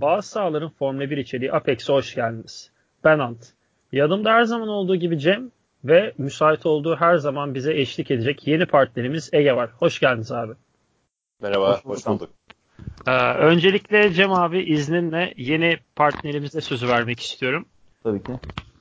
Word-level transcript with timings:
Bazı 0.00 0.28
sahaların 0.28 0.68
Formula 0.68 1.10
1 1.10 1.16
içeriği 1.16 1.52
Apex'e 1.52 1.92
hoş 1.92 2.14
geldiniz. 2.14 2.70
Ben 3.04 3.18
Ant. 3.18 3.52
Yanımda 3.92 4.32
her 4.32 4.44
zaman 4.44 4.68
olduğu 4.68 4.96
gibi 4.96 5.18
Cem 5.18 5.50
ve 5.84 6.12
müsait 6.18 6.66
olduğu 6.66 6.96
her 6.96 7.16
zaman 7.16 7.54
bize 7.54 7.74
eşlik 7.74 8.10
edecek 8.10 8.46
yeni 8.46 8.66
partnerimiz 8.66 9.30
Ege 9.32 9.52
var. 9.56 9.70
Hoş 9.78 10.00
geldiniz 10.00 10.32
abi. 10.32 10.52
Merhaba, 11.42 11.80
hoş 11.84 12.06
bulduk. 12.06 12.30
Ee, 13.06 13.34
öncelikle 13.34 14.12
Cem 14.12 14.32
abi 14.32 14.62
izninle 14.62 15.34
yeni 15.36 15.78
partnerimize 15.96 16.60
sözü 16.60 16.88
vermek 16.88 17.20
istiyorum. 17.20 17.66
Tabii 18.02 18.22
ki. 18.22 18.32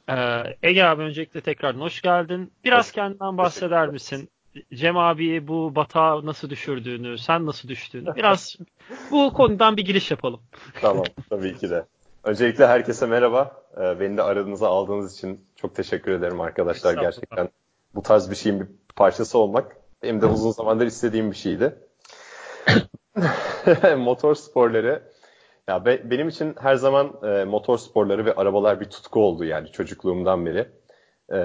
Ee, 0.10 0.44
Ege 0.64 0.84
abi 0.84 1.02
öncelikle 1.02 1.42
tekrar 1.42 1.76
hoş 1.76 2.02
geldin. 2.02 2.52
Biraz 2.64 2.86
hoş. 2.88 2.92
kendinden 2.92 3.38
bahseder 3.38 3.90
misin? 3.90 4.30
Cem 4.74 4.98
abiyi 4.98 5.48
bu 5.48 5.76
batağa 5.76 6.26
nasıl 6.26 6.50
düşürdüğünü, 6.50 7.18
sen 7.18 7.46
nasıl 7.46 7.70
düştüğünü 7.70 8.10
biraz 8.16 8.56
bu 9.12 9.34
konudan 9.34 9.78
bir 9.78 9.86
giriş 9.86 10.12
yapalım. 10.12 10.40
Tamam, 10.82 11.06
tabii 11.30 11.58
ki 11.58 11.70
de. 11.70 11.86
Öncelikle 12.24 12.68
herkese 12.68 13.06
merhaba. 13.06 13.64
Ee, 13.78 14.00
beni 14.00 14.18
de 14.18 14.24
aranıza 14.24 14.68
aldığınız 14.70 15.16
için 15.16 15.46
çok 15.56 15.76
teşekkür 15.76 16.12
ederim 16.12 16.42
arkadaşlar. 16.42 16.94
Gerçekten 16.94 17.50
bu 17.96 18.02
tarz 18.02 18.32
bir 18.32 18.36
şeyin 18.36 18.60
bir 18.60 18.68
parçası 18.96 19.38
olmak 19.38 19.78
benim 20.04 20.22
de 20.22 20.26
uzun 20.26 20.52
zamandır 20.52 20.86
istediğim 20.86 21.32
bir 21.32 21.36
şeydi. 21.36 21.76
motor 23.98 24.36
sporları 24.36 25.04
ya 25.68 25.86
be, 25.86 26.12
benim 26.12 26.28
için 26.28 26.56
her 26.60 26.76
zaman 26.76 27.14
e, 27.24 27.44
motor 27.44 27.78
sporları 27.78 28.26
ve 28.26 28.36
arabalar 28.36 28.80
bir 28.80 28.86
tutku 28.86 29.20
oldu 29.20 29.46
yani 29.46 29.72
çocukluğumdan 29.72 30.46
beri. 30.46 30.68
E, 31.32 31.40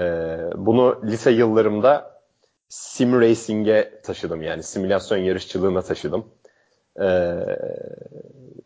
bunu 0.55 1.01
lise 1.03 1.31
yıllarımda 1.31 2.10
sim 2.71 3.21
racing'e 3.21 4.01
taşıdım 4.03 4.41
yani 4.41 4.63
simülasyon 4.63 5.17
yarışçılığına 5.17 5.81
taşıdım. 5.81 6.25
Ee, 7.01 7.35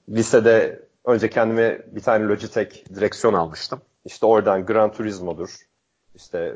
lisede 0.10 0.80
önce 1.06 1.30
kendime 1.30 1.82
bir 1.88 2.02
tane 2.02 2.26
Logitech 2.26 2.96
direksiyon 2.96 3.34
almıştım. 3.34 3.82
İşte 4.06 4.26
oradan 4.26 4.66
Gran 4.66 4.92
Turismo'dur, 4.92 5.56
işte 6.16 6.56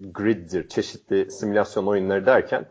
Grid'dir, 0.00 0.68
çeşitli 0.68 1.30
simülasyon 1.30 1.86
oyunları 1.86 2.26
derken 2.26 2.66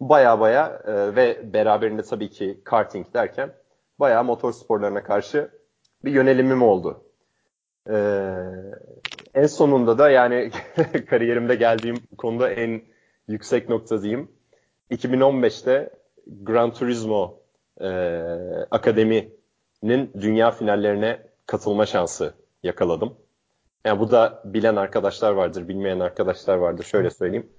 baya 0.00 0.40
baya 0.40 0.82
e, 0.86 1.16
ve 1.16 1.52
beraberinde 1.52 2.02
tabii 2.02 2.30
ki 2.30 2.60
karting 2.64 3.06
derken 3.14 3.52
baya 4.00 4.22
motor 4.22 4.52
sporlarına 4.52 5.02
karşı 5.02 5.50
bir 6.04 6.12
yönelimim 6.12 6.62
oldu. 6.62 7.04
Ee, 7.90 8.34
en 9.34 9.46
sonunda 9.46 9.98
da 9.98 10.10
yani 10.10 10.50
kariyerimde 11.10 11.54
geldiğim 11.54 11.96
konuda 12.18 12.50
en 12.50 12.82
yüksek 13.28 13.68
nokta 13.68 14.02
diyeyim. 14.02 14.28
2015'te 14.90 15.90
Gran 16.26 16.72
Turismo 16.72 17.40
e, 17.80 17.88
Akademi'nin 18.70 20.10
dünya 20.20 20.50
finallerine 20.50 21.22
katılma 21.46 21.86
şansı 21.86 22.34
yakaladım. 22.62 23.14
Yani 23.84 24.00
bu 24.00 24.10
da 24.10 24.42
bilen 24.44 24.76
arkadaşlar 24.76 25.32
vardır, 25.32 25.68
bilmeyen 25.68 26.00
arkadaşlar 26.00 26.56
vardır. 26.56 26.84
Şöyle 26.84 27.10
söyleyeyim. 27.10 27.50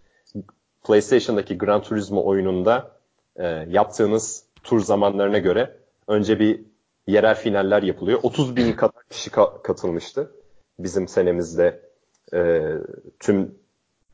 PlayStation'daki 0.83 1.57
Gran 1.57 1.81
Turismo 1.81 2.25
oyununda 2.25 2.91
e, 3.35 3.45
yaptığınız 3.69 4.45
tur 4.63 4.79
zamanlarına 4.79 5.37
göre 5.37 5.77
önce 6.07 6.39
bir 6.39 6.61
yerel 7.07 7.35
finaller 7.35 7.83
yapılıyor. 7.83 8.19
30 8.23 8.55
bin 8.55 8.73
kadar 8.73 9.03
kişi 9.09 9.29
ka- 9.29 9.61
katılmıştı 9.61 10.31
bizim 10.79 11.07
senemizde 11.07 11.81
e, 12.33 12.71
tüm 13.19 13.55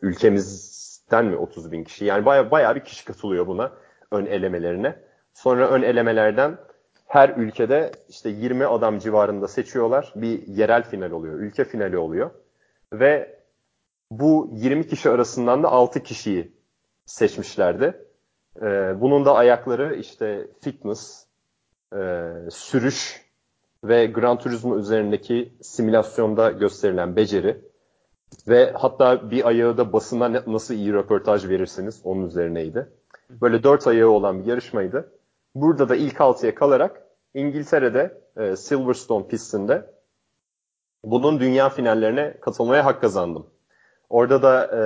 ülkemiz 0.01 0.81
den 1.11 1.25
mi 1.25 1.35
30 1.35 1.71
bin 1.71 1.83
kişi? 1.83 2.05
Yani 2.05 2.25
baya, 2.25 2.51
baya 2.51 2.75
bir 2.75 2.83
kişi 2.83 3.05
katılıyor 3.05 3.47
buna 3.47 3.71
ön 4.11 4.25
elemelerine. 4.25 4.95
Sonra 5.33 5.69
ön 5.69 5.81
elemelerden 5.81 6.57
her 7.07 7.29
ülkede 7.29 7.91
işte 8.09 8.29
20 8.29 8.65
adam 8.65 8.99
civarında 8.99 9.47
seçiyorlar. 9.47 10.13
Bir 10.15 10.47
yerel 10.47 10.83
final 10.83 11.11
oluyor, 11.11 11.39
ülke 11.39 11.63
finali 11.63 11.97
oluyor. 11.97 12.31
Ve 12.93 13.39
bu 14.11 14.49
20 14.53 14.87
kişi 14.87 15.09
arasından 15.09 15.63
da 15.63 15.71
6 15.71 16.03
kişiyi 16.03 16.51
seçmişlerdi. 17.05 18.05
Ee, 18.61 19.01
bunun 19.01 19.25
da 19.25 19.35
ayakları 19.35 19.95
işte 19.95 20.47
fitness, 20.61 21.25
e, 21.95 22.29
sürüş 22.49 23.25
ve 23.83 24.05
Gran 24.05 24.39
Turismo 24.39 24.77
üzerindeki 24.77 25.53
simülasyonda 25.61 26.51
gösterilen 26.51 27.15
beceri 27.15 27.70
ve 28.47 28.71
hatta 28.71 29.31
bir 29.31 29.47
ayağı 29.47 29.77
da 29.77 29.93
basına 29.93 30.43
nasıl 30.47 30.73
iyi 30.73 30.93
röportaj 30.93 31.49
verirsiniz 31.49 32.01
onun 32.03 32.27
üzerineydi. 32.27 32.89
Böyle 33.29 33.63
dört 33.63 33.87
ayağı 33.87 34.09
olan 34.09 34.43
bir 34.43 34.49
yarışmaydı. 34.49 35.11
Burada 35.55 35.89
da 35.89 35.95
ilk 35.95 36.21
altıya 36.21 36.55
kalarak 36.55 37.03
İngiltere'de 37.33 38.21
e, 38.37 38.55
Silverstone 38.55 39.27
pistinde 39.27 39.93
bunun 41.03 41.39
dünya 41.39 41.69
finallerine 41.69 42.37
katılmaya 42.41 42.85
hak 42.85 43.01
kazandım. 43.01 43.47
Orada 44.09 44.41
da 44.41 44.65
e, 44.65 44.81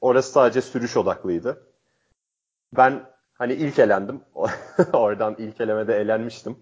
orası 0.00 0.32
sadece 0.32 0.60
sürüş 0.60 0.96
odaklıydı. 0.96 1.66
Ben 2.76 3.02
hani 3.34 3.52
ilk 3.52 3.78
elendim. 3.78 4.20
Oradan 4.92 5.34
ilk 5.38 5.60
elemede 5.60 5.96
elenmiştim. 5.96 6.56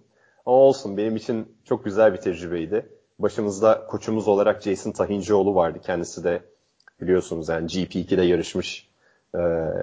Ama 0.46 0.56
olsun 0.56 0.96
benim 0.96 1.16
için 1.16 1.58
çok 1.64 1.84
güzel 1.84 2.12
bir 2.12 2.18
tecrübeydi. 2.18 2.97
Başımızda 3.18 3.86
koçumuz 3.86 4.28
olarak 4.28 4.62
Jason 4.62 4.92
Tahincioğlu 4.92 5.54
vardı. 5.54 5.78
Kendisi 5.82 6.24
de 6.24 6.42
biliyorsunuz 7.00 7.48
yani 7.48 7.66
GP2'de 7.66 8.22
yarışmış, 8.22 8.88
e, 9.34 9.38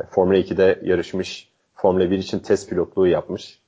Formula 0.10 0.38
2'de 0.38 0.80
yarışmış, 0.84 1.50
Formula 1.76 2.12
1 2.12 2.18
için 2.18 2.40
test 2.40 2.70
pilotluğu 2.70 3.08
yapmış. 3.08 3.60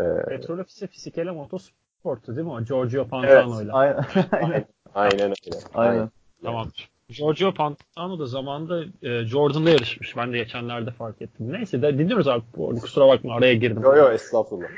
E, 0.00 0.02
Petrol 0.28 0.58
ofisi 0.58 0.86
fisikele 0.86 1.30
motosportu 1.30 2.36
değil 2.36 2.46
mi 2.46 2.52
o? 2.52 2.64
Giorgio 2.64 3.08
Pantano'yla. 3.08 3.86
Evet. 3.86 4.04
Aynen. 4.32 4.64
Aynen 4.94 5.30
öyle. 5.30 5.58
Aynen. 5.74 6.10
Tamam. 6.42 6.68
Giorgio 7.08 7.54
Pantano 7.54 8.18
da 8.18 8.26
zamanında 8.26 8.84
e, 9.02 9.24
Jordan'la 9.24 9.70
yarışmış. 9.70 10.16
Ben 10.16 10.32
de 10.32 10.38
geçenlerde 10.38 10.90
fark 10.90 11.22
ettim. 11.22 11.52
Neyse 11.52 11.82
de 11.82 11.98
dinliyoruz 11.98 12.28
abi. 12.28 12.42
Kusura 12.80 13.08
bakma 13.08 13.34
araya 13.34 13.54
girdim. 13.54 13.82
Yok 13.82 13.96
yok 13.96 14.12
estağfurullah. 14.12 14.68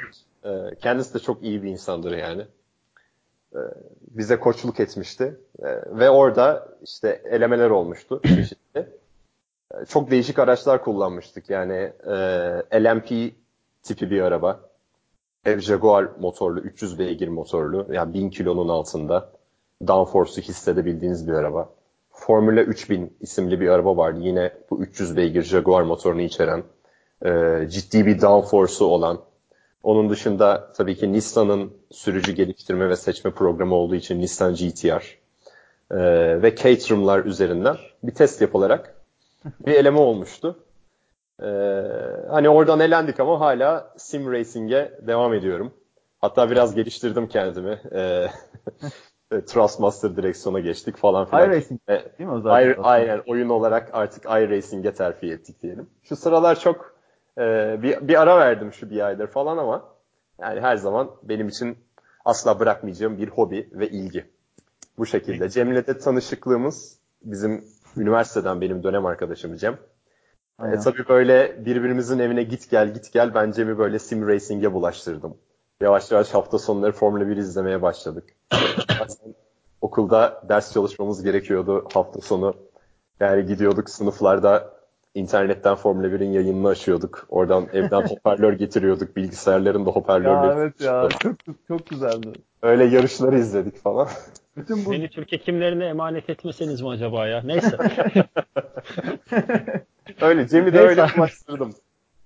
E, 0.45 0.75
kendisi 0.83 1.15
de 1.15 1.19
çok 1.19 1.43
iyi 1.43 1.63
bir 1.63 1.69
insandır 1.69 2.17
yani. 2.17 2.47
E, 3.57 3.61
bize 4.11 4.41
koçluk 4.41 4.81
etmişti. 4.81 5.41
E, 5.59 5.69
ve 5.99 6.11
orada 6.11 6.69
işte 6.83 7.23
elemeler 7.31 7.71
olmuştu 7.71 8.21
çeşitli. 8.25 8.87
E, 9.75 9.85
çok 9.85 10.11
değişik 10.11 10.39
araçlar 10.39 10.85
kullanmıştık. 10.85 11.51
Yani 11.51 11.93
LMP 12.75 13.35
tipi 13.83 14.11
bir 14.11 14.21
araba. 14.21 14.61
Ev 15.45 15.61
Jaguar 15.61 16.09
motorlu, 16.21 16.61
300 16.61 16.99
beygir 16.99 17.29
motorlu. 17.29 17.87
Yani 17.93 18.15
1000 18.15 18.31
kilonun 18.31 18.69
altında. 18.69 19.33
Downforce'u 19.87 20.45
hissedebildiğiniz 20.45 21.29
bir 21.29 21.33
araba. 21.33 21.71
Formula 22.11 22.63
3000 22.63 23.17
isimli 23.21 23.61
bir 23.61 23.69
araba 23.69 23.97
vardı. 23.97 24.21
Yine 24.23 24.53
bu 24.71 24.83
300 24.83 25.17
beygir 25.17 25.43
Jaguar 25.43 25.83
motorunu 25.83 26.23
içeren, 26.23 26.63
ciddi 27.69 28.07
bir 28.07 28.21
downforce'u 28.21 28.87
olan, 28.87 29.21
onun 29.87 30.11
dışında 30.11 30.73
tabii 30.73 30.97
ki 30.97 31.13
Nissan'ın 31.13 31.73
sürücü 31.91 32.33
geliştirme 32.33 32.89
ve 32.89 32.97
seçme 32.97 33.31
programı 33.31 33.75
olduğu 33.75 33.95
için 33.95 34.21
Nissan 34.21 34.55
GTR 34.55 35.19
e, 35.91 35.99
ve 36.43 36.57
Caterham'lar 36.57 37.25
üzerinden 37.25 37.77
bir 38.03 38.15
test 38.15 38.41
yapılarak 38.41 38.95
bir 39.67 39.73
eleme 39.73 39.99
olmuştu. 39.99 40.59
E, 41.43 41.47
hani 42.31 42.49
oradan 42.49 42.81
elendik 42.81 43.21
ama 43.21 43.41
hala 43.41 43.95
sim 43.97 44.33
racing'e 44.33 44.93
devam 45.07 45.35
ediyorum. 45.35 45.75
Hatta 46.21 46.51
biraz 46.51 46.75
geliştirdim 46.75 47.29
kendimi. 47.29 47.81
E, 47.95 48.27
Trustmaster 49.47 50.17
direksiyona 50.17 50.61
geçtik 50.61 50.97
falan 50.97 51.27
filan. 51.27 51.51
iRacing 51.51 51.81
e, 51.89 51.93
değil 51.93 52.31
mi 52.31 52.37
o 52.37 52.41
zaten? 52.41 52.77
Aynen 52.83 53.23
oyun 53.27 53.49
olarak 53.49 53.91
artık 53.93 54.25
iRacing'e 54.25 54.95
terfi 54.95 55.31
ettik 55.31 55.63
diyelim. 55.63 55.91
Şu 56.03 56.17
sıralar 56.17 56.61
çok 56.61 56.96
ee, 57.39 57.79
bir, 57.83 58.09
bir 58.09 58.23
ara 58.23 58.39
verdim 58.39 58.73
şu 58.73 58.91
bir 58.91 59.01
aydır 59.01 59.27
falan 59.27 59.59
ama 59.59 59.85
yani 60.41 60.61
her 60.61 60.77
zaman 60.77 61.11
benim 61.23 61.49
için 61.49 61.79
asla 62.25 62.61
bırakmayacağım 62.61 63.19
bir 63.19 63.29
hobi 63.29 63.69
ve 63.73 63.89
ilgi. 63.89 64.25
Bu 64.99 65.07
şekilde. 65.07 65.49
Cem'le 65.49 65.87
de 65.87 65.99
tanışıklığımız 65.99 66.99
bizim 67.23 67.65
üniversiteden 67.97 68.61
benim 68.61 68.83
dönem 68.83 69.07
arkadaşım 69.07 69.57
Cem. 69.57 69.79
E, 70.63 70.79
tabii 70.79 71.09
böyle 71.09 71.65
birbirimizin 71.65 72.19
evine 72.19 72.43
git 72.43 72.71
gel 72.71 72.95
git 72.95 73.13
gel 73.13 73.35
ben 73.35 73.53
Cem'i 73.53 73.79
böyle 73.79 73.99
sim 73.99 74.29
racing'e 74.29 74.73
bulaştırdım. 74.73 75.37
Yavaş 75.81 76.11
yavaş 76.11 76.35
hafta 76.35 76.59
sonları 76.59 76.93
Formula 76.93 77.29
1 77.29 77.37
izlemeye 77.37 77.83
başladık. 77.83 78.25
okulda 79.81 80.43
ders 80.49 80.73
çalışmamız 80.73 81.23
gerekiyordu 81.23 81.89
hafta 81.95 82.21
sonu. 82.21 82.55
Yani 83.21 83.47
gidiyorduk 83.47 83.91
sınıflarda 83.91 84.76
internetten 85.17 85.75
Formula 85.75 86.07
1'in 86.07 86.33
yayınını 86.33 86.69
açıyorduk. 86.69 87.27
Oradan 87.29 87.67
evden 87.73 88.01
hoparlör 88.09 88.53
getiriyorduk. 88.53 89.17
Bilgisayarların 89.17 89.87
da 89.87 89.91
hoparlörleri. 89.91 90.47
Ya 90.47 90.55
evet 90.55 90.81
ya 90.81 91.09
çok 91.23 91.37
çok 91.69 91.87
güzeldi. 91.87 92.33
Öyle 92.63 92.85
yarışları 92.85 93.39
izledik 93.39 93.83
falan. 93.83 94.09
Bütün 94.57 94.85
bu... 94.85 94.93
Beni 94.93 95.09
Türkiye 95.09 95.41
kimlerine 95.41 95.85
emanet 95.85 96.31
etmeseniz 96.31 96.81
mi 96.81 96.89
acaba 96.89 97.27
ya? 97.27 97.43
Neyse. 97.45 97.77
öyle 100.21 100.49
Cem'i 100.49 100.73
de 100.73 100.81
öyle 100.81 101.07
ulaştırdım. 101.19 101.75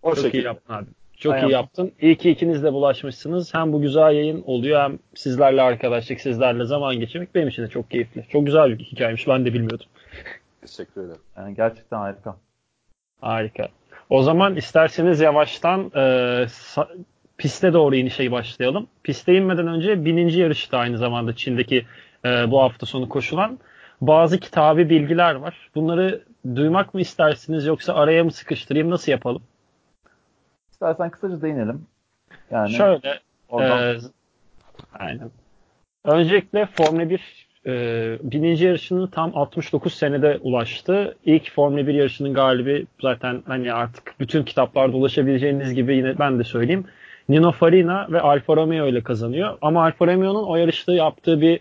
O 0.03 0.15
çok 0.15 0.25
şekilde. 0.25 0.43
iyi 0.43 0.45
yaptın 0.45 0.75
abi. 0.75 0.87
Çok 1.17 1.33
Aynen. 1.33 1.49
iyi 1.49 1.53
yaptın. 1.53 1.93
İyi 2.01 2.17
ki 2.17 2.31
ikiniz 2.31 2.63
de 2.63 2.73
bulaşmışsınız. 2.73 3.55
Hem 3.55 3.73
bu 3.73 3.81
güzel 3.81 4.15
yayın 4.15 4.43
oluyor 4.47 4.81
hem 4.81 4.99
sizlerle 5.15 5.63
arkadaşlık, 5.63 6.21
sizlerle 6.21 6.65
zaman 6.65 7.01
geçirmek 7.01 7.35
benim 7.35 7.49
için 7.49 7.63
de 7.63 7.69
çok 7.69 7.91
keyifli. 7.91 8.25
Çok 8.29 8.47
güzel 8.47 8.79
bir 8.79 8.85
hikayemiş. 8.85 9.29
Ben 9.29 9.45
de 9.45 9.53
bilmiyordum. 9.55 9.87
Teşekkür 10.61 11.05
ederim. 11.05 11.21
Yani 11.37 11.55
gerçekten 11.55 11.97
harika. 11.97 12.37
Harika. 13.21 13.69
O 14.11 14.23
zaman 14.23 14.57
isterseniz 14.57 15.21
yavaştan 15.21 15.93
e, 15.97 16.47
piste 17.39 17.73
doğru 17.73 17.97
inişe 17.97 18.33
başlayalım. 18.33 18.87
Piste 19.03 19.35
inmeden 19.35 19.67
önce 19.67 20.05
bininci 20.05 20.41
yarışta 20.41 20.79
aynı 20.79 20.99
zamanda 20.99 21.37
Çin'deki 21.37 21.87
e, 22.25 22.51
bu 22.51 22.63
hafta 22.63 22.87
sonu 22.87 23.09
koşulan 23.09 23.59
bazı 24.01 24.41
kitabi 24.41 24.91
bilgiler 24.91 25.35
var. 25.35 25.71
Bunları 25.75 26.25
duymak 26.55 26.95
mı 26.95 27.01
istersiniz 27.01 27.67
yoksa 27.67 27.95
araya 27.95 28.25
mı 28.25 28.33
sıkıştırayım 28.33 28.91
nasıl 28.91 29.13
yapalım? 29.13 29.43
İstersen 30.73 31.11
kısaca 31.11 31.43
değinelim. 31.43 31.87
Yani 32.51 32.71
Şöyle 32.71 33.21
oradan... 33.49 33.95
e, 33.95 33.99
aynen. 34.99 35.31
Öncelikle 36.05 36.67
Formula 36.67 37.11
1 37.11 37.50
e, 37.67 37.73
bininci 38.23 38.65
yarışını 38.65 39.11
tam 39.11 39.33
69 39.35 39.95
senede 39.95 40.39
ulaştı. 40.43 41.17
İlk 41.25 41.51
Formula 41.53 41.87
1 41.87 41.95
yarışının 41.95 42.35
galibi 42.35 42.87
zaten 43.03 43.43
hani 43.47 43.73
artık 43.73 44.15
bütün 44.21 44.45
kitaplarda 44.45 44.97
ulaşabileceğiniz 44.97 45.75
gibi 45.75 45.97
yine 45.97 46.19
ben 46.19 46.39
de 46.39 46.45
söyleyeyim. 46.45 46.85
Nino 47.29 47.53
Farina 47.53 48.07
ve 48.11 48.21
Alfa 48.21 48.57
Romeo 48.57 48.87
ile 48.87 49.01
kazanıyor. 49.01 49.59
Ama 49.63 49.85
Alfa 49.85 50.07
Romeo'nun 50.07 50.45
o 50.45 50.57
yarışta 50.57 50.95
yaptığı 50.95 51.41
bir 51.41 51.61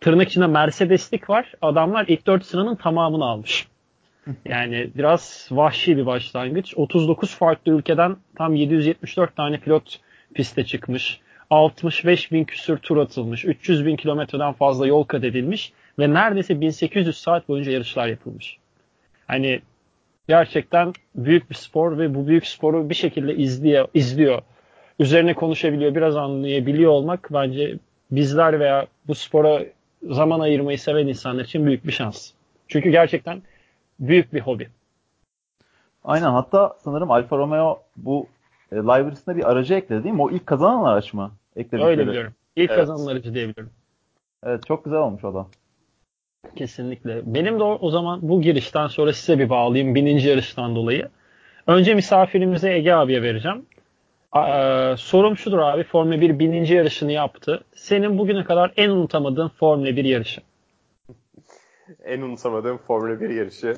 tırnak 0.00 0.28
içinde 0.28 0.46
Mercedeslik 0.46 1.30
var. 1.30 1.52
Adamlar 1.62 2.04
ilk 2.08 2.26
4 2.26 2.44
sıranın 2.44 2.76
tamamını 2.76 3.24
almış. 3.24 3.68
Yani 4.44 4.90
biraz 4.94 5.48
vahşi 5.50 5.96
bir 5.96 6.06
başlangıç. 6.06 6.74
39 6.76 7.34
farklı 7.34 7.72
ülkeden 7.72 8.16
tam 8.36 8.54
774 8.54 9.36
tane 9.36 9.58
pilot 9.58 10.00
piste 10.34 10.64
çıkmış. 10.64 11.20
65 11.50 12.32
bin 12.32 12.44
küsür 12.44 12.78
tur 12.78 12.96
atılmış. 12.96 13.44
300 13.44 13.86
bin 13.86 13.96
kilometreden 13.96 14.52
fazla 14.52 14.86
yol 14.86 15.04
kat 15.04 15.24
edilmiş. 15.24 15.72
Ve 15.98 16.14
neredeyse 16.14 16.60
1800 16.60 17.16
saat 17.16 17.48
boyunca 17.48 17.72
yarışlar 17.72 18.08
yapılmış. 18.08 18.58
Hani 19.26 19.60
gerçekten 20.28 20.92
büyük 21.14 21.50
bir 21.50 21.54
spor 21.54 21.98
ve 21.98 22.14
bu 22.14 22.26
büyük 22.26 22.46
sporu 22.46 22.90
bir 22.90 22.94
şekilde 22.94 23.36
izliyor, 23.36 23.88
izliyor. 23.94 24.42
Üzerine 24.98 25.34
konuşabiliyor, 25.34 25.94
biraz 25.94 26.16
anlayabiliyor 26.16 26.90
olmak 26.90 27.28
bence 27.32 27.78
bizler 28.10 28.60
veya 28.60 28.86
bu 29.08 29.14
spora 29.14 29.62
zaman 30.02 30.40
ayırmayı 30.40 30.78
seven 30.78 31.06
insanlar 31.06 31.44
için 31.44 31.66
büyük 31.66 31.86
bir 31.86 31.92
şans. 31.92 32.30
Çünkü 32.68 32.90
gerçekten 32.90 33.42
büyük 34.00 34.34
bir 34.34 34.40
hobi. 34.40 34.68
Aynen 36.04 36.30
hatta 36.30 36.76
sanırım 36.84 37.10
Alfa 37.10 37.36
Romeo 37.36 37.82
bu 37.96 38.26
e, 38.72 38.76
library'sine 38.76 39.36
bir 39.36 39.50
aracı 39.50 39.74
ekledi 39.74 40.04
değil 40.04 40.14
mi? 40.14 40.22
O 40.22 40.30
ilk 40.30 40.46
kazanan 40.46 40.84
araç 40.84 41.14
mı? 41.14 41.32
Ekledikleri. 41.56 41.84
Öyle 41.84 42.06
biliyorum. 42.06 42.32
İlk 42.56 42.70
evet. 42.70 42.80
kazanan 42.80 43.12
aracı 43.12 43.34
diyebilirim. 43.34 43.70
Evet 44.44 44.66
çok 44.66 44.84
güzel 44.84 44.98
olmuş 45.00 45.24
o 45.24 45.34
da. 45.34 45.46
Kesinlikle. 46.56 47.34
Benim 47.34 47.58
de 47.58 47.62
o, 47.62 47.78
o 47.80 47.90
zaman 47.90 48.18
bu 48.22 48.42
girişten 48.42 48.86
sonra 48.86 49.12
size 49.12 49.38
bir 49.38 49.50
bağlayayım 49.50 49.94
bininci 49.94 50.28
yarıştan 50.28 50.76
dolayı. 50.76 51.08
Önce 51.66 51.94
misafirimize 51.94 52.74
Ege 52.74 52.92
abiye 52.92 53.22
vereceğim. 53.22 53.66
Ee, 54.36 54.94
sorum 54.98 55.36
şudur 55.36 55.58
abi. 55.58 55.84
Formula 55.84 56.20
1 56.20 56.38
bininci 56.38 56.74
yarışını 56.74 57.12
yaptı. 57.12 57.64
Senin 57.74 58.18
bugüne 58.18 58.44
kadar 58.44 58.72
en 58.76 58.90
unutamadığın 58.90 59.48
Formula 59.48 59.96
1 59.96 60.04
yarışı? 60.04 60.40
en 62.04 62.20
unutamadığım 62.20 62.78
Formula 62.78 63.20
1 63.20 63.30
yarışı 63.30 63.76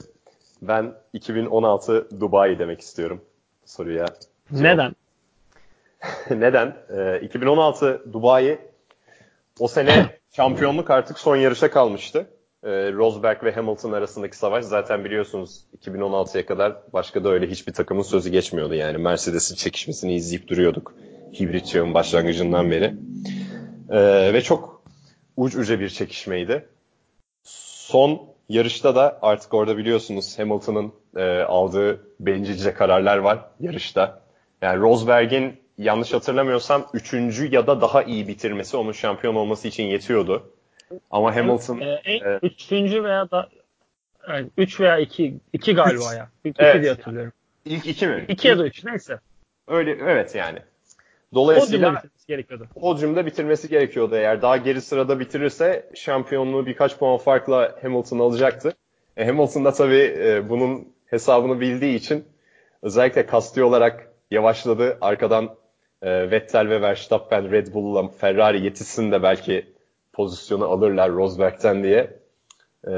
ben 0.63 0.95
2016 1.13 2.21
Dubai 2.21 2.59
demek 2.59 2.81
istiyorum 2.81 3.21
soruya. 3.65 4.07
Neden? 4.51 4.93
Neden? 6.31 6.77
Ee, 6.97 7.21
2016 7.23 8.03
Dubai 8.13 8.59
o 9.61 9.69
sene 9.69 10.19
şampiyonluk 10.37 10.91
artık 10.91 11.19
son 11.19 11.37
yarışa 11.37 11.71
kalmıştı. 11.71 12.27
Ee, 12.65 12.93
Rosberg 12.93 13.45
ve 13.45 13.53
Hamilton 13.53 13.93
arasındaki 13.93 14.37
savaş 14.37 14.65
zaten 14.65 15.05
biliyorsunuz 15.05 15.65
2016'ya 15.85 16.47
kadar 16.47 16.77
başka 16.93 17.25
da 17.25 17.29
öyle 17.29 17.47
hiçbir 17.51 17.73
takımın 17.73 18.03
sözü 18.03 18.31
geçmiyordu. 18.31 18.75
Yani 18.75 18.99
Mercedes'in 18.99 19.57
çekişmesini 19.57 20.15
izleyip 20.15 20.49
duruyorduk. 20.49 20.95
Hibrit 21.41 21.67
çağın 21.67 21.95
başlangıcından 21.95 22.71
beri. 22.71 22.95
Ee, 23.91 24.35
ve 24.35 24.43
çok 24.43 24.83
uç 25.37 25.57
uca 25.57 25.81
bir 25.81 25.89
çekişmeydi. 25.89 26.69
Son 27.43 28.23
yarışta 28.49 28.95
da 28.95 29.19
artık 29.23 29.55
orada 29.55 29.77
biliyorsunuz 29.79 30.39
Hamilton'ın 30.39 30.93
e, 31.17 31.41
aldığı 31.41 32.01
bencilce 32.21 32.75
kararlar 32.75 33.19
var 33.19 33.39
yarışta. 33.61 34.26
Yani 34.63 34.81
Rosberg'in 34.81 35.61
yanlış 35.79 36.13
hatırlamıyorsam 36.13 36.87
üçüncü 36.95 37.55
ya 37.55 37.67
da 37.67 37.81
daha 37.81 38.03
iyi 38.03 38.29
bitirmesi 38.29 38.77
onun 38.77 38.93
şampiyon 38.93 39.35
olması 39.35 39.69
için 39.69 39.85
yetiyordu. 39.85 40.53
Ama 41.11 41.37
Hamilton... 41.37 41.81
E, 41.81 42.01
e, 42.05 42.39
üçüncü 42.43 43.05
veya 43.05 43.31
da 43.31 43.49
yani 44.29 44.51
üç 44.57 44.81
veya 44.81 44.99
iki, 44.99 45.35
iki 45.53 45.75
galiba 45.75 46.15
ya. 46.15 46.29
İki 46.45 46.63
evet. 46.63 46.83
diye 46.83 46.93
hatırlıyorum. 46.93 47.33
İlk 47.65 47.87
iki 47.87 48.07
mi? 48.07 48.25
İki 48.29 48.49
ya 48.49 48.59
da 48.59 48.67
üç 48.67 48.85
neyse. 48.85 49.19
Öyle 49.69 49.91
evet 49.91 50.35
yani. 50.35 50.59
Dolayısıyla 51.35 51.89
podyumda 51.89 51.99
bitirmesi 51.99 52.27
gerekiyordu. 52.27 52.69
Podyumda 52.81 53.27
bitirmesi 53.27 53.69
gerekiyordu. 53.69 54.17
Eğer 54.17 54.43
daha 54.43 54.57
geri 54.57 54.81
sırada 54.81 55.21
bitirirse 55.21 55.91
şampiyonluğu 55.95 56.67
birkaç 56.67 56.99
puan 56.99 57.17
farkla 57.17 57.77
Hamilton 57.83 58.19
alacaktı. 58.19 58.73
E, 59.17 59.27
Hamilton 59.27 59.65
da 59.65 59.73
tabii 59.73 60.17
e, 60.19 60.49
bunun 60.49 60.89
hesabını 61.07 61.61
bildiği 61.61 61.95
için 61.95 62.25
özellikle 62.83 63.27
kasti 63.27 63.65
olarak 63.65 64.13
yavaşladı. 64.31 64.99
Arkadan 65.01 65.57
e, 66.03 66.31
Vettel 66.31 66.69
ve 66.69 66.83
Verstappen 66.83 67.51
Red 67.51 67.75
Bull'la 67.75 68.09
Ferrari 68.09 68.65
yetişsin 68.65 69.13
de 69.13 69.23
belki 69.23 69.67
pozisyonu 70.13 70.65
alırlar 70.65 71.11
Rosberg'ten 71.11 71.83
diye. 71.83 72.17
E, 72.89 72.95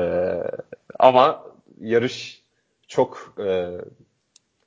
ama 0.98 1.44
yarış 1.80 2.42
çok 2.88 3.34
e, 3.46 3.69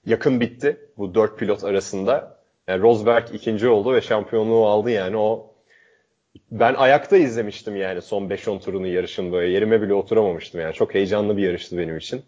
yakın 0.06 0.40
bitti 0.42 0.78
bu 0.98 1.16
dört 1.16 1.40
pilot 1.40 1.64
arasında. 1.64 2.42
Yani 2.68 2.82
Rosberg 2.82 3.34
ikinci 3.34 3.70
oldu 3.70 3.94
ve 3.94 4.02
şampiyonluğu 4.02 4.66
aldı 4.66 4.90
yani 4.90 5.18
o 5.18 5.52
ben 6.52 6.74
ayakta 6.74 7.18
izlemiştim 7.18 7.76
yani 7.76 8.02
son 8.02 8.30
5-10 8.30 8.60
turunu 8.60 8.88
yarışın 8.88 9.32
böyle 9.32 9.52
yerime 9.52 9.82
bile 9.82 9.94
oturamamıştım 9.94 10.62
yani 10.62 10.74
çok 10.74 10.94
heyecanlı 10.94 11.38
bir 11.38 11.44
yarıştı 11.44 11.78
benim 11.78 11.98
için. 11.98 12.22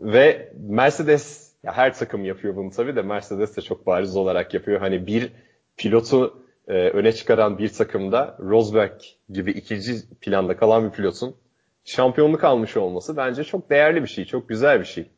Ve 0.00 0.52
Mercedes 0.68 1.45
ya 1.66 1.72
her 1.72 1.94
takım 1.94 2.24
yapıyor 2.24 2.56
bunu 2.56 2.70
tabii 2.70 2.96
de 2.96 3.02
Mercedes 3.02 3.56
de 3.56 3.60
çok 3.60 3.86
bariz 3.86 4.16
olarak 4.16 4.54
yapıyor. 4.54 4.80
Hani 4.80 5.06
bir 5.06 5.32
pilotu 5.76 6.42
e, 6.68 6.72
öne 6.72 7.12
çıkaran 7.12 7.58
bir 7.58 7.68
takımda 7.68 8.36
Rosberg 8.40 9.00
gibi 9.28 9.50
ikinci 9.50 10.10
planda 10.20 10.56
kalan 10.56 10.84
bir 10.84 10.90
pilotun 10.90 11.36
şampiyonluk 11.84 12.44
almış 12.44 12.76
olması 12.76 13.16
bence 13.16 13.44
çok 13.44 13.70
değerli 13.70 14.02
bir 14.02 14.08
şey, 14.08 14.24
çok 14.24 14.48
güzel 14.48 14.80
bir 14.80 14.84
şey. 14.84 15.10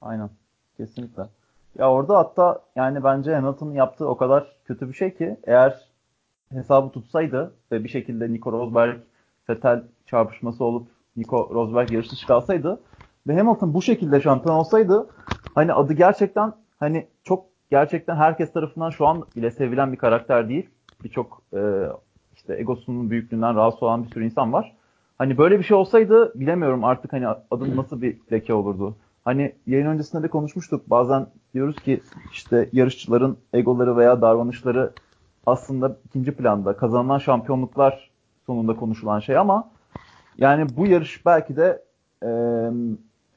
Aynen. 0.00 0.30
Kesinlikle. 0.76 1.22
Ya 1.78 1.90
orada 1.90 2.18
hatta 2.18 2.62
yani 2.76 3.04
bence 3.04 3.34
Hamilton'ın 3.34 3.74
yaptığı 3.74 4.08
o 4.08 4.16
kadar 4.16 4.56
kötü 4.64 4.88
bir 4.88 4.94
şey 4.94 5.14
ki 5.14 5.36
eğer 5.44 5.88
hesabı 6.52 6.92
tutsaydı 6.92 7.54
ve 7.72 7.84
bir 7.84 7.88
şekilde 7.88 8.32
Nico 8.32 8.52
Rosberg 8.52 9.00
Vettel 9.48 9.82
çarpışması 10.06 10.64
olup 10.64 10.88
Nico 11.16 11.50
Rosberg 11.54 11.92
yarış 11.92 12.12
dışı 12.12 12.26
kalsaydı 12.26 12.80
ve 13.26 13.38
Hamilton 13.38 13.74
bu 13.74 13.82
şekilde 13.82 14.20
şampiyon 14.20 14.56
olsaydı 14.56 15.06
hani 15.54 15.72
adı 15.72 15.92
gerçekten 15.92 16.52
hani 16.80 17.06
çok 17.24 17.44
gerçekten 17.70 18.16
herkes 18.16 18.52
tarafından 18.52 18.90
şu 18.90 19.06
an 19.06 19.24
bile 19.36 19.50
sevilen 19.50 19.92
bir 19.92 19.96
karakter 19.96 20.48
değil. 20.48 20.70
Birçok 21.04 21.42
e, 21.52 21.60
işte 22.36 22.56
egosunun 22.56 23.10
büyüklüğünden 23.10 23.56
rahatsız 23.56 23.82
olan 23.82 24.04
bir 24.04 24.10
sürü 24.10 24.24
insan 24.24 24.52
var. 24.52 24.72
Hani 25.18 25.38
böyle 25.38 25.58
bir 25.58 25.64
şey 25.64 25.76
olsaydı 25.76 26.32
bilemiyorum 26.40 26.84
artık 26.84 27.12
hani 27.12 27.26
adın 27.28 27.76
nasıl 27.76 28.02
bir 28.02 28.18
leke 28.32 28.54
olurdu. 28.54 28.96
Hani 29.24 29.52
yayın 29.66 29.86
öncesinde 29.86 30.22
de 30.22 30.28
konuşmuştuk. 30.28 30.90
Bazen 30.90 31.26
diyoruz 31.54 31.76
ki 31.76 32.00
işte 32.32 32.68
yarışçıların 32.72 33.36
egoları 33.52 33.96
veya 33.96 34.22
davranışları 34.22 34.92
aslında 35.46 35.96
ikinci 36.04 36.32
planda. 36.32 36.76
Kazanılan 36.76 37.18
şampiyonluklar 37.18 38.10
sonunda 38.46 38.76
konuşulan 38.76 39.20
şey 39.20 39.36
ama 39.36 39.70
yani 40.38 40.76
bu 40.76 40.86
yarış 40.86 41.26
belki 41.26 41.56
de 41.56 41.82
e, 42.22 42.30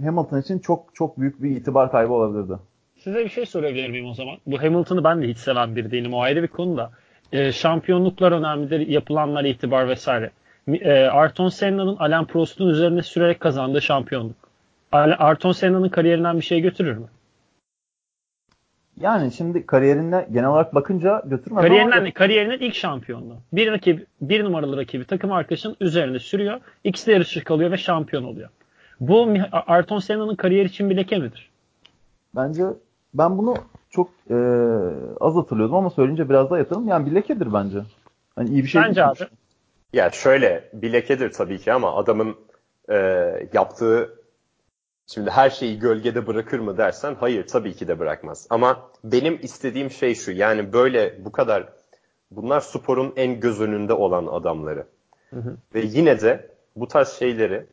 Hamilton 0.03 0.41
için 0.41 0.59
çok 0.59 0.95
çok 0.95 1.19
büyük 1.19 1.43
bir 1.43 1.49
itibar 1.51 1.91
kaybı 1.91 2.13
olabilirdi. 2.13 2.53
Size 2.97 3.23
bir 3.23 3.29
şey 3.29 3.45
sorabilir 3.45 3.89
miyim 3.89 4.05
o 4.05 4.13
zaman? 4.13 4.37
Bu 4.45 4.61
Hamilton'ı 4.61 5.03
ben 5.03 5.21
de 5.21 5.27
hiç 5.27 5.37
seven 5.37 5.75
bir 5.75 5.91
değilim. 5.91 6.13
O 6.13 6.21
ayrı 6.21 6.43
bir 6.43 6.47
konu 6.47 6.77
da. 6.77 6.91
E, 7.31 7.51
şampiyonluklar 7.51 8.31
önemlidir. 8.31 8.87
Yapılanlar 8.87 9.43
itibar 9.45 9.87
vesaire. 9.87 10.31
E, 10.67 11.05
Ayrton 11.07 11.49
Senna'nın 11.49 11.95
Alain 11.97 12.25
Prost'un 12.25 12.69
üzerine 12.69 13.01
sürerek 13.01 13.39
kazandığı 13.39 13.81
şampiyonluk. 13.81 14.35
Ayrton 14.91 15.51
Senna'nın 15.51 15.89
kariyerinden 15.89 16.37
bir 16.37 16.45
şey 16.45 16.61
götürür 16.61 16.97
mü? 16.97 17.07
Yani 19.01 19.31
şimdi 19.31 19.65
kariyerinde 19.65 20.27
genel 20.31 20.49
olarak 20.49 20.75
bakınca 20.75 21.23
götürmez 21.25 21.61
kariyerinden, 21.61 21.97
ama... 21.97 22.11
Kariyerinin 22.11 22.59
ilk 22.59 22.75
şampiyonluğu. 22.75 23.37
Bir 23.53 23.71
rakibi, 23.71 24.05
bir 24.21 24.43
numaralı 24.43 24.77
rakibi 24.77 25.05
takım 25.05 25.31
arkadaşının 25.31 25.75
üzerine 25.81 26.19
sürüyor. 26.19 26.59
İkisi 26.83 27.07
de 27.07 27.11
yarışır 27.11 27.43
kalıyor 27.43 27.71
ve 27.71 27.77
şampiyon 27.77 28.23
oluyor. 28.23 28.49
Bu 28.99 29.33
Ayrton 29.51 29.99
Senna'nın 29.99 30.35
kariyer 30.35 30.65
için 30.65 30.89
bir 30.89 30.97
leke 30.97 31.17
midir? 31.17 31.51
Bence 32.35 32.63
ben 33.13 33.37
bunu 33.37 33.55
çok 33.89 34.09
e, 34.29 34.35
az 35.19 35.35
hatırlıyordum 35.35 35.75
ama 35.75 35.89
söyleyince 35.89 36.29
biraz 36.29 36.49
daha 36.49 36.59
yatırım. 36.59 36.87
Yani 36.87 37.05
bir 37.05 37.15
lekedir 37.15 37.53
bence. 37.53 37.79
Hani 38.35 38.49
iyi 38.49 38.63
bir 38.63 38.67
şey 38.67 38.81
Bence 38.81 39.05
abi. 39.05 39.19
Ya 39.93 40.09
şöyle 40.09 40.69
bir 40.73 40.93
lekedir 40.93 41.31
tabii 41.31 41.59
ki 41.59 41.73
ama 41.73 41.95
adamın 41.95 42.35
e, 42.89 42.95
yaptığı 43.53 44.09
şimdi 45.07 45.29
her 45.29 45.49
şeyi 45.49 45.79
gölgede 45.79 46.27
bırakır 46.27 46.59
mı 46.59 46.77
dersen 46.77 47.15
hayır 47.19 47.47
tabii 47.47 47.73
ki 47.73 47.87
de 47.87 47.99
bırakmaz. 47.99 48.47
Ama 48.49 48.89
benim 49.03 49.39
istediğim 49.41 49.91
şey 49.91 50.15
şu 50.15 50.31
yani 50.31 50.73
böyle 50.73 51.25
bu 51.25 51.31
kadar 51.31 51.69
bunlar 52.31 52.61
sporun 52.61 53.13
en 53.15 53.39
göz 53.39 53.61
önünde 53.61 53.93
olan 53.93 54.27
adamları. 54.27 54.85
Hı 55.29 55.39
hı. 55.39 55.57
Ve 55.75 55.81
yine 55.81 56.21
de 56.21 56.51
bu 56.75 56.87
tarz 56.87 57.09
şeyleri 57.09 57.65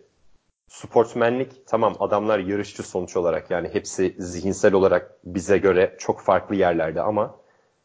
sportmenlik 0.68 1.66
tamam 1.66 1.96
adamlar 2.00 2.38
yarışçı 2.38 2.82
sonuç 2.82 3.16
olarak 3.16 3.50
yani 3.50 3.68
hepsi 3.72 4.16
zihinsel 4.18 4.74
olarak 4.74 5.10
bize 5.24 5.58
göre 5.58 5.96
çok 5.98 6.20
farklı 6.20 6.54
yerlerde 6.54 7.02
ama 7.02 7.34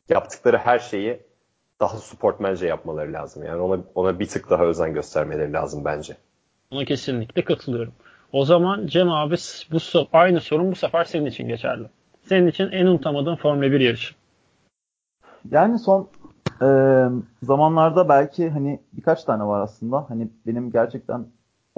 yaptıkları 0.09 0.57
her 0.57 0.79
şeyi 0.79 1.19
daha 1.79 1.97
sportmence 1.97 2.67
yapmaları 2.67 3.13
lazım. 3.13 3.43
Yani 3.43 3.61
ona 3.61 3.81
ona 3.95 4.19
bir 4.19 4.27
tık 4.27 4.49
daha 4.49 4.63
özen 4.63 4.93
göstermeleri 4.93 5.53
lazım 5.53 5.85
bence. 5.85 6.17
Ona 6.71 6.85
kesinlikle 6.85 7.43
katılıyorum. 7.43 7.93
O 8.31 8.45
zaman 8.45 8.87
Cem 8.87 9.09
abi 9.09 9.35
bu 9.71 10.07
aynı 10.13 10.41
sorun 10.41 10.71
bu 10.71 10.75
sefer 10.75 11.03
senin 11.03 11.25
için 11.25 11.47
geçerli. 11.47 11.87
Senin 12.21 12.47
için 12.47 12.71
en 12.71 12.85
unutamadığın 12.85 13.35
Formula 13.35 13.71
1 13.71 13.79
yarışı. 13.79 14.15
Yani 15.51 15.79
son 15.79 16.09
e, 16.61 16.67
zamanlarda 17.43 18.09
belki 18.09 18.49
hani 18.49 18.79
birkaç 18.93 19.23
tane 19.23 19.43
var 19.43 19.61
aslında. 19.61 20.09
Hani 20.09 20.27
benim 20.47 20.71
gerçekten 20.71 21.25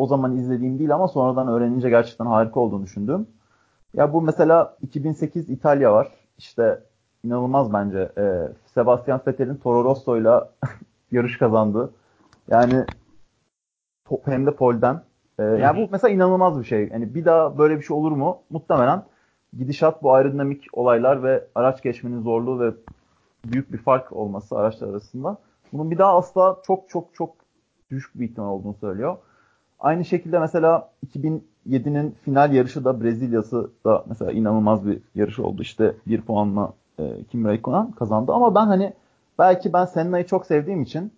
o 0.01 0.08
zaman 0.08 0.38
izlediğim 0.38 0.79
değil 0.79 0.93
ama 0.96 1.08
sonradan 1.08 1.48
öğrenince 1.48 1.89
gerçekten 1.89 2.25
harika 2.25 2.60
olduğunu 2.60 2.84
düşündüğüm. 2.84 3.27
Ya 3.93 4.13
bu 4.13 4.22
mesela 4.22 4.75
2008 4.81 5.50
İtalya 5.50 5.93
var. 5.93 6.08
İşte 6.38 6.79
inanılmaz 7.24 7.74
bence. 7.74 8.12
E, 8.17 8.48
Sebastian 8.65 9.22
Vettel'in 9.27 9.55
Toro 9.55 9.84
Rosso'yla 9.84 10.50
yarış 11.12 11.38
kazandı. 11.38 11.91
Yani 12.50 12.86
hem 14.25 14.46
de 14.46 14.55
polden. 14.55 15.01
E, 15.39 15.43
yani 15.43 15.77
bu 15.77 15.89
mesela 15.91 16.13
inanılmaz 16.13 16.60
bir 16.60 16.65
şey. 16.65 16.89
Yani 16.91 17.15
bir 17.15 17.25
daha 17.25 17.58
böyle 17.58 17.77
bir 17.77 17.84
şey 17.84 17.98
olur 17.98 18.12
mu? 18.12 18.38
Muhtemelen 18.50 19.03
gidişat 19.58 20.03
bu 20.03 20.13
aerodinamik 20.13 20.65
olaylar 20.74 21.24
ve 21.24 21.43
araç 21.55 21.84
geçmenin 21.84 22.22
zorluğu 22.22 22.60
ve 22.60 22.72
büyük 23.46 23.74
bir 23.74 23.77
fark 23.77 24.13
olması 24.13 24.58
araçlar 24.58 24.88
arasında. 24.88 25.38
Bunun 25.74 25.91
bir 25.91 25.98
daha 25.98 26.17
asla 26.17 26.58
çok 26.63 26.89
çok 26.89 27.15
çok 27.15 27.36
düşük 27.91 28.20
bir 28.20 28.25
ihtimal 28.25 28.50
olduğunu 28.50 28.74
söylüyor. 28.74 29.17
Aynı 29.81 30.05
şekilde 30.05 30.39
mesela 30.39 30.89
2007'nin 31.07 32.15
final 32.25 32.53
yarışı 32.53 32.85
da 32.85 33.03
Brezilya'sı 33.03 33.71
da 33.85 34.03
mesela 34.09 34.31
inanılmaz 34.31 34.88
bir 34.88 35.00
yarış 35.15 35.39
oldu. 35.39 35.61
İşte 35.61 35.95
bir 36.07 36.21
puanla 36.21 36.73
e, 37.00 37.23
Kim 37.31 37.45
Raikkonen 37.45 37.91
kazandı. 37.91 38.31
Ama 38.33 38.55
ben 38.55 38.65
hani 38.65 38.93
belki 39.39 39.73
ben 39.73 39.85
Senna'yı 39.85 40.25
çok 40.25 40.45
sevdiğim 40.45 40.81
için 40.81 41.13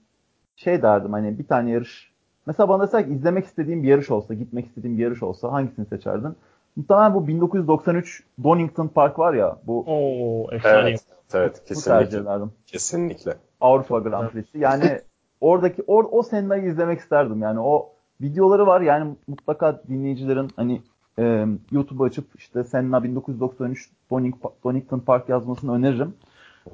şey 0.56 0.82
derdim 0.82 1.14
hani 1.14 1.40
bir 1.40 1.48
tane 1.48 1.72
yarış 1.72 2.12
mesela 2.46 2.70
bana 2.70 2.84
desek 2.84 3.08
izlemek 3.12 3.46
istediğim 3.46 3.84
bir 3.84 3.88
yarış 3.88 4.12
olsa, 4.12 4.34
gitmek 4.34 4.66
istediğim 4.66 4.98
bir 4.98 5.04
yarış 5.04 5.24
olsa 5.24 5.52
hangisini 5.52 5.86
seçerdin? 5.86 6.36
Muhtemelen 6.76 7.14
bu 7.14 7.28
1993 7.28 8.24
Donington 8.44 8.88
Park 8.88 9.20
var 9.20 9.34
ya 9.34 9.58
bu 9.68 9.80
Oo, 9.88 10.56
efsane. 10.56 10.90
Evet, 10.90 11.04
evet 11.34 11.64
kesinlikle. 11.66 12.24
Kesinlikle. 12.66 13.34
Avrupa 13.62 14.00
Grand 14.00 14.30
Prix'si. 14.30 14.60
Yani 14.60 15.02
oradaki 15.42 15.84
or, 15.88 16.06
o 16.12 16.24
Senna'yı 16.24 16.64
izlemek 16.64 17.00
isterdim. 17.00 17.42
Yani 17.42 17.60
o 17.60 17.93
videoları 18.24 18.68
var. 18.68 18.82
Yani 18.82 19.16
mutlaka 19.28 19.82
dinleyicilerin 19.88 20.50
hani 20.56 20.82
e, 21.20 21.46
YouTube'u 21.72 22.04
açıp 22.04 22.26
işte 22.36 22.64
Senna 22.64 23.04
1993 23.04 23.90
Donning, 24.12 24.36
Donington 24.64 25.00
Park 25.00 25.30
yazmasını 25.30 25.74
öneririm. 25.74 26.14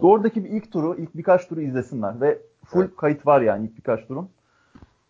Oradaki 0.01 0.45
bir 0.45 0.49
ilk 0.49 0.71
turu, 0.71 0.95
ilk 0.95 1.17
birkaç 1.17 1.47
turu 1.47 1.61
izlesinler 1.61 2.21
ve 2.21 2.39
full 2.65 2.81
evet. 2.81 2.95
kayıt 2.95 3.27
var 3.27 3.41
yani 3.41 3.65
ilk 3.65 3.77
birkaç 3.77 4.07
turun. 4.07 4.29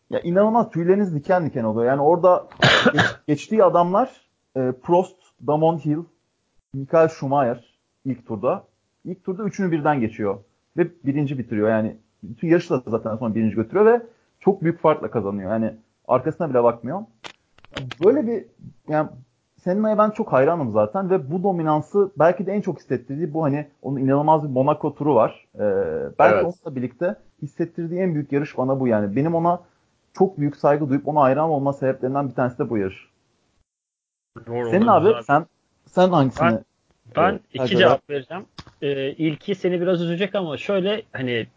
Ya 0.09 0.19
inanılmaz 0.19 0.69
tüyleriniz 0.69 1.15
diken 1.15 1.45
diken 1.45 1.63
oluyor. 1.63 1.87
Yani 1.87 2.01
orada 2.01 2.47
geç, 2.93 3.01
geçtiği 3.27 3.63
adamlar 3.63 4.27
e, 4.55 4.71
Prost, 4.83 5.17
Damon 5.47 5.77
Hill, 5.77 5.99
Michael 6.73 7.07
Schumacher 7.07 7.79
ilk 8.05 8.27
turda. 8.27 8.63
İlk 9.05 9.23
turda 9.23 9.43
üçünü 9.43 9.71
birden 9.71 9.99
geçiyor 9.99 10.37
ve 10.77 10.87
birinci 11.05 11.37
bitiriyor. 11.37 11.69
Yani 11.69 11.97
bütün 12.23 12.47
yarışı 12.47 12.69
da 12.69 12.83
zaten 12.87 13.15
sonra 13.15 13.35
birinci 13.35 13.55
götürüyor 13.55 13.85
ve 13.85 14.01
çok 14.39 14.61
büyük 14.61 14.79
farkla 14.79 15.11
kazanıyor. 15.11 15.51
Yani 15.51 15.73
arkasına 16.09 16.49
bile 16.49 16.63
bakmıyor. 16.63 17.01
Böyle 18.05 18.27
bir 18.27 18.45
yani 18.87 19.09
Senna'ya 19.63 19.97
ben 19.97 20.09
çok 20.09 20.33
hayranım 20.33 20.71
zaten 20.71 21.09
ve 21.09 21.31
bu 21.31 21.43
dominansı 21.43 22.11
belki 22.19 22.45
de 22.45 22.51
en 22.51 22.61
çok 22.61 22.79
hissettirdiği 22.79 23.33
bu 23.33 23.43
hani 23.43 23.67
onun 23.81 23.97
inanılmaz 23.97 24.43
bir 24.43 24.49
Monaco 24.49 24.95
turu 24.95 25.15
var. 25.15 25.47
Ee, 25.55 25.59
belki 26.19 26.35
evet. 26.35 26.45
onunla 26.45 26.75
birlikte 26.75 27.15
hissettirdiği 27.41 27.99
en 27.99 28.13
büyük 28.13 28.31
yarış 28.31 28.57
bana 28.57 28.79
bu 28.79 28.87
yani. 28.87 29.15
Benim 29.15 29.35
ona 29.35 29.61
çok 30.13 30.37
büyük 30.37 30.55
saygı 30.55 30.89
duyup 30.89 31.07
ona 31.07 31.21
hayran 31.21 31.49
olma 31.49 31.73
sebeplerinden 31.73 32.29
bir 32.29 32.35
tanesi 32.35 32.59
de 32.59 32.69
bu 32.69 32.77
yarış. 32.77 33.09
Doğru, 34.47 34.69
Senin 34.69 34.87
abi 34.87 35.07
güzel. 35.07 35.21
sen 35.21 35.45
sen 35.85 36.09
hangisini? 36.09 36.51
Ben, 36.51 36.63
ben 37.15 37.33
e, 37.33 37.39
iki 37.53 37.77
cevap 37.77 38.09
vereceğim. 38.09 38.45
Ee, 38.81 39.11
ilki 39.11 39.55
seni 39.55 39.81
biraz 39.81 40.01
üzecek 40.01 40.35
ama 40.35 40.57
şöyle 40.57 41.01
hani 41.11 41.47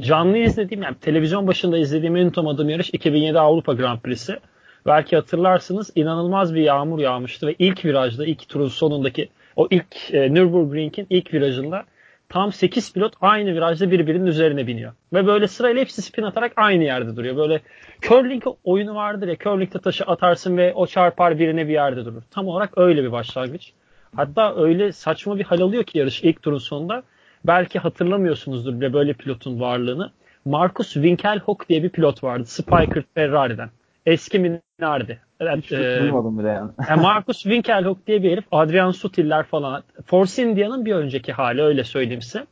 canlı 0.00 0.38
izlediğim 0.38 0.82
yani 0.82 0.96
televizyon 1.00 1.46
başında 1.46 1.78
izlediğim 1.78 2.16
en 2.16 2.24
unutamadığım 2.24 2.68
yarış 2.68 2.90
2007 2.90 3.38
Avrupa 3.38 3.72
Grand 3.72 4.00
Prix'si. 4.00 4.38
Belki 4.86 5.16
hatırlarsınız 5.16 5.90
inanılmaz 5.94 6.54
bir 6.54 6.60
yağmur 6.60 6.98
yağmıştı 6.98 7.46
ve 7.46 7.54
ilk 7.58 7.84
virajda 7.84 8.26
ilk 8.26 8.48
turun 8.48 8.68
sonundaki 8.68 9.28
o 9.56 9.68
ilk 9.70 10.14
e, 10.14 10.34
Nürburgring'in 10.34 11.06
ilk 11.10 11.34
virajında 11.34 11.84
tam 12.28 12.52
8 12.52 12.92
pilot 12.92 13.14
aynı 13.20 13.54
virajda 13.54 13.90
birbirinin 13.90 14.26
üzerine 14.26 14.66
biniyor. 14.66 14.92
Ve 15.12 15.26
böyle 15.26 15.48
sırayla 15.48 15.80
hepsi 15.80 16.02
spin 16.02 16.22
atarak 16.22 16.52
aynı 16.56 16.84
yerde 16.84 17.16
duruyor. 17.16 17.36
Böyle 17.36 17.60
curling 18.02 18.44
oyunu 18.64 18.94
vardır 18.94 19.28
ya 19.28 19.36
curling'de 19.36 19.78
taşı 19.78 20.04
atarsın 20.04 20.56
ve 20.56 20.74
o 20.74 20.86
çarpar 20.86 21.38
birine 21.38 21.68
bir 21.68 21.72
yerde 21.72 22.04
durur. 22.04 22.22
Tam 22.30 22.48
olarak 22.48 22.78
öyle 22.78 23.02
bir 23.02 23.12
başlangıç. 23.12 23.72
Hatta 24.16 24.56
öyle 24.56 24.92
saçma 24.92 25.38
bir 25.38 25.44
hal 25.44 25.60
alıyor 25.60 25.84
ki 25.84 25.98
yarış 25.98 26.22
ilk 26.22 26.42
turun 26.42 26.58
sonunda. 26.58 27.02
Belki 27.46 27.78
hatırlamıyorsunuzdur 27.78 28.80
bile 28.80 28.92
böyle 28.92 29.12
pilotun 29.12 29.60
varlığını. 29.60 30.10
Marcus 30.44 30.92
Winkelhock 30.92 31.68
diye 31.68 31.82
bir 31.82 31.88
pilot 31.88 32.24
vardı. 32.24 32.44
Spiker 32.46 33.02
Ferrari'den. 33.14 33.70
Eski 34.06 34.38
Minardi. 34.38 35.20
E, 35.40 36.00
duymadım 36.00 36.38
bile 36.38 36.48
yani. 36.48 36.70
yani 36.88 37.02
Marcus 37.02 37.42
Winkelhock 37.42 38.06
diye 38.06 38.22
bir 38.22 38.32
herif. 38.32 38.44
Adrian 38.52 38.90
Sutiller 38.90 39.42
falan. 39.42 39.82
Force 40.06 40.42
India'nın 40.42 40.84
bir 40.84 40.94
önceki 40.94 41.32
hali 41.32 41.62
öyle 41.62 41.84
söyleyeyim 41.84 42.22
size. 42.22 42.46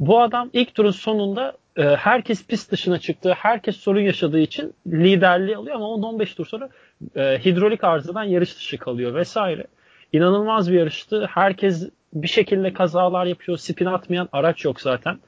Bu 0.00 0.20
adam 0.20 0.50
ilk 0.52 0.74
turun 0.74 0.90
sonunda 0.90 1.52
e, 1.76 1.82
herkes 1.82 2.46
pist 2.46 2.72
dışına 2.72 2.98
çıktı. 2.98 3.34
Herkes 3.36 3.76
sorun 3.76 4.00
yaşadığı 4.00 4.38
için 4.38 4.74
liderliği 4.86 5.56
alıyor 5.56 5.76
ama 5.76 5.86
10-15 5.86 6.36
tur 6.36 6.46
sonra 6.46 6.68
e, 7.16 7.38
hidrolik 7.44 7.84
arızadan 7.84 8.24
yarış 8.24 8.56
dışı 8.56 8.78
kalıyor 8.78 9.14
vesaire. 9.14 9.66
İnanılmaz 10.12 10.72
bir 10.72 10.78
yarıştı. 10.78 11.26
Herkes 11.30 11.90
bir 12.12 12.28
şekilde 12.28 12.72
kazalar 12.72 13.26
yapıyor. 13.26 13.58
Spin 13.58 13.86
atmayan 13.86 14.28
araç 14.32 14.64
yok 14.64 14.80
zaten. 14.80 15.18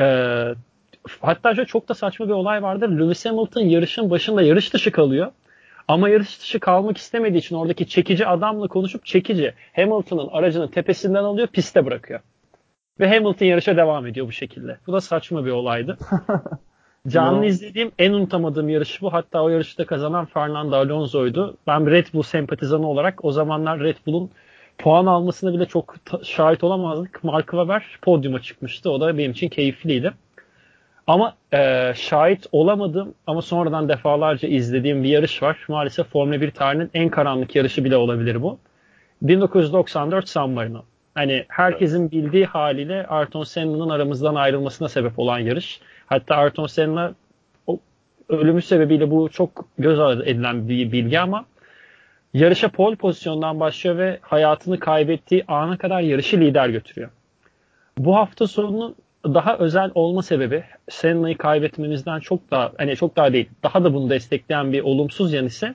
Ee, 0.00 0.54
hatta 1.20 1.54
şöyle 1.54 1.66
çok 1.66 1.88
da 1.88 1.94
saçma 1.94 2.26
bir 2.26 2.32
olay 2.32 2.62
vardır. 2.62 2.88
Lewis 2.88 3.26
Hamilton 3.26 3.60
yarışın 3.60 4.10
başında 4.10 4.42
yarış 4.42 4.74
dışı 4.74 4.92
kalıyor. 4.92 5.32
Ama 5.88 6.08
yarış 6.08 6.40
dışı 6.40 6.60
kalmak 6.60 6.98
istemediği 6.98 7.38
için 7.38 7.56
oradaki 7.56 7.88
çekici 7.88 8.26
adamla 8.26 8.68
konuşup 8.68 9.06
çekici 9.06 9.54
Hamilton'ın 9.76 10.28
aracını 10.28 10.70
tepesinden 10.70 11.24
alıyor 11.24 11.48
piste 11.48 11.86
bırakıyor. 11.86 12.20
Ve 13.00 13.14
Hamilton 13.14 13.46
yarışa 13.46 13.76
devam 13.76 14.06
ediyor 14.06 14.26
bu 14.26 14.32
şekilde. 14.32 14.78
Bu 14.86 14.92
da 14.92 15.00
saçma 15.00 15.44
bir 15.44 15.50
olaydı. 15.50 15.98
Canlı 17.08 17.46
izlediğim 17.46 17.92
en 17.98 18.12
unutamadığım 18.12 18.68
yarış 18.68 19.02
bu. 19.02 19.12
Hatta 19.12 19.42
o 19.42 19.48
yarışta 19.48 19.86
kazanan 19.86 20.26
Fernando 20.26 20.76
Alonso'ydu. 20.76 21.56
Ben 21.66 21.90
Red 21.90 22.06
Bull 22.14 22.22
sempatizanı 22.22 22.88
olarak 22.88 23.24
o 23.24 23.32
zamanlar 23.32 23.80
Red 23.80 23.96
Bull'un 24.06 24.30
puan 24.78 25.06
almasına 25.06 25.52
bile 25.52 25.66
çok 25.66 25.94
şahit 26.22 26.64
olamazdık. 26.64 27.24
Mark 27.24 27.50
Webber 27.50 27.98
podyuma 28.02 28.42
çıkmıştı. 28.42 28.90
O 28.90 29.00
da 29.00 29.18
benim 29.18 29.30
için 29.30 29.48
keyifliydi. 29.48 30.12
Ama 31.06 31.34
e, 31.52 31.92
şahit 31.96 32.46
olamadığım 32.52 33.14
ama 33.26 33.42
sonradan 33.42 33.88
defalarca 33.88 34.48
izlediğim 34.48 35.02
bir 35.02 35.08
yarış 35.08 35.42
var. 35.42 35.58
Maalesef 35.68 36.06
Formula 36.06 36.40
1 36.40 36.50
tarihinin 36.50 36.90
en 36.94 37.08
karanlık 37.08 37.56
yarışı 37.56 37.84
bile 37.84 37.96
olabilir 37.96 38.42
bu. 38.42 38.58
1994 39.22 40.28
San 40.28 40.50
Marino. 40.50 40.82
Hani 41.14 41.44
herkesin 41.48 42.10
bildiği 42.10 42.46
haliyle 42.46 43.06
Ayrton 43.06 43.44
Senna'nın 43.44 43.88
aramızdan 43.88 44.34
ayrılmasına 44.34 44.88
sebep 44.88 45.18
olan 45.18 45.38
yarış. 45.38 45.80
Hatta 46.06 46.36
Ayrton 46.36 46.66
Senna 46.66 47.14
ölümü 48.28 48.62
sebebiyle 48.62 49.10
bu 49.10 49.28
çok 49.28 49.64
göz 49.78 50.00
ardı 50.00 50.24
edilen 50.24 50.68
bir 50.68 50.92
bilgi 50.92 51.20
ama 51.20 51.44
yarışa 52.34 52.68
pole 52.68 52.96
pozisyondan 52.96 53.60
başlıyor 53.60 53.98
ve 53.98 54.18
hayatını 54.22 54.78
kaybettiği 54.78 55.44
ana 55.48 55.78
kadar 55.78 56.00
yarışı 56.00 56.40
lider 56.40 56.68
götürüyor. 56.68 57.10
Bu 57.98 58.16
hafta 58.16 58.46
sonunun 58.46 58.94
daha 59.24 59.56
özel 59.56 59.90
olma 59.94 60.22
sebebi 60.22 60.64
Senna'yı 60.88 61.38
kaybetmemizden 61.38 62.20
çok 62.20 62.50
daha 62.50 62.72
hani 62.78 62.96
çok 62.96 63.16
daha 63.16 63.32
değil 63.32 63.48
daha 63.62 63.84
da 63.84 63.94
bunu 63.94 64.10
destekleyen 64.10 64.72
bir 64.72 64.82
olumsuz 64.82 65.32
yan 65.32 65.46
ise 65.46 65.74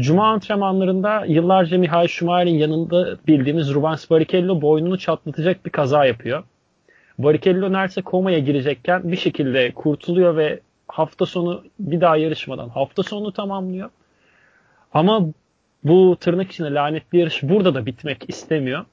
Cuma 0.00 0.26
antrenmanlarında 0.28 1.24
yıllarca 1.26 1.78
Mihail 1.78 2.08
Schumacher'in 2.08 2.54
yanında 2.54 3.18
bildiğimiz 3.26 3.74
Rubens 3.74 4.10
Barrichello 4.10 4.62
boynunu 4.62 4.98
çatlatacak 4.98 5.66
bir 5.66 5.70
kaza 5.70 6.04
yapıyor. 6.04 6.44
Barrichello 7.18 7.72
neredeyse 7.72 8.02
komaya 8.02 8.38
girecekken 8.38 9.12
bir 9.12 9.16
şekilde 9.16 9.72
kurtuluyor 9.72 10.36
ve 10.36 10.60
hafta 10.88 11.26
sonu 11.26 11.64
bir 11.78 12.00
daha 12.00 12.16
yarışmadan 12.16 12.68
hafta 12.68 13.02
sonu 13.02 13.32
tamamlıyor. 13.32 13.90
Ama 14.92 15.26
bu 15.88 16.16
tırnak 16.20 16.50
içinde 16.50 16.74
lanetli 16.74 17.18
yarış 17.18 17.42
burada 17.42 17.74
da 17.74 17.86
bitmek 17.86 18.24
istemiyor. 18.28 18.84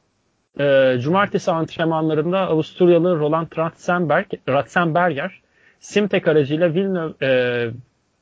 E, 0.59 0.95
cumartesi 0.99 1.51
antrenmanlarında 1.51 2.39
Avusturyalı 2.39 3.19
Roland 3.19 3.47
Ratzenberg, 3.57 4.25
Ratzenberger 4.49 5.41
Simtek 5.79 6.27
aracıyla 6.27 6.73
Villeneuve 6.73 7.71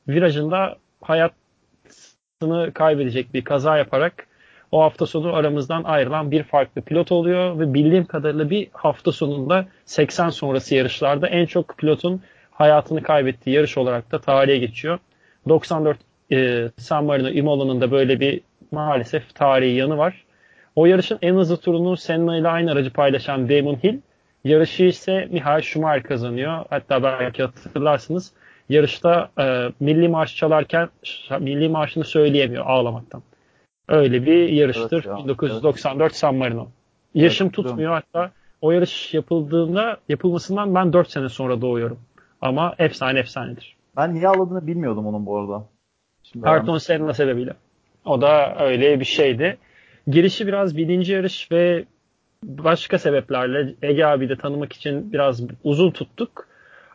virajında 0.08 0.76
hayatını 1.00 2.72
kaybedecek 2.74 3.34
bir 3.34 3.44
kaza 3.44 3.76
yaparak 3.76 4.26
o 4.72 4.82
hafta 4.82 5.06
sonu 5.06 5.34
aramızdan 5.34 5.84
ayrılan 5.84 6.30
bir 6.30 6.42
farklı 6.42 6.82
pilot 6.82 7.12
oluyor 7.12 7.58
ve 7.58 7.74
bildiğim 7.74 8.04
kadarıyla 8.04 8.50
bir 8.50 8.68
hafta 8.72 9.12
sonunda 9.12 9.66
80 9.84 10.30
sonrası 10.30 10.74
yarışlarda 10.74 11.28
en 11.28 11.46
çok 11.46 11.78
pilotun 11.78 12.22
hayatını 12.50 13.02
kaybettiği 13.02 13.56
yarış 13.56 13.78
olarak 13.78 14.12
da 14.12 14.20
tarihe 14.20 14.58
geçiyor. 14.58 14.98
94 15.48 15.98
e, 16.32 16.68
San 16.78 17.04
Marino 17.04 17.28
Imola'nın 17.28 17.80
da 17.80 17.90
böyle 17.90 18.20
bir 18.20 18.40
maalesef 18.72 19.34
tarihi 19.34 19.76
yanı 19.76 19.98
var. 19.98 20.24
O 20.76 20.86
yarışın 20.86 21.18
en 21.22 21.34
hızlı 21.34 21.56
turunu 21.56 21.96
Senna 21.96 22.36
ile 22.36 22.48
aynı 22.48 22.72
aracı 22.72 22.92
paylaşan 22.92 23.48
Damon 23.48 23.74
Hill, 23.74 23.98
yarışı 24.44 24.84
ise 24.84 25.28
Michael 25.30 25.60
Schumacher 25.60 26.02
kazanıyor. 26.02 26.64
Hatta 26.70 27.02
belki 27.02 27.42
hatırlarsınız 27.42 28.32
yarışta 28.68 29.30
e, 29.38 29.68
milli 29.80 30.08
marş 30.08 30.36
çalarken 30.36 30.88
milli 31.40 31.68
marşını 31.68 32.04
söyleyemiyor 32.04 32.66
ağlamaktan. 32.66 33.22
Öyle 33.88 34.26
bir 34.26 34.48
yarıştır. 34.48 34.96
Evet 34.96 35.06
ya, 35.06 35.16
1994 35.16 36.02
evet. 36.02 36.16
San 36.16 36.34
Marino. 36.34 36.68
Yaşım 37.14 37.46
evet, 37.46 37.54
tutmuyor 37.54 37.92
hatta 37.92 38.30
o 38.60 38.70
yarış 38.70 39.14
yapıldığında 39.14 39.96
yapılmasından 40.08 40.74
ben 40.74 40.92
4 40.92 41.10
sene 41.10 41.28
sonra 41.28 41.60
doğuyorum. 41.60 41.98
Ama 42.40 42.74
efsane 42.78 43.18
efsanedir. 43.18 43.76
Ben 43.96 44.14
niye 44.14 44.28
ağladığını 44.28 44.66
bilmiyordum 44.66 45.06
onun 45.06 45.26
bu 45.26 45.38
arada. 45.38 45.64
Şimdi 46.22 46.48
Ayrton 46.48 46.78
Senna 46.78 47.14
sebebiyle. 47.14 47.54
O 48.04 48.20
da 48.20 48.56
öyle 48.58 49.00
bir 49.00 49.04
şeydi. 49.04 49.58
Girişi 50.06 50.46
biraz 50.46 50.76
birinci 50.76 51.12
yarış 51.12 51.52
ve 51.52 51.84
başka 52.44 52.98
sebeplerle 52.98 53.74
Ege 53.82 54.04
abi 54.04 54.28
de 54.28 54.36
tanımak 54.36 54.72
için 54.72 55.12
biraz 55.12 55.42
uzun 55.64 55.90
tuttuk. 55.90 56.46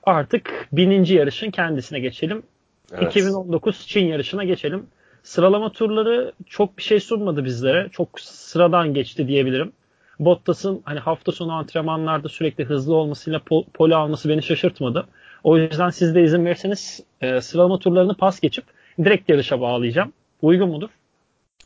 Artık 0.04 0.68
bininci 0.72 1.16
yarışın 1.16 1.52
kendisine 1.52 2.00
geçelim. 2.00 2.44
Evet. 2.92 3.08
2019 3.08 3.88
Çin 3.88 4.06
yarışına 4.06 4.44
geçelim. 4.44 4.88
Sıralama 5.24 5.72
turları 5.72 6.32
çok 6.46 6.78
bir 6.78 6.84
şey 6.84 7.00
sunmadı 7.00 7.46
bizlere. 7.46 7.90
Çok 7.92 8.20
sıradan 8.20 8.94
geçti 8.94 9.28
diyebilirim. 9.28 9.72
Bottas'ın 10.20 10.82
hani 10.86 11.00
hafta 11.00 11.32
sonu 11.32 11.52
antrenmanlarda 11.52 12.30
sürekli 12.30 12.64
hızlı 12.66 12.96
olmasıyla 12.96 13.40
pol, 13.40 13.64
pole 13.74 13.96
alması 13.96 14.30
beni 14.30 14.44
şaşırtmadı. 14.44 15.08
O 15.44 15.58
yüzden 15.58 15.90
siz 15.90 16.16
de 16.16 16.24
izin 16.24 16.46
verirseniz 16.46 17.04
e, 17.22 17.42
sıralama 17.42 17.80
turlarını 17.80 18.16
pas 18.16 18.40
geçip 18.40 18.66
direkt 19.04 19.30
yarışa 19.30 19.62
bağlayacağım. 19.62 20.14
Uygun 20.42 20.70
mudur? 20.70 20.90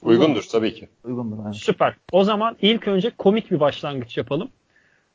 Uygundur 0.02 0.44
tabii 0.52 0.74
ki. 0.74 0.90
Uygundur. 1.04 1.44
Yani. 1.44 1.56
Süper. 1.56 1.96
O 2.12 2.24
zaman 2.24 2.58
ilk 2.62 2.88
önce 2.88 3.10
komik 3.10 3.52
bir 3.52 3.60
başlangıç 3.60 4.18
yapalım. 4.18 4.50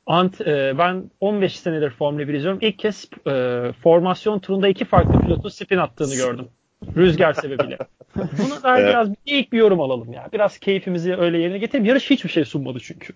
Ant, 0.06 0.40
e, 0.40 0.78
ben 0.78 1.10
15 1.20 1.58
senedir 1.58 1.90
Formula 1.90 2.28
1 2.28 2.34
izliyorum. 2.34 2.58
İlk 2.62 2.78
kez 2.78 3.08
e, 3.26 3.72
formasyon 3.82 4.38
turunda 4.38 4.68
iki 4.68 4.84
farklı 4.84 5.20
pilotun 5.20 5.48
spin 5.48 5.78
attığını 5.78 6.14
gördüm. 6.14 6.48
Rüzgar 6.96 7.32
sebebiyle. 7.32 7.78
Buna 8.16 8.62
dair 8.62 8.82
evet. 8.82 8.88
biraz 8.88 9.10
bir, 9.10 9.16
ilk 9.26 9.52
bir 9.52 9.58
yorum 9.58 9.80
alalım 9.80 10.12
ya. 10.12 10.28
Biraz 10.32 10.58
keyfimizi 10.58 11.16
öyle 11.16 11.38
yerine 11.38 11.58
getirelim. 11.58 11.84
Yarış 11.84 12.10
hiçbir 12.10 12.30
şey 12.30 12.44
sunmadı 12.44 12.78
çünkü. 12.80 13.14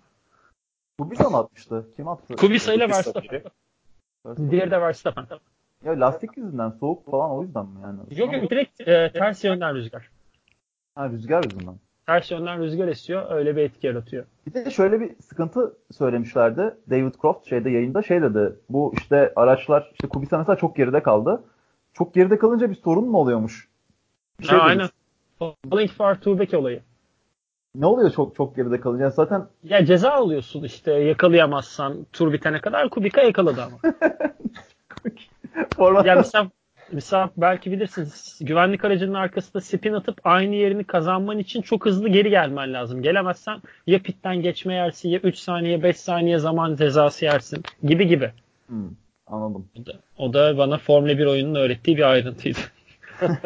Kubica 0.99 1.31
mı 1.31 1.37
atmıştı? 1.37 1.87
Kim 1.97 2.09
attı? 2.09 2.37
Kubica 2.37 2.73
ile 2.73 2.89
Verstappen. 2.89 3.43
Diğeri 4.51 4.71
de 4.71 4.81
Verstappen. 4.81 5.27
Ya 5.85 6.01
lastik 6.01 6.37
yüzünden 6.37 6.71
soğuk 6.71 7.11
falan 7.11 7.31
o 7.31 7.43
yüzden 7.43 7.67
mi 7.67 7.79
yani? 7.83 7.99
Yok 8.21 8.33
yok 8.33 8.51
direkt 8.51 8.81
e, 8.81 9.13
ters 9.13 9.45
yönden 9.45 9.75
rüzgar. 9.75 10.11
Ha 10.95 11.09
rüzgar 11.09 11.45
yüzünden. 11.45 11.75
Ters 12.07 12.31
yönden 12.31 12.63
rüzgar 12.63 12.89
esiyor. 12.89 13.31
Öyle 13.31 13.57
bir 13.57 13.63
etki 13.63 13.87
yaratıyor. 13.87 14.25
Bir 14.47 14.55
de 14.55 14.71
şöyle 14.71 15.01
bir 15.01 15.11
sıkıntı 15.29 15.77
söylemişlerdi. 15.93 16.75
David 16.91 17.15
Croft 17.23 17.49
şeyde 17.49 17.71
yayında 17.71 18.03
şey 18.03 18.23
dedi. 18.23 18.53
Bu 18.71 18.93
işte 18.95 19.33
araçlar 19.37 19.91
işte 19.95 20.09
Kubica 20.09 20.39
mesela 20.39 20.57
çok 20.57 20.77
geride 20.77 21.03
kaldı. 21.03 21.43
Çok 21.95 22.15
geride 22.15 22.39
kalınca 22.39 22.71
bir 22.71 22.75
sorun 22.75 23.09
mu 23.09 23.19
oluyormuş? 23.19 23.69
Bir 24.41 24.47
şey 24.47 24.59
ha, 24.59 24.65
aynen. 24.65 24.89
Falling 25.71 25.91
far 25.91 26.21
too 26.21 26.39
back 26.39 26.55
olayı. 26.55 26.83
Ne 27.75 27.87
oluyor 27.87 28.11
çok 28.11 28.37
çok 28.37 28.57
geride 28.57 28.81
kalınca? 28.81 29.05
Yani 29.05 29.13
zaten 29.13 29.47
ya 29.65 29.85
ceza 29.87 30.11
alıyorsun 30.11 30.63
işte 30.65 30.93
yakalayamazsan 30.93 32.07
tur 32.13 32.33
bitene 32.33 32.61
kadar 32.61 32.91
Kubica 32.91 33.23
yakaladı 33.23 33.63
ama. 33.63 33.79
ya 36.05 36.15
mesela 36.15 36.51
Mesela 36.93 37.31
belki 37.37 37.73
bilirsiniz 37.73 38.39
güvenlik 38.41 38.85
aracının 38.85 39.15
arkasında 39.15 39.61
spin 39.61 39.93
atıp 39.93 40.21
aynı 40.25 40.55
yerini 40.55 40.85
kazanman 40.85 41.39
için 41.39 41.63
çok 41.63 41.87
hızlı 41.87 42.09
geri 42.09 42.31
gelmen 42.31 42.73
lazım. 42.73 43.03
Gelemezsen 43.03 43.63
ya 43.87 43.99
pitten 44.03 44.43
geçme 44.43 44.75
yersin 44.75 45.09
ya 45.09 45.21
3 45.21 45.39
saniye 45.39 45.83
5 45.83 45.97
saniye 45.97 46.39
zaman 46.39 46.77
cezası 46.77 47.25
yersin 47.25 47.63
gibi 47.83 48.07
gibi. 48.07 48.33
Hmm, 48.67 48.91
anladım. 49.27 49.69
O 49.81 49.87
da, 49.87 49.93
o 50.19 50.33
da 50.33 50.59
bana 50.59 50.79
Formula 50.79 51.19
1 51.19 51.27
oyununun 51.27 51.61
öğrettiği 51.61 51.97
bir 51.97 52.11
ayrıntıydı. 52.11 52.59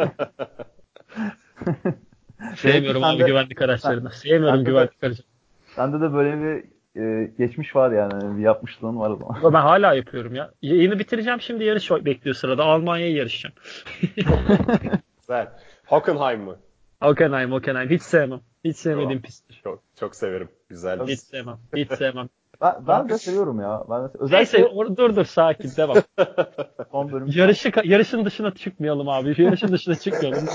Sevmiyorum 2.57 3.05
abi 3.05 3.23
de, 3.23 3.27
güvenlik 3.27 3.63
araçlarını. 3.63 4.11
Sevmiyorum 4.11 4.65
güvenlik 4.65 5.05
aracını. 5.05 5.27
Sende 5.75 6.01
de 6.01 6.13
böyle 6.13 6.43
bir 6.43 6.74
e, 6.97 7.31
geçmiş 7.39 7.77
var 7.77 7.93
yani. 7.93 8.39
Bir 8.39 8.43
yapmışlığın 8.43 8.99
var 8.99 9.11
o 9.11 9.17
zaman. 9.17 9.53
Ben 9.55 9.61
hala 9.61 9.95
yapıyorum 9.95 10.35
ya. 10.35 10.51
Yayını 10.63 10.99
bitireceğim 10.99 11.41
şimdi 11.41 11.65
yarış 11.65 11.91
bekliyor 11.91 12.35
sırada. 12.35 12.65
Almanya'ya 12.65 13.13
yarışacağım. 13.13 13.55
Güzel. 15.21 15.49
Hockenheim 15.87 16.41
mı? 16.43 16.57
Hockenheim, 17.03 17.53
Hockenheim. 17.53 17.91
Hiç 17.91 18.03
sevmem. 18.03 18.41
Hiç 18.65 18.77
sevmediğim 18.77 19.09
tamam. 19.09 19.23
pisttir. 19.23 19.61
Çok, 19.65 19.83
çok 19.97 20.17
severim. 20.17 20.49
Güzel. 20.69 21.07
Hiç 21.07 21.21
sevmem. 21.21 21.59
Hiç 21.77 21.93
sevmem. 21.93 22.29
ben, 22.61 22.87
ben 22.89 23.09
de 23.09 23.19
seviyorum 23.19 23.61
ya. 23.61 23.85
Ben 23.91 24.05
de, 24.05 24.09
özellikle... 24.19 24.59
Neyse 24.59 24.67
or, 24.67 24.97
dur 24.97 25.17
dur 25.17 25.25
sakin 25.25 25.71
devam. 25.77 25.97
Son 26.91 27.13
bölüm. 27.13 27.29
Yarışı, 27.35 27.73
yarışın 27.85 28.25
dışına 28.25 28.55
çıkmayalım 28.55 29.09
abi. 29.09 29.43
Yarışın 29.43 29.73
dışına 29.73 29.95
çıkmayalım. 29.95 30.49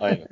Aynen. 0.00 0.28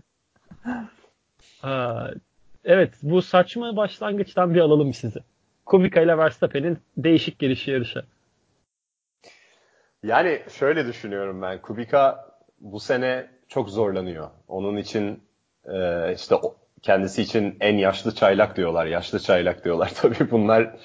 Evet 2.64 2.94
bu 3.02 3.22
saçma 3.22 3.76
başlangıçtan 3.76 4.54
bir 4.54 4.60
alalım 4.60 4.94
sizi. 4.94 5.20
Kubica 5.66 6.02
ile 6.02 6.18
Verstappen'in 6.18 6.78
değişik 6.96 7.38
gelişi 7.38 7.70
yarışı. 7.70 8.04
Yani 10.02 10.42
şöyle 10.58 10.86
düşünüyorum 10.86 11.42
ben. 11.42 11.62
Kubica 11.62 12.18
bu 12.60 12.80
sene 12.80 13.26
çok 13.48 13.70
zorlanıyor. 13.70 14.30
Onun 14.48 14.76
için 14.76 15.22
e, 15.64 16.12
işte 16.14 16.34
kendisi 16.82 17.22
için 17.22 17.56
en 17.60 17.76
yaşlı 17.76 18.14
çaylak 18.14 18.56
diyorlar. 18.56 18.86
Yaşlı 18.86 19.20
çaylak 19.20 19.64
diyorlar. 19.64 19.92
Tabii 20.02 20.30
bunlar 20.30 20.76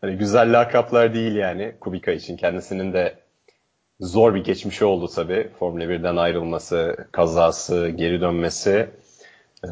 hani 0.00 0.16
güzel 0.16 0.60
lakaplar 0.60 1.14
değil 1.14 1.34
yani 1.34 1.74
Kubica 1.80 2.12
için. 2.12 2.36
Kendisinin 2.36 2.92
de 2.92 3.14
zor 4.00 4.34
bir 4.34 4.44
geçmişi 4.44 4.84
oldu 4.84 5.08
tabii. 5.14 5.50
Formula 5.58 5.84
1'den 5.84 6.16
ayrılması, 6.16 7.08
kazası, 7.12 7.88
geri 7.88 8.20
dönmesi. 8.20 8.90
Ee, 9.64 9.68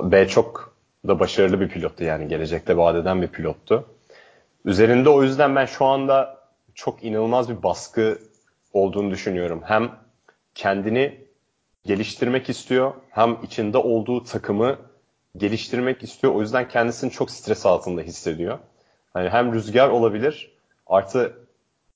ve 0.00 0.28
çok 0.28 0.76
da 1.06 1.20
başarılı 1.20 1.60
bir 1.60 1.68
pilottu 1.68 2.04
yani 2.04 2.28
gelecekte 2.28 2.76
vaat 2.76 3.22
bir 3.22 3.28
pilottu. 3.28 3.88
Üzerinde 4.64 5.08
o 5.08 5.22
yüzden 5.22 5.56
ben 5.56 5.66
şu 5.66 5.84
anda 5.84 6.38
çok 6.74 7.04
inanılmaz 7.04 7.50
bir 7.50 7.62
baskı 7.62 8.18
olduğunu 8.72 9.10
düşünüyorum. 9.10 9.62
Hem 9.64 9.90
kendini 10.54 11.26
geliştirmek 11.84 12.48
istiyor 12.48 12.94
hem 13.10 13.38
içinde 13.42 13.78
olduğu 13.78 14.24
takımı 14.24 14.76
geliştirmek 15.36 16.02
istiyor. 16.02 16.34
O 16.34 16.40
yüzden 16.40 16.68
kendisini 16.68 17.10
çok 17.10 17.30
stres 17.30 17.66
altında 17.66 18.00
hissediyor. 18.00 18.58
Hani 19.12 19.28
hem 19.28 19.54
rüzgar 19.54 19.88
olabilir 19.88 20.52
artı 20.86 21.38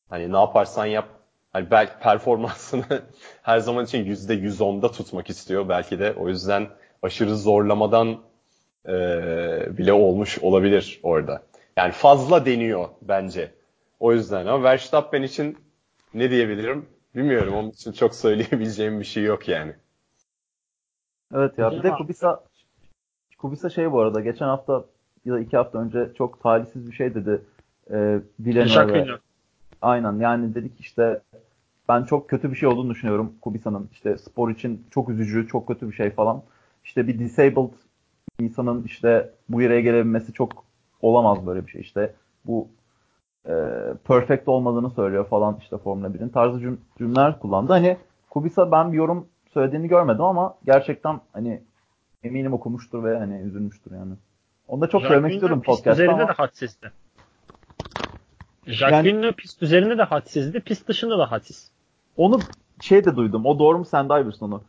hani 0.08 0.32
ne 0.32 0.36
yaparsan 0.36 0.86
yap 0.86 1.08
hani 1.52 1.70
belki 1.70 1.92
performansını 2.00 3.02
her 3.42 3.58
zaman 3.58 3.84
için 3.84 4.04
%110'da 4.04 4.92
tutmak 4.92 5.30
istiyor. 5.30 5.68
Belki 5.68 5.98
de 5.98 6.12
o 6.12 6.28
yüzden 6.28 6.68
aşırı 7.02 7.36
zorlamadan 7.36 8.18
e, 8.86 8.92
bile 9.78 9.92
olmuş 9.92 10.38
olabilir 10.38 11.00
orada. 11.02 11.42
Yani 11.76 11.92
fazla 11.92 12.46
deniyor 12.46 12.88
bence. 13.02 13.50
O 14.00 14.12
yüzden 14.12 14.46
ama 14.46 14.62
Verstappen 14.62 15.22
için 15.22 15.58
ne 16.14 16.30
diyebilirim 16.30 16.86
bilmiyorum. 17.16 17.54
Onun 17.54 17.70
için 17.70 17.92
çok 17.92 18.14
söyleyebileceğim 18.14 19.00
bir 19.00 19.04
şey 19.04 19.22
yok 19.22 19.48
yani. 19.48 19.72
Evet 21.34 21.58
ya 21.58 21.70
bir 21.70 21.82
de 21.82 21.90
Kubica 21.90 22.40
Kubica 23.38 23.68
şey 23.68 23.92
bu 23.92 24.00
arada 24.00 24.20
geçen 24.20 24.46
hafta 24.46 24.84
ya 25.24 25.34
da 25.34 25.40
iki 25.40 25.56
hafta 25.56 25.78
önce 25.78 26.10
çok 26.18 26.42
talihsiz 26.42 26.90
bir 26.90 26.92
şey 26.92 27.14
dedi. 27.14 27.42
Ee, 27.90 28.20
Villeneuve. 28.40 29.18
Aynen 29.82 30.12
yani 30.12 30.54
dedik 30.54 30.80
işte 30.80 31.20
ben 31.88 32.04
çok 32.04 32.28
kötü 32.28 32.50
bir 32.50 32.56
şey 32.56 32.68
olduğunu 32.68 32.90
düşünüyorum 32.90 33.32
Kubica'nın. 33.40 33.88
işte 33.92 34.18
spor 34.18 34.50
için 34.50 34.86
çok 34.90 35.08
üzücü, 35.08 35.48
çok 35.48 35.68
kötü 35.68 35.88
bir 35.88 35.94
şey 35.94 36.10
falan. 36.10 36.42
İşte 36.84 37.06
bir 37.08 37.18
disabled 37.18 37.72
insanın 38.40 38.82
işte 38.82 39.30
bu 39.48 39.62
yere 39.62 39.80
gelebilmesi 39.80 40.32
çok 40.32 40.64
olamaz 41.02 41.46
böyle 41.46 41.66
bir 41.66 41.70
şey. 41.70 41.80
İşte 41.80 42.14
bu 42.44 42.68
e, 43.46 43.54
perfect 44.04 44.48
olmadığını 44.48 44.90
söylüyor 44.90 45.26
falan 45.26 45.56
işte 45.60 45.78
Formula 45.78 46.06
1'in 46.06 46.28
tarzı 46.28 46.60
cüm 46.60 46.80
cümleler 46.98 47.38
kullandı. 47.38 47.72
Hani 47.72 47.96
Kubica 48.30 48.72
ben 48.72 48.92
bir 48.92 48.96
yorum 48.96 49.28
söylediğini 49.52 49.88
görmedim 49.88 50.24
ama 50.24 50.54
gerçekten 50.64 51.20
hani 51.32 51.62
eminim 52.22 52.52
okumuştur 52.52 53.04
ve 53.04 53.18
hani 53.18 53.40
üzülmüştür 53.40 53.92
yani. 53.92 54.12
Onu 54.68 54.80
da 54.80 54.88
çok 54.88 55.02
söylemek 55.02 55.32
istiyorum 55.32 55.62
podcast'ta 55.62 55.92
üzerinde 55.92 56.12
ama. 56.12 56.28
de 56.28 56.32
hadsizdi. 56.32 56.92
Jacques 58.66 59.12
yani, 59.12 59.32
pist 59.32 59.62
üzerinde 59.62 59.98
de 59.98 60.02
hadsizdi, 60.02 60.60
pist 60.60 60.88
dışında 60.88 61.18
da 61.18 61.30
hadsiz. 61.30 61.70
Onu 62.16 62.40
şey 62.80 63.04
de 63.04 63.16
duydum. 63.16 63.46
O 63.46 63.58
doğru 63.58 63.78
mu 63.78 63.84
sen 63.84 64.08
daha 64.08 64.20
bilirsin 64.20 64.46
onu. 64.46 64.62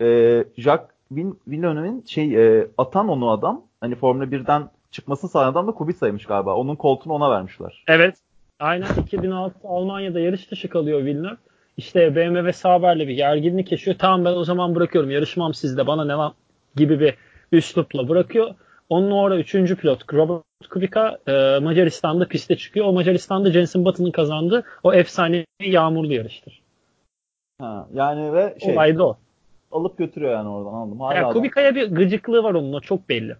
Ee, 0.00 0.44
Jacques 0.56 0.93
Villeneuve'nin 1.10 2.04
şey 2.06 2.58
e, 2.58 2.68
atan 2.78 3.08
onu 3.08 3.30
adam 3.30 3.62
hani 3.80 3.94
Formula 3.94 4.24
1'den 4.24 4.70
çıkmasını 4.90 5.30
sağlayan 5.30 5.52
adam 5.52 5.66
da 5.66 5.72
Kubica'ymış 5.72 6.26
galiba. 6.26 6.54
Onun 6.54 6.76
koltuğunu 6.76 7.12
ona 7.12 7.30
vermişler. 7.30 7.84
Evet. 7.88 8.16
Aynen 8.60 8.88
2006 9.02 9.54
Almanya'da 9.64 10.20
yarış 10.20 10.50
dışı 10.50 10.68
kalıyor 10.68 11.04
Villeneuve. 11.04 11.36
İşte 11.76 12.16
BMW 12.16 12.44
ve 12.44 12.52
Sauber'le 12.52 13.08
bir 13.08 13.14
gerginlik 13.14 13.72
yaşıyor. 13.72 13.96
Tamam 13.98 14.24
ben 14.24 14.32
o 14.32 14.44
zaman 14.44 14.74
bırakıyorum. 14.74 15.10
Yarışmam 15.10 15.54
sizde 15.54 15.86
bana 15.86 16.04
ne 16.04 16.18
var 16.18 16.32
gibi 16.76 17.00
bir 17.00 17.14
üslupla 17.52 18.08
bırakıyor. 18.08 18.54
Onun 18.88 19.10
orada 19.10 19.38
üçüncü 19.38 19.76
pilot 19.76 20.14
Robert 20.14 20.42
Kubica 20.70 21.18
e, 21.26 21.58
Macaristan'da 21.58 22.28
piste 22.28 22.56
çıkıyor. 22.56 22.86
O 22.86 22.92
Macaristan'da 22.92 23.52
Jensen 23.52 23.84
Button'ın 23.84 24.10
kazandığı 24.10 24.64
o 24.82 24.94
efsane 24.94 25.46
yağmurlu 25.60 26.12
yarıştır. 26.12 26.62
Ha, 27.60 27.88
yani 27.94 28.32
ve 28.32 28.56
şey 28.64 28.72
Olay 28.72 28.98
da 28.98 29.06
o. 29.06 29.16
Alıp 29.74 29.98
götürüyor 29.98 30.32
yani 30.32 30.48
oradan 30.48 30.72
aldım. 30.72 31.00
Hala 31.00 31.14
yani 31.14 31.32
Kubica'ya 31.32 31.74
bir 31.74 31.90
gıcıklığı 31.90 32.42
var 32.42 32.54
onun 32.54 32.72
o 32.72 32.80
çok 32.80 33.08
belli. 33.08 33.36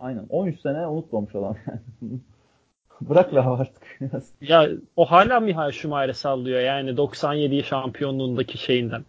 Aynen. 0.00 0.26
13 0.28 0.60
sene 0.60 0.86
unutmamış 0.86 1.34
olan. 1.34 1.56
Bırak 3.00 3.34
la 3.34 3.54
artık. 3.54 3.98
ya 4.40 4.68
o 4.96 5.04
hala 5.04 5.40
Mihail 5.40 5.72
Schumacher'e 5.72 6.12
sallıyor 6.12 6.60
yani 6.60 6.96
97 6.96 7.62
şampiyonluğundaki 7.62 8.58
şeyinden. 8.58 9.04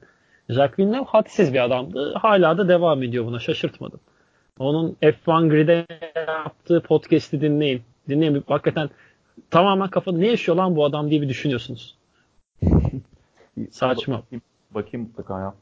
Jacques 0.50 0.80
Villeneuve 0.80 1.06
hadsiz 1.06 1.54
bir 1.54 1.64
adamdı. 1.64 2.14
Hala 2.14 2.58
da 2.58 2.68
devam 2.68 3.04
ediyor 3.04 3.26
buna. 3.26 3.40
Şaşırtmadım. 3.40 4.00
Onun 4.60 4.98
F1 5.02 5.50
Grid'e 5.50 5.86
yaptığı 6.28 6.82
podcast'i 6.82 7.42
dinleyin. 7.42 7.82
Dinleyin. 8.10 8.44
Hakikaten 8.48 8.90
tamamen 9.50 9.88
kafada 9.88 10.18
ne 10.18 10.28
yaşıyor 10.28 10.58
lan 10.58 10.76
bu 10.76 10.86
adam 10.86 11.10
diye 11.10 11.22
bir 11.22 11.30
düşünüyorsunuz. 11.30 11.98
Saçma. 13.72 14.18
Bakayım, 14.18 14.42
bakayım 14.72 15.08
mutlaka 15.08 15.40
ya. 15.40 15.54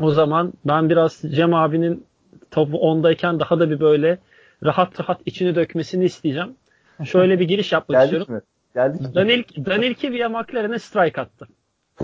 O 0.00 0.10
zaman 0.10 0.52
ben 0.64 0.90
biraz 0.90 1.22
Cem 1.30 1.54
abinin 1.54 2.04
topu 2.50 2.78
ondayken 2.78 3.40
daha 3.40 3.60
da 3.60 3.70
bir 3.70 3.80
böyle 3.80 4.18
rahat 4.64 5.00
rahat 5.00 5.20
içini 5.26 5.54
dökmesini 5.54 6.04
isteyeceğim. 6.04 6.56
Şöyle 7.04 7.40
bir 7.40 7.48
giriş 7.48 7.72
yapmak 7.72 8.00
Geldik 8.00 8.20
istiyorum. 8.20 8.34
Mi? 8.34 8.40
Geldik 8.74 9.00
mi? 9.00 9.14
Daniel, 9.14 9.44
Daniel 9.66 9.94
Kvyat 9.94 10.30
McLaren'e 10.30 10.78
strike 10.78 11.20
attı. 11.20 11.48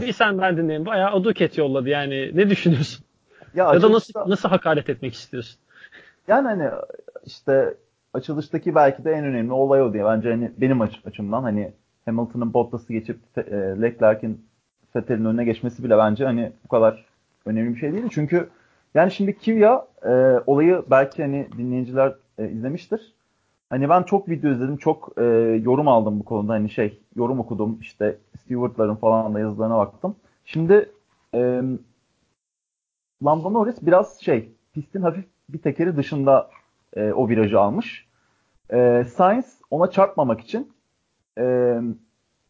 Bir 0.01 0.13
sen 0.13 0.39
ben 0.39 0.57
dinleyin. 0.57 0.87
Bayağı 0.87 1.11
aduket 1.11 1.59
yolladı 1.59 1.89
yani. 1.89 2.31
Ne 2.35 2.51
düşünüyorsun? 2.51 3.05
Ya, 3.55 3.75
ya 3.75 3.83
da 3.83 3.93
nasıl, 3.93 4.13
nasıl 4.27 4.49
hakaret 4.49 4.89
etmek 4.89 5.15
istiyorsun? 5.15 5.61
Yani 6.29 6.49
hani 6.49 6.71
işte 7.25 7.75
açılıştaki 8.15 8.75
belki 8.75 9.05
de 9.05 9.13
en 9.13 9.25
önemli 9.25 9.53
olay 9.53 9.83
o 9.83 9.93
diye. 9.93 10.05
Bence 10.05 10.31
hani 10.31 10.53
benim 10.57 10.81
aç- 10.81 11.01
açımdan 11.05 11.43
hani 11.43 11.73
Hamilton'ın 12.05 12.55
Bottas'ı 12.55 12.93
geçip 12.93 13.19
e, 13.37 13.43
Leclerc'in 13.83 14.47
Vettel'in 14.97 15.25
önüne 15.25 15.45
geçmesi 15.45 15.85
bile 15.85 15.99
bence 15.99 16.25
hani 16.25 16.53
bu 16.65 16.69
kadar 16.69 17.06
önemli 17.47 17.75
bir 17.75 17.81
şey 17.81 17.93
değil. 17.93 18.09
Çünkü 18.11 18.49
yani 18.95 19.11
şimdi 19.11 19.39
Kvyat 19.39 19.89
e, 20.05 20.11
olayı 20.47 20.83
belki 20.91 21.23
hani 21.23 21.49
dinleyiciler 21.59 22.15
e, 22.39 22.49
izlemiştir. 22.49 23.15
Hani 23.71 23.89
ben 23.89 24.03
çok 24.03 24.29
video 24.29 24.51
izledim, 24.51 24.77
çok 24.77 25.13
e, 25.19 25.25
yorum 25.65 25.89
aldım 25.89 26.21
bu 26.21 26.25
konuda. 26.25 26.53
Hani 26.53 26.71
şey, 26.71 27.01
yorum 27.17 27.41
okudum, 27.41 27.79
işte 27.81 28.19
Stewart'ların 28.41 28.95
falan 28.95 29.35
da 29.35 29.41
yazılarına 29.41 29.79
baktım. 29.79 30.17
Şimdi 30.45 30.91
e, 31.35 31.63
Lando 33.25 33.53
Norris 33.53 33.77
biraz 33.83 34.21
şey, 34.21 34.53
pistin 34.75 35.03
hafif 35.03 35.25
bir 35.49 35.59
tekeri 35.59 35.97
dışında 35.97 36.51
e, 36.97 37.13
o 37.13 37.29
virajı 37.29 37.61
almış. 37.61 38.07
E, 38.73 39.05
Sainz 39.05 39.61
ona 39.71 39.91
çarpmamak 39.91 40.41
için 40.41 40.73
e, 41.39 41.77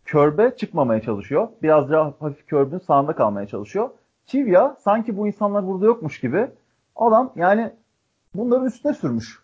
körbe 0.05 0.57
çıkmamaya 0.57 1.03
çalışıyor. 1.03 1.49
Biraz 1.63 1.91
daha 1.91 2.15
hafif 2.21 2.47
körbün 2.47 2.79
sağında 2.79 3.13
kalmaya 3.13 3.47
çalışıyor. 3.47 3.91
Kivya 4.27 4.77
sanki 4.79 5.17
bu 5.17 5.27
insanlar 5.27 5.67
burada 5.67 5.87
yokmuş 5.87 6.21
gibi 6.21 6.51
adam 6.97 7.33
yani 7.37 7.73
bunların 8.35 8.67
üstüne 8.67 8.95
sürmüş. 8.95 9.43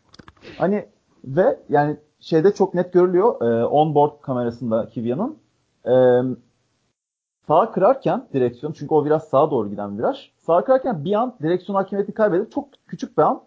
Hani 0.59 0.87
ve 1.25 1.59
yani 1.69 1.97
şeyde 2.21 2.55
çok 2.55 2.75
net 2.75 2.93
görülüyor 2.93 3.41
e, 3.41 3.65
on-board 3.65 4.21
kamerasında 4.21 4.87
Kivya'nın 4.87 5.39
e, 5.87 5.95
sağa 7.47 7.73
kırarken 7.73 8.27
direksiyon 8.33 8.73
çünkü 8.73 8.95
o 8.95 9.05
biraz 9.05 9.25
sağa 9.25 9.51
doğru 9.51 9.71
giden 9.71 9.99
viraj. 9.99 10.31
Sağa 10.39 10.65
kırarken 10.65 11.05
bir 11.05 11.15
an 11.15 11.35
direksiyon 11.43 11.77
hakimiyeti 11.77 12.13
kaybedip 12.13 12.53
çok 12.53 12.69
küçük 12.87 13.19
bir 13.19 13.23
an 13.23 13.43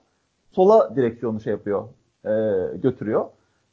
sola 0.52 0.95
direksiyonu 0.95 1.41
şey 1.41 1.52
yapıyor 1.52 1.84
e, 2.26 2.32
götürüyor. 2.78 3.26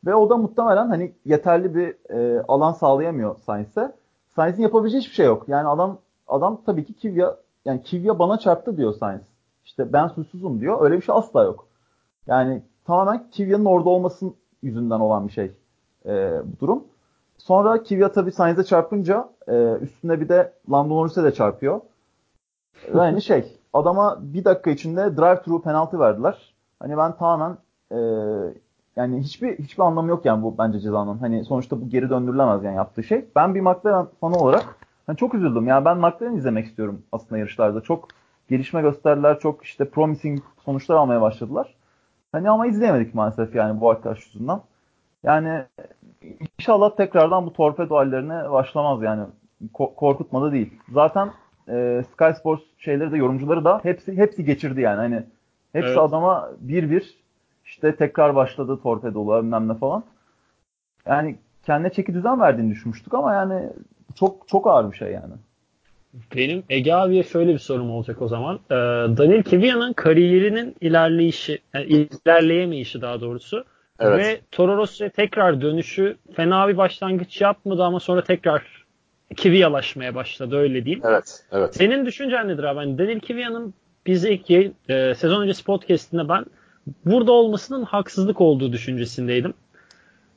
Ve 0.06 0.14
o 0.14 0.30
da 0.30 0.36
muhtemelen 0.36 0.88
hani 0.88 1.12
yeterli 1.24 1.74
bir 1.74 2.14
e, 2.14 2.42
alan 2.48 2.72
sağlayamıyor 2.72 3.36
Sainz'e. 3.36 3.92
Sainz'in 4.36 4.62
yapabileceği 4.62 5.00
hiçbir 5.00 5.14
şey 5.14 5.26
yok. 5.26 5.48
Yani 5.48 5.68
adam 5.68 5.98
adam 6.28 6.60
tabii 6.66 6.84
ki 6.84 6.94
Kivya 6.94 7.36
yani 7.64 7.82
Kivya 7.82 8.18
bana 8.18 8.38
çarptı 8.38 8.76
diyor 8.76 8.92
Sainz. 8.92 9.22
İşte 9.64 9.92
ben 9.92 10.08
suçsuzum 10.08 10.60
diyor. 10.60 10.80
Öyle 10.80 10.96
bir 10.96 11.02
şey 11.02 11.14
asla 11.14 11.42
yok. 11.42 11.66
Yani 12.26 12.62
tamamen 12.84 13.30
Kivya'nın 13.30 13.64
orada 13.64 13.88
olmasının 13.88 14.34
yüzünden 14.62 15.00
olan 15.00 15.28
bir 15.28 15.32
şey 15.32 15.52
e, 16.06 16.40
bu 16.44 16.60
durum. 16.60 16.84
Sonra 17.38 17.82
Kivya 17.82 18.12
tabii 18.12 18.32
Sainz'e 18.32 18.64
çarpınca 18.64 19.28
e, 19.48 19.72
üstüne 19.80 20.20
bir 20.20 20.28
de 20.28 20.52
Lando 20.70 20.94
Norris'e 20.94 21.24
de 21.24 21.34
çarpıyor. 21.34 21.80
Yani 22.94 23.22
şey 23.22 23.58
adama 23.72 24.18
bir 24.20 24.44
dakika 24.44 24.70
içinde 24.70 25.00
drive-thru 25.00 25.62
penaltı 25.62 25.98
verdiler. 25.98 26.54
Hani 26.78 26.96
ben 26.96 27.16
tamamen 27.16 27.56
e, 27.90 27.98
yani 28.96 29.20
hiçbir 29.20 29.58
hiçbir 29.58 29.82
anlamı 29.82 30.08
yok 30.08 30.24
yani 30.24 30.42
bu 30.42 30.58
bence 30.58 30.80
cezanın. 30.80 31.18
Hani 31.18 31.44
sonuçta 31.44 31.80
bu 31.80 31.88
geri 31.88 32.10
döndürülemez 32.10 32.64
yani 32.64 32.76
yaptığı 32.76 33.02
şey. 33.02 33.24
Ben 33.36 33.54
bir 33.54 33.60
McLaren 33.60 34.06
fanı 34.20 34.36
olarak 34.36 34.76
hani 35.12 35.18
çok 35.18 35.34
üzüldüm. 35.34 35.66
Yani 35.66 35.84
ben 35.84 35.96
McLaren 35.96 36.36
izlemek 36.36 36.66
istiyorum 36.66 37.02
aslında 37.12 37.38
yarışlarda. 37.38 37.80
Çok 37.80 38.08
gelişme 38.50 38.82
gösterdiler. 38.82 39.40
Çok 39.40 39.64
işte 39.64 39.90
promising 39.90 40.40
sonuçlar 40.64 40.96
almaya 40.96 41.20
başladılar. 41.20 41.74
Hani 42.32 42.50
ama 42.50 42.66
izleyemedik 42.66 43.14
maalesef 43.14 43.54
yani 43.54 43.80
bu 43.80 43.90
arkadaş 43.90 44.26
yüzünden. 44.26 44.60
Yani 45.22 45.64
inşallah 46.58 46.96
tekrardan 46.96 47.46
bu 47.46 47.52
torpedo 47.52 47.96
hallerine 47.96 48.50
başlamaz 48.50 49.02
yani. 49.02 49.24
Ko- 49.74 49.94
korkutmadı 49.94 50.52
değil. 50.52 50.74
Zaten 50.92 51.30
e, 51.68 52.04
Sky 52.12 52.38
Sports 52.40 52.62
şeyleri 52.78 53.12
de 53.12 53.16
yorumcuları 53.16 53.64
da 53.64 53.80
hepsi 53.82 54.16
hepsi 54.16 54.44
geçirdi 54.44 54.80
yani. 54.80 54.96
Hani 54.96 55.22
hepsi 55.72 55.88
evet. 55.88 55.98
adama 55.98 56.50
bir 56.60 56.90
bir 56.90 57.18
işte 57.64 57.96
tekrar 57.96 58.34
başladı 58.34 58.80
torpedolar 58.82 59.42
bilmem 59.42 59.68
ne 59.68 59.74
falan. 59.74 60.04
Yani 61.06 61.36
kendine 61.62 61.92
çeki 61.92 62.14
düzen 62.14 62.40
verdiğini 62.40 62.70
düşünmüştük 62.70 63.14
ama 63.14 63.34
yani 63.34 63.70
çok 64.18 64.48
çok 64.48 64.66
ağır 64.66 64.92
bir 64.92 64.96
şey 64.96 65.12
yani. 65.12 65.34
Benim 66.36 66.62
Ege 66.70 66.92
abiye 66.92 67.22
şöyle 67.22 67.52
bir 67.52 67.58
sorum 67.58 67.90
olacak 67.90 68.22
o 68.22 68.28
zaman. 68.28 68.60
Ee, 68.70 68.74
Daniel 69.16 69.42
Kvyat'ın 69.42 69.92
kariyerinin 69.92 70.76
ilerleyişi, 70.80 71.58
yani 71.74 71.86
ilerleyemeyişi 71.86 73.00
daha 73.00 73.20
doğrusu 73.20 73.64
evet. 73.98 74.18
ve 74.18 74.40
Toro 74.50 74.76
Rosso'ya 74.76 75.10
tekrar 75.10 75.60
dönüşü 75.60 76.16
fena 76.36 76.68
bir 76.68 76.76
başlangıç 76.76 77.40
yapmadı 77.40 77.84
ama 77.84 78.00
sonra 78.00 78.24
tekrar 78.24 78.84
Kvyat'laşmaya 79.36 80.14
başladı 80.14 80.56
öyle 80.56 80.84
değil. 80.84 81.00
Evet, 81.04 81.44
evet. 81.52 81.74
Senin 81.74 82.06
düşüncen 82.06 82.48
nedir 82.48 82.64
abi? 82.64 82.78
Yani 82.78 82.98
Daniel 82.98 83.20
Kvyat'ın 83.20 83.74
biz 84.06 84.24
ilk 84.24 84.50
e, 84.50 85.14
sezon 85.14 85.42
öncesi 85.42 85.64
podcastinde 85.64 86.28
ben 86.28 86.44
burada 87.04 87.32
olmasının 87.32 87.82
haksızlık 87.82 88.40
olduğu 88.40 88.72
düşüncesindeydim. 88.72 89.54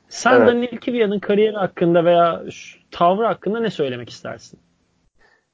Sen 0.08 0.32
evet. 0.32 0.48
Daniel 0.48 0.80
Kvyat'ın 0.80 1.18
kariyeri 1.18 1.56
hakkında 1.56 2.04
veya 2.04 2.42
tavrı 2.90 3.26
hakkında 3.26 3.60
ne 3.60 3.70
söylemek 3.70 4.10
istersin? 4.10 4.60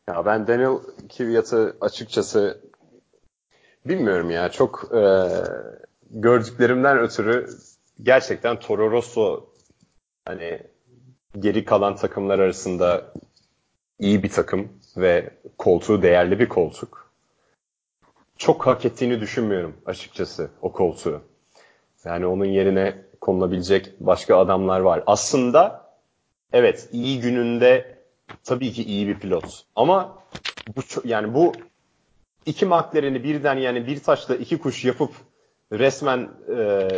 Ya 0.09 0.27
ben 0.27 0.47
Daniel 0.47 0.79
Kvyat'ı 1.17 1.77
açıkçası 1.81 2.61
bilmiyorum 3.87 4.31
ya 4.31 4.49
çok 4.49 4.89
e, 4.95 5.29
gördüklerimden 6.11 6.99
ötürü 6.99 7.47
gerçekten 8.03 8.59
Toro 8.59 8.91
Rosso 8.91 9.47
hani 10.25 10.61
geri 11.39 11.65
kalan 11.65 11.97
takımlar 11.97 12.39
arasında 12.39 13.13
iyi 13.99 14.23
bir 14.23 14.31
takım 14.31 14.69
ve 14.97 15.31
koltuğu 15.59 16.03
değerli 16.03 16.39
bir 16.39 16.49
koltuk. 16.49 17.13
Çok 18.39 18.67
hak 18.67 18.85
ettiğini 18.85 19.21
düşünmüyorum 19.21 19.77
açıkçası 19.87 20.51
o 20.63 20.73
koltuğu. 20.73 21.23
Yani 22.05 22.27
onun 22.27 22.45
yerine 22.45 22.95
konulabilecek 23.21 23.93
başka 24.01 24.39
adamlar 24.39 24.81
var. 24.81 25.03
Aslında 25.07 25.87
evet 26.53 26.89
iyi 26.93 27.21
gününde 27.21 27.99
tabii 28.45 28.73
ki 28.73 28.85
iyi 28.85 29.09
bir 29.09 29.19
pilot. 29.19 29.65
Ama 29.77 30.19
bu 30.77 30.81
yani 31.05 31.35
bu 31.35 31.53
iki 32.47 32.67
McLaren'i 32.67 33.25
birden 33.25 33.57
yani 33.57 33.87
bir 33.87 34.03
taşla 34.03 34.35
iki 34.37 34.59
kuş 34.59 34.85
yapıp 34.85 35.11
resmen 35.73 36.29
e, 36.57 36.89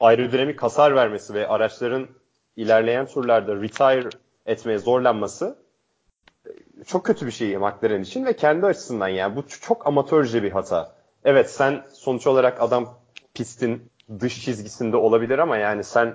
aerodinamik 0.00 0.62
hasar 0.62 0.94
vermesi 0.94 1.34
ve 1.34 1.48
araçların 1.48 2.08
ilerleyen 2.56 3.06
turlarda 3.06 3.56
retire 3.56 4.08
etmeye 4.46 4.78
zorlanması 4.78 5.58
e, 6.46 6.84
çok 6.86 7.06
kötü 7.06 7.26
bir 7.26 7.30
şey 7.32 7.56
McLaren 7.56 8.02
için 8.02 8.24
ve 8.24 8.36
kendi 8.36 8.66
açısından 8.66 9.08
yani 9.08 9.36
bu 9.36 9.48
çok 9.48 9.86
amatörce 9.86 10.42
bir 10.42 10.50
hata. 10.52 10.96
Evet 11.24 11.50
sen 11.50 11.84
sonuç 11.92 12.26
olarak 12.26 12.62
adam 12.62 12.94
pistin 13.34 13.90
dış 14.20 14.44
çizgisinde 14.44 14.96
olabilir 14.96 15.38
ama 15.38 15.56
yani 15.56 15.84
sen 15.84 16.14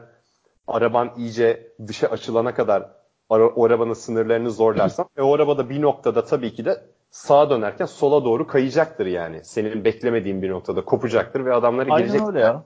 araban 0.67 1.11
iyice 1.17 1.67
dışa 1.87 2.07
açılana 2.07 2.53
kadar 2.53 2.89
o 3.29 3.65
arabanın 3.65 3.93
sınırlarını 3.93 4.51
zorlarsan 4.51 5.05
ve 5.17 5.21
o 5.21 5.35
arabada 5.35 5.69
bir 5.69 5.81
noktada 5.81 6.25
tabii 6.25 6.53
ki 6.53 6.65
de 6.65 6.81
sağa 7.11 7.49
dönerken 7.49 7.85
sola 7.85 8.25
doğru 8.25 8.47
kayacaktır 8.47 9.05
yani. 9.05 9.39
Senin 9.43 9.85
beklemediğin 9.85 10.41
bir 10.41 10.49
noktada 10.49 10.85
kopacaktır 10.85 11.45
ve 11.45 11.53
adamları 11.53 11.91
Aynen 11.91 12.07
gelecek. 12.07 12.27
öyle 12.27 12.39
ya. 12.39 12.65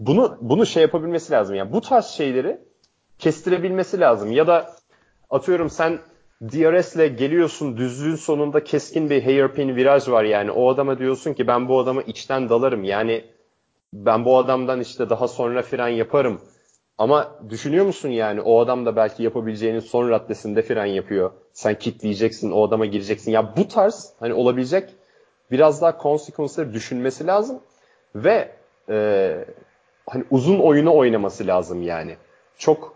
Bunu 0.00 0.38
bunu 0.40 0.66
şey 0.66 0.82
yapabilmesi 0.82 1.32
lazım 1.32 1.56
yani. 1.56 1.72
Bu 1.72 1.80
tarz 1.80 2.06
şeyleri 2.06 2.60
kestirebilmesi 3.18 4.00
lazım 4.00 4.32
ya 4.32 4.46
da 4.46 4.70
atıyorum 5.30 5.70
sen 5.70 5.98
DRS'le 6.42 7.16
geliyorsun 7.18 7.76
düzlüğün 7.76 8.16
sonunda 8.16 8.64
keskin 8.64 9.10
bir 9.10 9.22
hairpin 9.22 9.76
viraj 9.76 10.08
var 10.08 10.24
yani. 10.24 10.50
O 10.50 10.70
adama 10.70 10.98
diyorsun 10.98 11.34
ki 11.34 11.46
ben 11.46 11.68
bu 11.68 11.78
adama 11.78 12.02
içten 12.02 12.48
dalarım. 12.48 12.84
Yani 12.84 13.24
ben 13.94 14.24
bu 14.24 14.38
adamdan 14.38 14.80
işte 14.80 15.10
daha 15.10 15.28
sonra 15.28 15.62
fren 15.62 15.88
yaparım. 15.88 16.40
Ama 16.98 17.30
düşünüyor 17.50 17.86
musun 17.86 18.08
yani 18.08 18.40
o 18.40 18.60
adam 18.60 18.86
da 18.86 18.96
belki 18.96 19.22
yapabileceğinin 19.22 19.80
son 19.80 20.10
raddesinde 20.10 20.62
fren 20.62 20.86
yapıyor. 20.86 21.30
Sen 21.52 21.78
kitleyeceksin, 21.78 22.50
o 22.50 22.68
adama 22.68 22.86
gireceksin. 22.86 23.32
Ya 23.32 23.56
bu 23.56 23.68
tarz 23.68 24.12
hani 24.20 24.34
olabilecek 24.34 24.90
biraz 25.50 25.82
daha 25.82 25.98
consequence'ları 26.02 26.72
düşünmesi 26.72 27.26
lazım 27.26 27.60
ve 28.14 28.48
e, 28.88 29.36
hani 30.06 30.24
uzun 30.30 30.58
oyunu 30.58 30.94
oynaması 30.96 31.46
lazım 31.46 31.82
yani. 31.82 32.16
Çok 32.58 32.94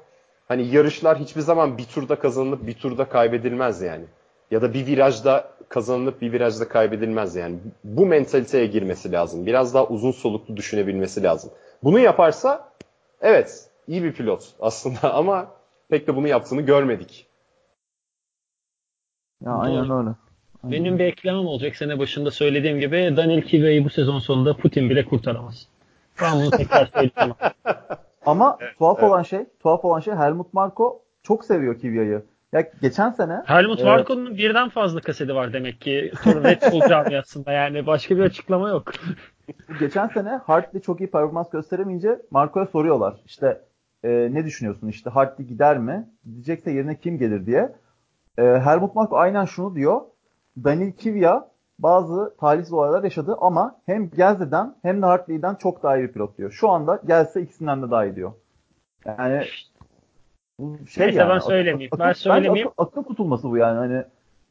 hani 0.48 0.66
yarışlar 0.66 1.18
hiçbir 1.18 1.40
zaman 1.40 1.78
bir 1.78 1.84
turda 1.84 2.18
kazanılıp 2.18 2.66
bir 2.66 2.74
turda 2.74 3.08
kaybedilmez 3.08 3.82
yani. 3.82 4.04
Ya 4.50 4.62
da 4.62 4.74
bir 4.74 4.86
virajda 4.86 5.50
kazanılıp 5.68 6.20
bir 6.20 6.32
virajda 6.32 6.68
kaybedilmez 6.68 7.36
yani. 7.36 7.58
Bu 7.84 8.06
mentaliteye 8.06 8.66
girmesi 8.66 9.12
lazım. 9.12 9.46
Biraz 9.46 9.74
daha 9.74 9.86
uzun 9.86 10.12
soluklu 10.12 10.56
düşünebilmesi 10.56 11.22
lazım. 11.22 11.50
Bunu 11.82 11.98
yaparsa 11.98 12.72
evet 13.20 13.70
iyi 13.88 14.02
bir 14.02 14.12
pilot 14.12 14.44
aslında 14.60 15.14
ama 15.14 15.48
pek 15.88 16.06
de 16.06 16.16
bunu 16.16 16.28
yaptığını 16.28 16.62
görmedik. 16.62 17.26
Ya 19.44 19.52
aynen 19.52 19.82
öyle. 19.82 19.92
Aynen. 19.92 20.16
Benim 20.64 20.98
bir 20.98 21.04
eklemem 21.04 21.46
olacak. 21.46 21.76
Sene 21.76 21.98
başında 21.98 22.30
söylediğim 22.30 22.80
gibi 22.80 23.14
Daniel 23.16 23.42
Kivya'yı 23.42 23.84
bu 23.84 23.90
sezon 23.90 24.18
sonunda 24.18 24.56
Putin 24.56 24.90
bile 24.90 25.04
kurtaramaz. 25.04 25.68
Ben 26.22 26.40
bunu 26.40 26.50
tekrar 26.50 26.86
söyleyeceğim. 26.94 27.34
Ama 28.26 28.58
evet, 28.60 28.78
tuhaf 28.78 28.98
evet. 28.98 29.10
olan 29.10 29.22
şey, 29.22 29.46
tuhaf 29.62 29.84
olan 29.84 30.00
şey 30.00 30.14
Helmut 30.14 30.54
Marko 30.54 31.02
çok 31.22 31.44
seviyor 31.44 31.80
Kivya'yı. 31.80 32.22
Ya 32.52 32.70
geçen 32.82 33.10
sene 33.10 33.42
Helmut 33.46 33.84
Marko'nun 33.84 34.36
birden 34.36 34.68
fazla 34.68 35.00
kaseti 35.00 35.34
var 35.34 35.52
demek 35.52 35.80
ki 35.80 36.12
Red 36.26 36.72
Bull 36.72 36.88
camiasında 36.88 37.52
yani 37.52 37.86
başka 37.86 38.16
bir 38.16 38.22
açıklama 38.22 38.68
yok. 38.68 38.92
geçen 39.80 40.08
sene 40.08 40.30
Hartley 40.30 40.82
çok 40.82 41.00
iyi 41.00 41.10
performans 41.10 41.50
gösteremeyince 41.50 42.18
Marko'ya 42.30 42.66
soruyorlar. 42.66 43.20
İşte 43.26 43.60
e, 44.04 44.08
ne 44.10 44.44
düşünüyorsun 44.44 44.88
işte 44.88 45.10
Hartley 45.10 45.46
gider 45.46 45.78
mi? 45.78 46.08
Gidecekse 46.24 46.70
yerine 46.70 47.00
kim 47.00 47.18
gelir 47.18 47.46
diye. 47.46 47.72
E, 48.38 48.42
Helmut 48.42 48.94
Marko 48.94 49.16
aynen 49.16 49.44
şunu 49.44 49.74
diyor. 49.74 50.00
Daniel 50.64 50.92
Kvyat 50.92 51.48
bazı 51.78 52.36
talihsiz 52.40 52.72
olaylar 52.72 53.04
yaşadı 53.04 53.36
ama 53.40 53.80
hem 53.86 54.10
Gelse'den 54.10 54.74
hem 54.82 55.02
de 55.02 55.06
Hartley'den 55.06 55.54
çok 55.54 55.82
daha 55.82 55.96
iyi 55.96 56.08
bir 56.08 56.12
pilot 56.12 56.38
diyor. 56.38 56.50
Şu 56.50 56.70
anda 56.70 57.00
gelse 57.06 57.42
ikisinden 57.42 57.82
de 57.82 57.90
daha 57.90 58.06
iyi 58.06 58.16
diyor. 58.16 58.32
Yani 59.06 59.44
bu 60.58 60.86
şey 60.86 61.06
Neyse 61.06 61.18
yani, 61.18 61.30
ben 61.30 61.38
söylemeyeyim. 61.38 61.90
Akıl, 61.92 62.04
ben 62.04 62.12
söylemeyeyim. 62.12 62.68
Akıl, 62.76 63.00
akıl 63.00 63.08
tutulması 63.08 63.50
bu 63.50 63.56
yani 63.56 63.78
hani. 63.78 64.04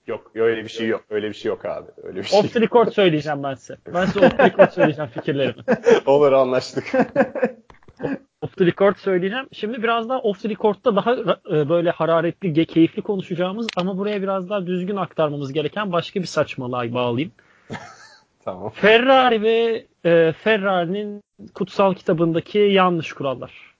Yok 0.07 0.31
öyle 0.35 0.63
bir 0.63 0.69
şey 0.69 0.87
yok. 0.87 1.03
Öyle 1.09 1.29
bir 1.29 1.33
şey 1.33 1.49
yok 1.49 1.65
abi. 1.65 1.87
Öyle 2.03 2.19
bir 2.19 2.23
şey. 2.23 2.39
Off 2.39 2.53
the 2.53 2.61
record 2.61 2.91
söyleyeceğim 2.91 3.43
ben 3.43 3.53
size. 3.53 3.77
Ben 3.93 4.05
size 4.05 4.25
off 4.25 4.37
the 4.37 4.45
record 4.45 4.69
söyleyeceğim 4.69 5.11
fikirlerimi. 5.13 5.63
Olur 6.05 6.31
anlaştık. 6.31 6.83
off 8.41 8.57
the 8.57 8.65
record 8.65 8.95
söyleyeceğim. 8.95 9.47
Şimdi 9.51 9.83
biraz 9.83 10.09
daha 10.09 10.19
off 10.19 10.41
the 10.41 10.49
record'da 10.49 10.95
daha 10.95 11.13
e, 11.51 11.69
böyle 11.69 11.91
hararetli, 11.91 12.65
keyifli 12.65 13.01
konuşacağımız 13.01 13.67
ama 13.77 13.97
buraya 13.97 14.21
biraz 14.21 14.49
daha 14.49 14.67
düzgün 14.67 14.95
aktarmamız 14.95 15.53
gereken 15.53 15.91
başka 15.91 16.19
bir 16.19 16.25
saçmalığa 16.25 16.93
bağlayayım. 16.93 17.31
tamam. 18.45 18.69
Ferrari 18.69 19.41
ve 19.41 19.85
e, 20.05 20.31
Ferrari'nin 20.31 21.21
kutsal 21.53 21.93
kitabındaki 21.93 22.59
yanlış 22.59 23.13
kurallar. 23.13 23.75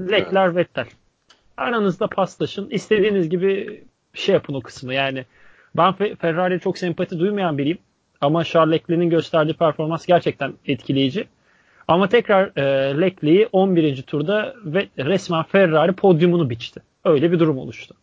Leclerc, 0.00 0.38
evet. 0.38 0.56
Vettel. 0.56 0.86
Aranızda 1.60 2.06
paslaşın. 2.06 2.70
İstediğiniz 2.70 3.28
gibi 3.28 3.84
şey 4.14 4.32
yapın 4.32 4.54
o 4.54 4.60
kısmı. 4.60 4.94
Yani 4.94 5.24
ben 5.76 5.92
Ferrari'ye 5.92 6.58
çok 6.58 6.78
sempati 6.78 7.18
duymayan 7.18 7.58
biriyim. 7.58 7.78
Ama 8.20 8.44
Charles 8.44 8.80
Leclerc'in 8.80 9.10
gösterdiği 9.10 9.54
performans 9.54 10.06
gerçekten 10.06 10.54
etkileyici. 10.66 11.28
Ama 11.88 12.08
tekrar 12.08 12.56
e, 12.56 12.62
Leclerc'i 13.00 13.48
11. 13.52 14.02
turda 14.02 14.54
ve 14.64 14.88
resmen 14.98 15.42
Ferrari 15.42 15.92
podyumunu 15.92 16.50
biçti. 16.50 16.82
Öyle 17.04 17.32
bir 17.32 17.38
durum 17.38 17.58
oluştu. 17.58 17.94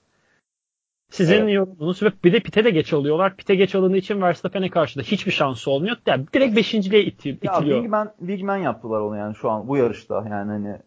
Sizin 1.09 1.41
evet. 1.41 1.53
yorumunuz 1.53 2.03
ve 2.03 2.11
bir 2.23 2.33
de 2.33 2.39
pite 2.39 2.63
de 2.63 2.69
geç 2.69 2.93
alıyorlar. 2.93 3.35
Pite 3.35 3.55
geç 3.55 3.75
alındığı 3.75 3.97
için 3.97 4.21
Verstappen'e 4.21 4.69
karşı 4.69 4.99
da 4.99 5.03
hiçbir 5.03 5.31
şansı 5.31 5.71
olmuyor. 5.71 5.97
Yani 6.05 6.25
direkt 6.33 6.55
beşinciliğe 6.55 7.03
itil, 7.03 7.37
ya, 7.43 7.53
itiliyor. 7.53 7.77
Wingman, 7.77 8.13
Wingman 8.19 8.57
yaptılar 8.57 8.99
onu 8.99 9.17
yani 9.17 9.35
şu 9.35 9.49
an 9.49 9.67
bu 9.67 9.77
yarışta. 9.77 10.15
Yani 10.15 10.51
hani 10.51 10.77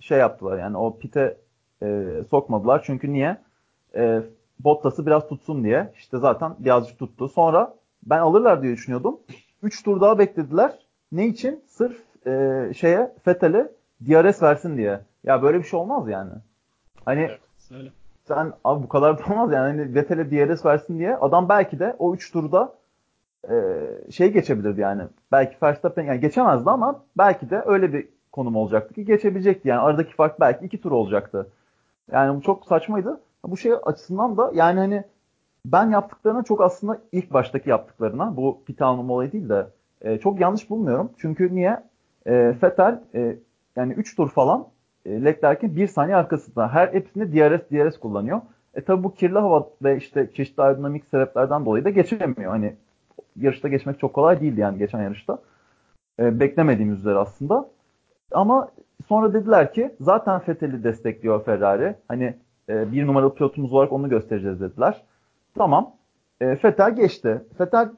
şey 0.00 0.18
yaptılar 0.18 0.58
yani 0.58 0.76
o 0.76 0.98
pite 0.98 1.36
e, 1.82 2.06
sokmadılar. 2.30 2.82
Çünkü 2.86 3.12
niye? 3.12 3.36
E, 3.94 4.22
Bottas'ı 4.60 5.06
biraz 5.06 5.28
tutsun 5.28 5.64
diye. 5.64 5.92
İşte 5.96 6.18
zaten 6.18 6.54
birazcık 6.58 6.98
tuttu. 6.98 7.28
Sonra 7.28 7.74
ben 8.02 8.18
alırlar 8.18 8.62
diye 8.62 8.72
düşünüyordum. 8.72 9.20
3 9.62 9.82
tur 9.82 10.00
daha 10.00 10.18
beklediler. 10.18 10.78
Ne 11.12 11.26
için? 11.26 11.64
Sırf 11.68 12.26
e, 12.26 12.64
şeye 12.76 13.12
Fethel'e 13.24 13.68
DRS 14.08 14.42
versin 14.42 14.76
diye. 14.76 15.00
Ya 15.24 15.42
böyle 15.42 15.58
bir 15.58 15.64
şey 15.64 15.80
olmaz 15.80 16.08
yani. 16.08 16.30
Hani 17.04 17.20
evet, 17.20 17.92
sen 18.24 18.52
abi 18.64 18.82
bu 18.82 18.88
kadar 18.88 19.18
da 19.18 19.22
olmaz 19.32 19.52
yani. 19.52 19.66
Hani 19.78 19.94
Vettel'e 19.94 20.30
DRS 20.30 20.66
versin 20.66 20.98
diye 20.98 21.16
adam 21.16 21.48
belki 21.48 21.78
de 21.78 21.96
o 21.98 22.14
3 22.14 22.32
turda 22.32 22.72
e, 23.50 23.54
şey 24.10 24.32
geçebilirdi 24.32 24.80
yani. 24.80 25.02
Belki 25.32 25.56
Verstappen 25.62 26.04
yani 26.04 26.20
geçemezdi 26.20 26.70
ama 26.70 27.02
belki 27.18 27.50
de 27.50 27.62
öyle 27.66 27.92
bir 27.92 28.08
konum 28.32 28.56
olacaktı 28.56 28.94
ki 28.94 29.04
geçebilecekti. 29.04 29.68
Yani 29.68 29.80
aradaki 29.80 30.14
fark 30.14 30.40
belki 30.40 30.66
2 30.66 30.80
tur 30.80 30.92
olacaktı. 30.92 31.46
Yani 32.12 32.36
bu 32.36 32.42
çok 32.42 32.66
saçmaydı. 32.66 33.20
Bu 33.46 33.56
şey 33.56 33.72
açısından 33.84 34.36
da 34.36 34.50
yani 34.54 34.78
hani 34.80 35.04
ben 35.66 35.90
yaptıklarına 35.90 36.42
çok 36.42 36.60
aslında 36.60 36.98
ilk 37.12 37.32
baştaki 37.32 37.70
yaptıklarına 37.70 38.36
bu 38.36 38.62
pit 38.66 38.82
almam 38.82 39.10
olayı 39.10 39.32
değil 39.32 39.48
de 39.48 39.66
e, 40.02 40.18
çok 40.18 40.40
yanlış 40.40 40.70
bulmuyorum. 40.70 41.10
Çünkü 41.18 41.54
niye? 41.54 41.82
E, 42.26 42.54
Vettel 42.62 43.00
e, 43.14 43.36
yani 43.76 43.92
3 43.92 44.16
tur 44.16 44.30
falan 44.30 44.66
e, 45.06 45.24
Leclerc'in 45.24 45.76
1 45.76 45.86
saniye 45.86 46.16
arkasında. 46.16 46.68
Her 46.68 46.88
hepsinde 46.88 47.32
DRS 47.32 47.60
DRS 47.70 47.98
kullanıyor. 47.98 48.40
E 48.74 48.84
tabi 48.84 49.04
bu 49.04 49.14
kirli 49.14 49.38
hava 49.38 49.68
ve 49.82 49.96
işte 49.96 50.30
çeşitli 50.34 50.62
aerodinamik 50.62 51.04
sebeplerden 51.04 51.64
dolayı 51.64 51.84
da 51.84 51.90
geçemiyor. 51.90 52.50
Hani 52.50 52.76
yarışta 53.36 53.68
geçmek 53.68 54.00
çok 54.00 54.14
kolay 54.14 54.40
değildi 54.40 54.60
yani 54.60 54.78
geçen 54.78 55.02
yarışta. 55.02 55.38
E, 56.20 56.40
beklemediğimiz 56.40 56.98
üzere 56.98 57.18
aslında. 57.18 57.68
Ama 58.32 58.68
sonra 59.10 59.32
dediler 59.32 59.72
ki 59.72 59.94
zaten 60.00 60.40
Vettel'i 60.48 60.84
destekliyor 60.84 61.44
Ferrari. 61.44 61.96
Hani 62.08 62.34
e, 62.68 62.92
bir 62.92 63.06
numaralı 63.06 63.34
pilotumuz 63.34 63.72
olarak 63.72 63.92
onu 63.92 64.08
göstereceğiz 64.08 64.60
dediler. 64.60 65.02
Tamam. 65.54 65.92
E, 66.40 66.46
Vettel 66.64 66.96
geçti. 66.96 67.44
Vettel 67.60 67.90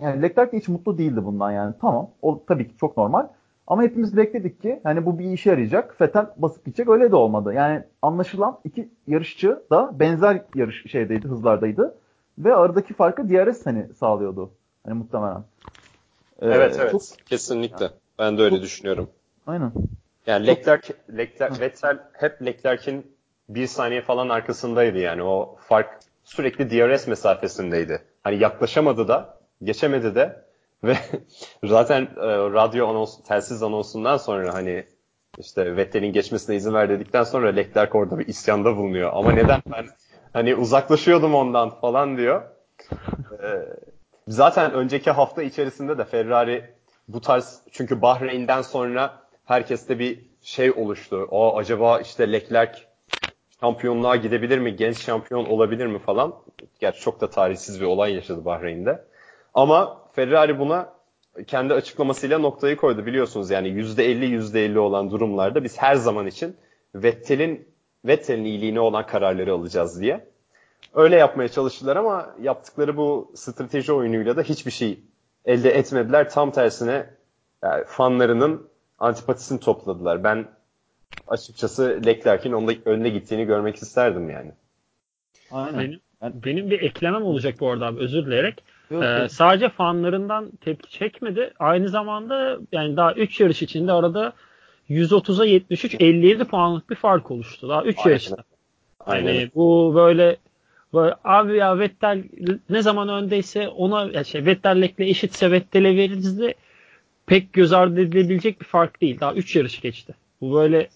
yani 0.00 0.22
Leclerc 0.22 0.52
de 0.52 0.58
hiç 0.58 0.68
mutlu 0.68 0.98
değildi 0.98 1.24
bundan 1.24 1.50
yani. 1.50 1.74
Tamam. 1.80 2.10
O 2.22 2.44
tabii 2.46 2.68
ki 2.68 2.76
çok 2.76 2.96
normal. 2.96 3.26
Ama 3.66 3.82
hepimiz 3.82 4.16
bekledik 4.16 4.62
ki 4.62 4.80
hani 4.82 5.06
bu 5.06 5.18
bir 5.18 5.24
işe 5.24 5.50
yarayacak. 5.50 6.00
Vettel 6.00 6.26
basıp 6.36 6.64
gidecek. 6.64 6.88
Öyle 6.88 7.10
de 7.10 7.16
olmadı. 7.16 7.52
Yani 7.54 7.82
anlaşılan 8.02 8.58
iki 8.64 8.88
yarışçı 9.06 9.62
da 9.70 10.00
benzer 10.00 10.42
yarış 10.54 10.90
şeydeydi, 10.90 11.28
hızlardaydı. 11.28 11.94
Ve 12.38 12.54
aradaki 12.54 12.94
farkı 12.94 13.28
DRS 13.28 13.66
hani 13.66 13.94
sağlıyordu. 13.94 14.50
Hani 14.86 14.94
muhtemelen. 14.94 15.44
Ee, 16.42 16.46
evet 16.46 16.76
evet. 16.80 16.90
Çok, 16.90 17.02
kesinlikle. 17.26 17.90
Ben 18.18 18.38
de 18.38 18.42
öyle 18.42 18.54
çok, 18.54 18.64
düşünüyorum. 18.64 19.08
Aynen. 19.46 19.72
Yani 20.26 20.46
Leclerc, 20.46 20.92
Leclerc 21.16 21.60
Vettel 21.60 21.98
hep 22.12 22.42
Leclerc'in 22.42 23.16
bir 23.48 23.66
saniye 23.66 24.02
falan 24.02 24.28
arkasındaydı 24.28 24.98
yani. 24.98 25.22
O 25.22 25.56
fark 25.68 25.98
sürekli 26.24 26.70
DRS 26.70 27.06
mesafesindeydi. 27.06 28.02
Hani 28.22 28.38
yaklaşamadı 28.38 29.08
da, 29.08 29.38
geçemedi 29.62 30.14
de 30.14 30.44
ve 30.84 30.96
zaten 31.64 32.02
e, 32.02 32.26
radyo 32.26 32.88
anons, 32.88 33.22
telsiz 33.22 33.62
anonsundan 33.62 34.16
sonra 34.16 34.54
hani 34.54 34.84
işte 35.38 35.76
Vettel'in 35.76 36.12
geçmesine 36.12 36.56
izin 36.56 36.74
ver 36.74 36.88
dedikten 36.88 37.24
sonra 37.24 37.48
Leclerc 37.48 37.98
orada 37.98 38.18
bir 38.18 38.26
isyanda 38.26 38.76
bulunuyor. 38.76 39.10
Ama 39.14 39.32
neden 39.32 39.62
ben 39.66 39.86
hani 40.32 40.54
uzaklaşıyordum 40.54 41.34
ondan 41.34 41.70
falan 41.70 42.16
diyor. 42.16 42.42
Ee, 43.42 43.62
zaten 44.28 44.72
önceki 44.72 45.10
hafta 45.10 45.42
içerisinde 45.42 45.98
de 45.98 46.04
Ferrari 46.04 46.70
bu 47.08 47.20
tarz 47.20 47.60
çünkü 47.72 48.02
Bahreyn'den 48.02 48.62
sonra 48.62 49.22
herkeste 49.50 49.98
bir 49.98 50.18
şey 50.42 50.70
oluştu. 50.70 51.28
O 51.30 51.56
acaba 51.56 52.00
işte 52.00 52.32
Leclerc 52.32 52.78
şampiyonluğa 53.60 54.16
gidebilir 54.16 54.58
mi? 54.58 54.76
Genç 54.76 54.98
şampiyon 54.98 55.44
olabilir 55.44 55.86
mi 55.86 55.98
falan. 55.98 56.34
Gerçi 56.80 57.00
çok 57.00 57.20
da 57.20 57.30
tarihsiz 57.30 57.80
bir 57.80 57.86
olay 57.86 58.14
yaşadı 58.14 58.44
Bahreyn'de. 58.44 59.04
Ama 59.54 60.00
Ferrari 60.12 60.58
buna 60.58 60.92
kendi 61.46 61.74
açıklamasıyla 61.74 62.38
noktayı 62.38 62.76
koydu 62.76 63.06
biliyorsunuz. 63.06 63.50
Yani 63.50 63.68
%50 63.68 64.24
%50 64.24 64.78
olan 64.78 65.10
durumlarda 65.10 65.64
biz 65.64 65.78
her 65.78 65.94
zaman 65.94 66.26
için 66.26 66.56
Vettel'in 66.94 67.68
Vettel'in 68.04 68.44
iyiliğine 68.44 68.80
olan 68.80 69.06
kararları 69.06 69.52
alacağız 69.52 70.00
diye. 70.00 70.26
Öyle 70.94 71.16
yapmaya 71.16 71.48
çalıştılar 71.48 71.96
ama 71.96 72.34
yaptıkları 72.40 72.96
bu 72.96 73.32
strateji 73.34 73.92
oyunuyla 73.92 74.36
da 74.36 74.42
hiçbir 74.42 74.70
şey 74.70 75.00
elde 75.44 75.70
etmediler. 75.70 76.30
Tam 76.30 76.50
tersine 76.50 77.06
yani 77.62 77.84
fanlarının 77.86 78.70
antipatisini 79.00 79.60
topladılar. 79.60 80.24
Ben 80.24 80.46
açıkçası 81.28 82.00
Leclerc'in 82.06 82.52
onda 82.52 82.72
önüne 82.84 83.08
gittiğini 83.08 83.44
görmek 83.44 83.76
isterdim 83.76 84.30
yani. 84.30 84.52
Aynen. 85.50 85.78
Benim, 85.78 86.00
benim 86.22 86.70
bir 86.70 86.80
eklemem 86.80 87.22
olacak 87.22 87.54
bu 87.60 87.70
arada 87.70 87.86
abi 87.86 88.00
özür 88.00 88.26
dileyerek. 88.26 88.62
Yok, 88.90 89.02
ee, 89.02 89.06
yok. 89.06 89.30
sadece 89.30 89.68
fanlarından 89.68 90.50
tepki 90.50 90.90
çekmedi. 90.90 91.52
Aynı 91.58 91.88
zamanda 91.88 92.58
yani 92.72 92.96
daha 92.96 93.12
3 93.12 93.40
yarış 93.40 93.62
içinde 93.62 93.92
arada 93.92 94.32
130'a 94.90 95.44
73 95.44 95.96
57 96.00 96.44
puanlık 96.44 96.90
bir 96.90 96.94
fark 96.94 97.30
oluştu. 97.30 97.68
Daha 97.68 97.84
3 97.84 98.06
yarışta. 98.06 98.36
Aynen. 99.00 99.32
Yani 99.32 99.50
bu 99.54 99.92
böyle 99.94 100.36
böyle 100.94 101.14
abi 101.24 101.56
ya 101.56 101.78
Vettel 101.78 102.24
ne 102.70 102.82
zaman 102.82 103.08
öndeyse 103.08 103.68
ona 103.68 104.04
ya 104.04 104.24
şey 104.24 104.46
Vettel'le 104.46 104.94
eşitse 104.98 105.50
Vettel'e 105.50 105.96
verildi 105.96 106.54
pek 107.30 107.52
göz 107.52 107.72
ardı 107.72 108.00
edilebilecek 108.00 108.60
bir 108.60 108.66
fark 108.66 109.00
değil. 109.00 109.20
Daha 109.20 109.34
3 109.34 109.56
yarış 109.56 109.80
geçti. 109.80 110.14
Bu 110.40 110.54
böyle 110.54 110.88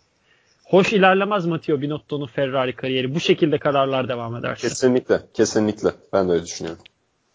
hoş 0.64 0.92
ilerlemez 0.92 1.47
Matteo 1.47 1.81
Binotto'nun 1.81 2.27
Ferrari 2.27 2.77
kariyeri. 2.77 3.14
Bu 3.14 3.20
şekilde 3.20 3.59
kararlar 3.59 4.09
devam 4.09 4.37
ederse. 4.37 4.68
Kesinlikle. 4.68 5.20
Kesinlikle. 5.35 5.90
Ben 6.12 6.29
de 6.29 6.33
öyle 6.33 6.42
düşünüyorum. 6.42 6.83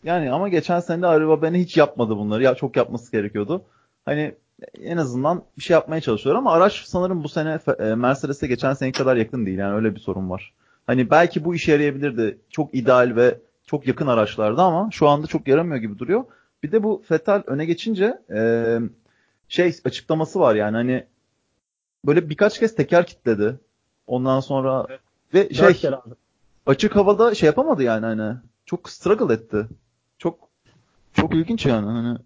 Yani 0.04 0.32
ama 0.32 0.50
geçen 0.50 0.80
sene 0.80 1.02
de 1.02 1.08
Araba 1.08 1.42
beni 1.42 1.60
hiç 1.60 1.78
yapmadı 1.78 2.18
bunları. 2.18 2.44
Ya 2.44 2.56
çok 2.56 2.76
yapması 2.76 3.12
gerekiyordu. 3.12 3.62
Hani 4.06 4.36
en 4.84 4.98
azından 4.98 5.44
bir 5.58 5.64
şey 5.64 5.74
yapmaya 5.74 6.02
çalışıyor 6.02 6.36
ama 6.36 6.52
araç 6.52 6.84
sanırım 6.86 7.24
bu 7.24 7.30
sene 7.30 7.60
e, 7.80 7.96
Mercedes'e 7.96 8.48
geçen 8.48 8.74
sene 8.74 8.92
kadar 8.92 9.16
yakın 9.16 9.46
değil. 9.46 9.58
Yani 9.58 9.76
öyle 9.76 9.96
bir 9.96 10.00
sorun 10.00 10.30
var. 10.30 10.54
Hani 10.88 11.10
belki 11.10 11.46
bu 11.46 11.56
işe 11.56 11.72
yarayabilirdi. 11.72 12.38
Çok 12.50 12.76
ideal 12.76 13.16
ve 13.16 13.38
çok 13.66 13.88
yakın 13.88 14.08
araçlardı 14.08 14.62
ama 14.62 14.90
şu 14.92 15.08
anda 15.08 15.28
çok 15.28 15.48
yaramıyor 15.48 15.78
gibi 15.78 16.00
duruyor. 16.00 16.24
Bir 16.64 16.72
de 16.72 16.84
bu 16.84 17.04
Fetal 17.08 17.44
öne 17.48 17.66
geçince 17.66 18.22
e, 18.34 18.80
şey 19.48 19.80
açıklaması 19.86 20.40
var 20.40 20.56
yani 20.56 20.76
hani 20.76 21.06
böyle 22.06 22.30
birkaç 22.30 22.60
kez 22.60 22.76
teker 22.76 23.06
kitledi. 23.06 23.60
Ondan 24.08 24.40
sonra 24.40 24.86
evet. 24.90 25.00
ve 25.34 25.54
şey 25.54 25.92
açık 26.66 26.96
havada 26.96 27.36
şey 27.36 27.48
yapamadı 27.48 27.84
yani 27.84 28.06
hani 28.06 28.38
çok 28.66 28.90
struggle 28.90 29.34
etti. 29.34 29.68
Çok 30.18 30.50
çok 31.14 31.36
ilginç 31.36 31.66
yani 31.66 31.86
hani. 31.86 32.18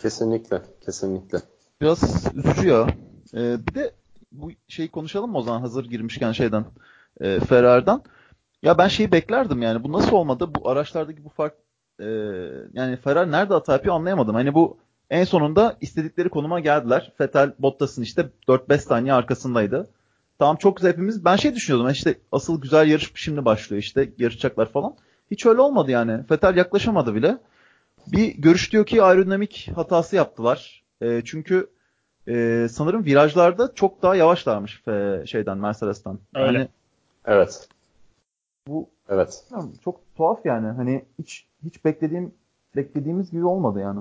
Kesinlikle, 0.00 0.62
kesinlikle. 0.84 1.38
Biraz 1.80 2.26
üzücü 2.34 2.68
ya. 2.68 2.86
Ee, 3.34 3.56
bir 3.68 3.74
de 3.74 3.92
bu 4.32 4.50
şeyi 4.68 4.88
konuşalım 4.88 5.30
mı 5.30 5.38
o 5.38 5.42
zaman 5.42 5.60
hazır 5.60 5.84
girmişken 5.84 6.32
şeyden 6.32 6.64
e, 7.20 7.40
Ferrari'den. 7.40 8.02
Ya 8.62 8.78
ben 8.78 8.88
şeyi 8.88 9.12
beklerdim 9.12 9.62
yani 9.62 9.84
bu 9.84 9.92
nasıl 9.92 10.12
olmadı? 10.12 10.54
Bu 10.54 10.68
araçlardaki 10.68 11.24
bu 11.24 11.28
fark 11.28 11.54
e, 12.00 12.06
yani 12.72 12.96
Ferrari 12.96 13.30
nerede 13.30 13.54
hata 13.54 13.72
yapıyor 13.72 13.94
anlayamadım. 13.94 14.34
Hani 14.34 14.54
bu 14.54 14.78
en 15.10 15.24
sonunda 15.24 15.76
istedikleri 15.80 16.28
konuma 16.28 16.60
geldiler. 16.60 17.12
Vettel 17.20 17.52
Bottas'ın 17.58 18.02
işte 18.02 18.28
4-5 18.48 18.78
saniye 18.78 19.14
arkasındaydı. 19.14 19.90
Tamam 20.38 20.56
çok 20.56 20.76
güzel 20.76 20.92
hepimiz. 20.92 21.24
Ben 21.24 21.36
şey 21.36 21.54
düşünüyordum 21.54 21.90
işte 21.90 22.18
asıl 22.32 22.60
güzel 22.60 22.88
yarış 22.88 23.12
şimdi 23.14 23.44
başlıyor 23.44 23.82
işte 23.82 24.08
yarışacaklar 24.18 24.72
falan. 24.72 24.94
Hiç 25.30 25.46
öyle 25.46 25.60
olmadı 25.60 25.90
yani. 25.90 26.20
Vettel 26.30 26.56
yaklaşamadı 26.56 27.14
bile. 27.14 27.38
Bir 28.06 28.34
görüş 28.34 28.72
diyor 28.72 28.86
ki 28.86 29.02
aerodinamik 29.02 29.70
hatası 29.74 30.16
yaptılar. 30.16 30.82
E, 31.00 31.22
çünkü 31.24 31.70
e, 32.28 32.66
sanırım 32.70 33.04
virajlarda 33.04 33.74
çok 33.74 34.02
daha 34.02 34.16
yavaşlarmış 34.16 34.82
e, 34.88 35.22
şeyden 35.26 35.58
Mercedes'ten. 35.58 36.18
Öyle. 36.34 36.58
Yani, 36.58 36.68
evet. 37.24 37.68
Bu 38.68 38.90
evet. 39.12 39.44
Çok 39.84 40.00
tuhaf 40.16 40.46
yani. 40.46 40.66
Hani 40.66 41.04
hiç 41.18 41.46
hiç 41.64 41.84
beklediğim 41.84 42.34
beklediğimiz 42.76 43.30
gibi 43.30 43.46
olmadı 43.46 43.80
yani. 43.80 44.00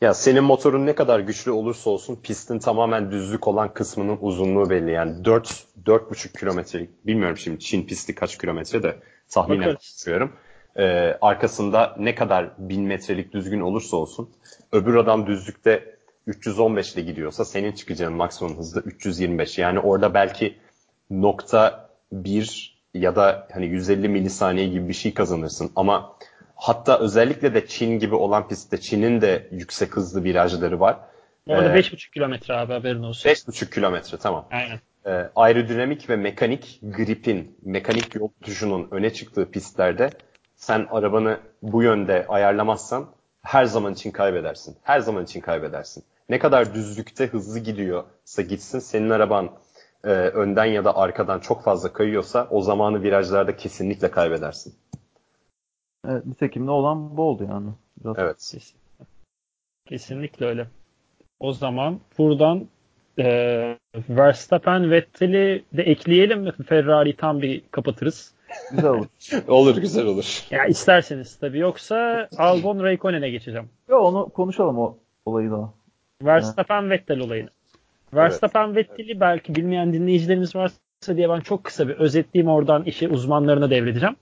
Ya 0.00 0.14
senin 0.14 0.44
motorun 0.44 0.86
ne 0.86 0.94
kadar 0.94 1.20
güçlü 1.20 1.50
olursa 1.50 1.90
olsun 1.90 2.18
pistin 2.22 2.58
tamamen 2.58 3.10
düzlük 3.10 3.48
olan 3.48 3.74
kısmının 3.74 4.18
uzunluğu 4.20 4.70
belli. 4.70 4.90
Yani 4.90 5.24
4 5.24 5.64
4,5 5.84 6.38
kilometrelik 6.38 7.06
bilmiyorum 7.06 7.36
şimdi 7.36 7.58
Çin 7.58 7.86
pisti 7.86 8.14
kaç 8.14 8.38
kilometre 8.38 8.82
de 8.82 8.96
tahminen 9.28 9.76
düşünüyorum. 9.76 10.32
Ee, 10.76 11.18
arkasında 11.20 11.96
ne 11.98 12.14
kadar 12.14 12.50
1000 12.58 12.82
metrelik 12.82 13.32
düzgün 13.32 13.60
olursa 13.60 13.96
olsun 13.96 14.30
öbür 14.72 14.94
adam 14.94 15.26
düzlükte 15.26 15.98
315 16.26 16.94
ile 16.94 17.02
gidiyorsa 17.02 17.44
senin 17.44 17.72
çıkacağın 17.72 18.12
maksimum 18.12 18.58
hızda 18.58 18.80
325. 18.80 19.58
Yani 19.58 19.80
orada 19.80 20.14
belki 20.14 20.58
nokta 21.10 21.90
1 22.12 22.77
ya 23.00 23.16
da 23.16 23.48
hani 23.52 23.66
150 23.66 24.08
milisaniye 24.08 24.68
gibi 24.68 24.88
bir 24.88 24.94
şey 24.94 25.14
kazanırsın 25.14 25.70
ama 25.76 26.16
Hatta 26.58 26.98
özellikle 26.98 27.54
de 27.54 27.66
Çin 27.66 27.98
gibi 27.98 28.14
olan 28.14 28.48
pistte 28.48 28.80
Çin'in 28.80 29.20
de 29.20 29.48
yüksek 29.50 29.96
hızlı 29.96 30.24
virajları 30.24 30.80
var. 30.80 30.96
Orada 31.46 31.76
ee, 31.76 31.80
5,5 31.80 32.10
kilometre 32.10 32.54
abi 32.54 32.72
haberin 32.72 33.02
olsun. 33.02 33.30
5,5 33.30 33.74
kilometre 33.74 34.18
tamam. 34.18 34.48
Aynen. 34.50 34.80
Ee, 35.06 35.30
aerodinamik 35.36 36.10
ve 36.10 36.16
mekanik 36.16 36.80
gripin, 36.82 37.56
mekanik 37.62 38.14
yol 38.14 38.28
tutuşunun 38.28 38.88
öne 38.90 39.12
çıktığı 39.12 39.50
pistlerde 39.50 40.10
sen 40.56 40.86
arabanı 40.90 41.40
bu 41.62 41.82
yönde 41.82 42.26
ayarlamazsan 42.28 43.06
her 43.42 43.64
zaman 43.64 43.92
için 43.92 44.10
kaybedersin. 44.10 44.76
Her 44.82 45.00
zaman 45.00 45.24
için 45.24 45.40
kaybedersin. 45.40 46.04
Ne 46.28 46.38
kadar 46.38 46.74
düzlükte 46.74 47.26
hızlı 47.26 47.58
gidiyorsa 47.58 48.42
gitsin 48.42 48.78
senin 48.78 49.10
araban 49.10 49.50
e, 50.04 50.08
önden 50.10 50.64
ya 50.64 50.84
da 50.84 50.96
arkadan 50.96 51.40
çok 51.40 51.62
fazla 51.62 51.92
kayıyorsa 51.92 52.48
o 52.50 52.62
zamanı 52.62 53.02
virajlarda 53.02 53.56
kesinlikle 53.56 54.10
kaybedersin. 54.10 54.74
Evet, 56.08 56.26
nitekim 56.26 56.66
de 56.66 56.70
olan 56.70 57.16
bu 57.16 57.22
oldu 57.22 57.46
yani. 57.50 57.70
Biraz 58.04 58.18
evet. 58.18 58.54
Kesinlikle 59.86 60.46
öyle. 60.46 60.66
O 61.40 61.52
zaman 61.52 62.00
buradan 62.18 62.66
e, 63.18 63.24
Verstappen 64.08 64.90
Vettel'i 64.90 65.64
de 65.72 65.82
ekleyelim 65.82 66.40
mi? 66.40 66.52
Ferrari 66.66 67.16
tam 67.16 67.42
bir 67.42 67.62
kapatırız. 67.70 68.34
Güzel 68.70 68.90
olur. 68.90 69.06
olur 69.48 69.76
güzel 69.76 70.06
olur. 70.06 70.46
Ya 70.50 70.66
isterseniz 70.66 71.36
tabii 71.36 71.58
yoksa 71.58 72.28
Albon 72.36 72.80
Raikkonen'e 72.82 73.30
geçeceğim. 73.30 73.68
Yok 73.88 74.02
onu 74.02 74.28
konuşalım 74.28 74.78
o 74.78 74.96
olayı 75.26 75.50
da. 75.50 75.72
Verstappen 76.22 76.90
Vettel 76.90 77.20
olayını. 77.20 77.50
Verstappen 78.14 78.66
evet. 78.66 78.76
Vettel'i 78.76 79.20
belki 79.20 79.54
bilmeyen 79.54 79.92
dinleyicilerimiz 79.92 80.56
varsa 80.56 81.16
diye 81.16 81.28
ben 81.28 81.40
çok 81.40 81.64
kısa 81.64 81.88
bir 81.88 81.94
özetleyeyim 81.94 82.50
oradan 82.50 82.84
işi 82.84 83.08
uzmanlarına 83.08 83.70
devredeceğim. 83.70 84.16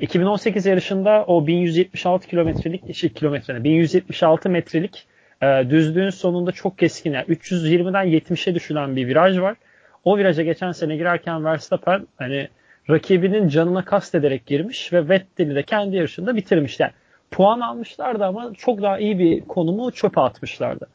2018 0.00 0.66
yarışında 0.66 1.24
o 1.26 1.46
1176 1.46 2.28
kilometrelik 2.28 2.94
şey 2.94 3.10
kilometre 3.10 3.64
1176 3.64 4.50
metrelik 4.50 5.06
e, 5.42 5.70
düzlüğün 5.70 6.10
sonunda 6.10 6.52
çok 6.52 6.78
keskin 6.78 7.12
yani 7.12 7.24
320'den 7.24 8.06
70'e 8.06 8.54
düşülen 8.54 8.96
bir 8.96 9.06
viraj 9.06 9.38
var. 9.38 9.56
O 10.04 10.18
viraja 10.18 10.42
geçen 10.42 10.72
sene 10.72 10.96
girerken 10.96 11.44
Verstappen 11.44 12.06
hani 12.16 12.48
rakibinin 12.90 13.48
canına 13.48 13.84
kast 13.84 14.14
ederek 14.14 14.46
girmiş 14.46 14.92
ve 14.92 15.08
Vettel'i 15.08 15.54
de 15.54 15.62
kendi 15.62 15.96
yarışında 15.96 16.36
bitirmiş. 16.36 16.80
Yani 16.80 16.92
puan 17.30 17.60
almışlardı 17.60 18.24
ama 18.24 18.52
çok 18.58 18.82
daha 18.82 18.98
iyi 18.98 19.18
bir 19.18 19.40
konumu 19.40 19.92
çöpe 19.92 20.20
atmışlardı. 20.20 20.86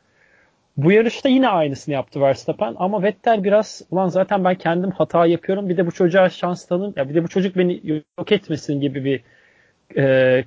Bu 0.78 0.92
yarışta 0.92 1.30
yine 1.30 1.50
aynısını 1.50 1.94
yaptı 1.94 2.22
Verstappen 2.22 2.76
ama 2.80 3.04
Vettel 3.04 3.44
biraz 3.44 3.82
ulan 3.92 4.08
zaten 4.08 4.44
ben 4.44 4.56
kendim 4.56 4.92
hata 4.92 5.26
yapıyorum 5.26 5.69
bir 5.69 5.78
de 5.78 5.88
bu 5.88 5.92
çocuğa 5.92 6.30
şans 6.30 6.65
tanın 6.65 6.94
ya 6.96 7.10
bir 7.10 7.15
de 7.15 7.24
bu 7.24 7.28
çocuk 7.28 7.56
beni 7.58 7.82
yok 8.17 8.32
etmesin 8.32 8.82
gibi 8.82 9.06
bir 9.06 9.24
e, 9.98 10.46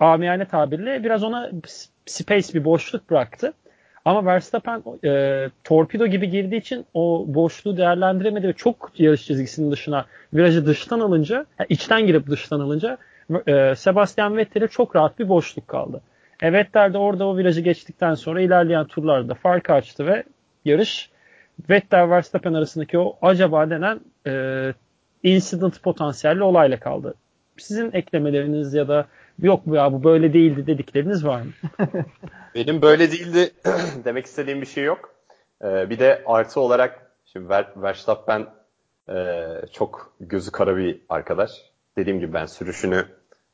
amiyane 0.00 0.44
tabirle 0.44 1.04
biraz 1.04 1.24
ona 1.24 1.50
space 2.06 2.54
bir 2.54 2.64
boşluk 2.64 3.10
bıraktı. 3.10 3.52
Ama 4.04 4.26
Verstappen 4.26 4.82
e, 5.04 5.50
torpido 5.64 6.06
gibi 6.06 6.30
girdiği 6.30 6.56
için 6.56 6.86
o 6.94 7.24
boşluğu 7.28 7.76
değerlendiremedi 7.76 8.48
ve 8.48 8.52
çok 8.52 8.92
yarış 8.98 9.26
çizgisinin 9.26 9.70
dışına 9.70 10.06
virajı 10.34 10.66
dıştan 10.66 11.00
alınca 11.00 11.36
yani 11.58 11.66
içten 11.68 12.06
girip 12.06 12.26
dıştan 12.26 12.60
alınca 12.60 12.98
e, 13.46 13.74
Sebastian 13.76 14.36
Vettel'e 14.36 14.68
çok 14.68 14.96
rahat 14.96 15.18
bir 15.18 15.28
boşluk 15.28 15.68
kaldı. 15.68 16.00
Vettel 16.52 16.92
de 16.92 16.98
orada 16.98 17.26
o 17.26 17.36
virajı 17.36 17.60
geçtikten 17.60 18.14
sonra 18.14 18.40
ilerleyen 18.40 18.86
turlarda 18.86 19.34
farkı 19.34 19.72
açtı 19.72 20.06
ve 20.06 20.24
yarış 20.64 21.10
Vettel 21.70 22.10
Verstappen 22.10 22.54
arasındaki 22.54 22.98
o 22.98 23.18
acaba 23.22 23.70
denen 23.70 24.00
e, 24.26 24.74
incident 25.22 25.82
potansiyelli 25.82 26.42
olayla 26.42 26.80
kaldı. 26.80 27.14
Sizin 27.56 27.92
eklemeleriniz 27.92 28.74
ya 28.74 28.88
da 28.88 29.06
yok 29.42 29.60
bu 29.66 29.74
ya 29.74 29.92
bu 29.92 30.04
böyle 30.04 30.32
değildi 30.32 30.66
dedikleriniz 30.66 31.26
var 31.26 31.42
mı? 31.42 31.52
Benim 32.54 32.82
böyle 32.82 33.12
değildi 33.12 33.50
demek 34.04 34.26
istediğim 34.26 34.60
bir 34.60 34.66
şey 34.66 34.84
yok. 34.84 35.14
Ee, 35.64 35.90
bir 35.90 35.98
de 35.98 36.22
artı 36.26 36.60
olarak 36.60 37.10
şimdi 37.32 37.48
Ver, 37.48 37.66
Verstappen 37.76 38.46
e, 39.08 39.44
çok 39.72 40.14
gözü 40.20 40.52
kara 40.52 40.76
bir 40.76 41.00
arkadaş. 41.08 41.50
Dediğim 41.96 42.20
gibi 42.20 42.32
ben 42.32 42.46
sürüşünü 42.46 43.04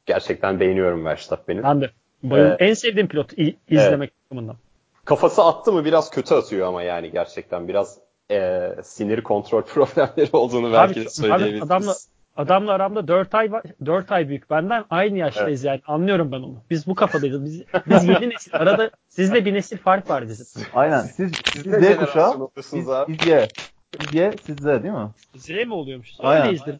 gerçekten 0.06 0.60
beğeniyorum 0.60 1.04
Verstappen'in. 1.04 1.62
Ben 1.62 1.80
de. 1.80 1.90
Bayılım. 2.22 2.52
Ee, 2.52 2.56
en 2.64 2.74
sevdiğim 2.74 3.08
pilot 3.08 3.32
izlemek 3.68 4.12
bakımından. 4.24 4.54
Evet. 4.54 5.04
Kafası 5.04 5.44
attı 5.44 5.72
mı 5.72 5.84
biraz 5.84 6.10
kötü 6.10 6.34
atıyor 6.34 6.66
ama 6.66 6.82
yani 6.82 7.10
gerçekten 7.10 7.68
biraz 7.68 7.98
e, 8.30 8.68
sinir 8.82 9.22
kontrol 9.22 9.62
problemleri 9.74 10.28
olduğunu 10.32 10.72
belki 10.72 11.04
de 11.04 11.08
söyleyebiliriz. 11.08 11.62
Adamla, 11.62 11.94
adamla 12.36 12.72
aramda 12.72 13.08
4 13.08 13.34
ay 13.34 13.50
4 13.86 14.12
ay 14.12 14.28
büyük 14.28 14.50
benden 14.50 14.84
aynı 14.90 15.18
yaştayız 15.18 15.64
evet. 15.64 15.82
yani 15.86 15.96
anlıyorum 15.96 16.32
ben 16.32 16.36
onu. 16.36 16.62
Biz 16.70 16.86
bu 16.86 16.94
kafadayız. 16.94 17.44
Biz, 17.44 17.64
biz 17.86 18.04
yeni 18.04 18.30
nesil. 18.30 18.54
Arada 18.54 18.90
sizle 19.08 19.44
bir 19.44 19.54
nesil 19.54 19.78
fark 19.78 20.10
var 20.10 20.28
bizim. 20.28 20.66
Aynen. 20.74 21.00
Siz, 21.00 21.32
siz 21.52 21.62
Z 21.62 21.96
kuşağı. 21.96 22.48
Biz, 22.56 22.72
biz 23.08 23.26
Y. 23.26 23.48
Biz 24.00 24.14
Y, 24.14 24.32
siz 24.42 24.56
Z 24.56 24.64
değil 24.64 24.94
mi? 24.94 25.10
Z 25.36 25.48
mi 25.48 25.74
oluyormuş? 25.74 26.10
Aynen. 26.18 26.42
Öyleyizdir. 26.42 26.78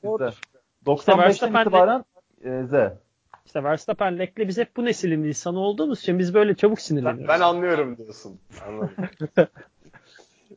95'ten 0.87 1.31
işte 1.31 1.47
itibaren 1.49 2.05
e, 2.45 2.63
Z. 2.67 2.73
İşte 3.51 3.65
Verstappen 3.65 4.19
Leclerc 4.19 4.49
biz 4.49 4.59
hep 4.59 4.77
bu 4.77 4.85
neslin 4.85 5.25
insanı 5.25 5.59
olduğumuz 5.59 6.01
için 6.01 6.19
biz 6.19 6.35
böyle 6.35 6.55
çabuk 6.55 6.81
sinirleniyoruz. 6.81 7.29
Ben, 7.29 7.29
ben 7.29 7.41
anlıyorum 7.41 7.97
diyorsun. 7.97 8.41
Anladım. 8.67 8.91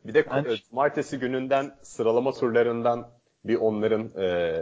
bir 0.06 0.14
de 0.14 0.26
yani... 0.32 0.48
cumartesi 0.70 1.20
gününden 1.20 1.76
sıralama 1.82 2.32
turlarından 2.32 3.10
bir 3.46 3.56
onların 3.56 4.22
e, 4.22 4.54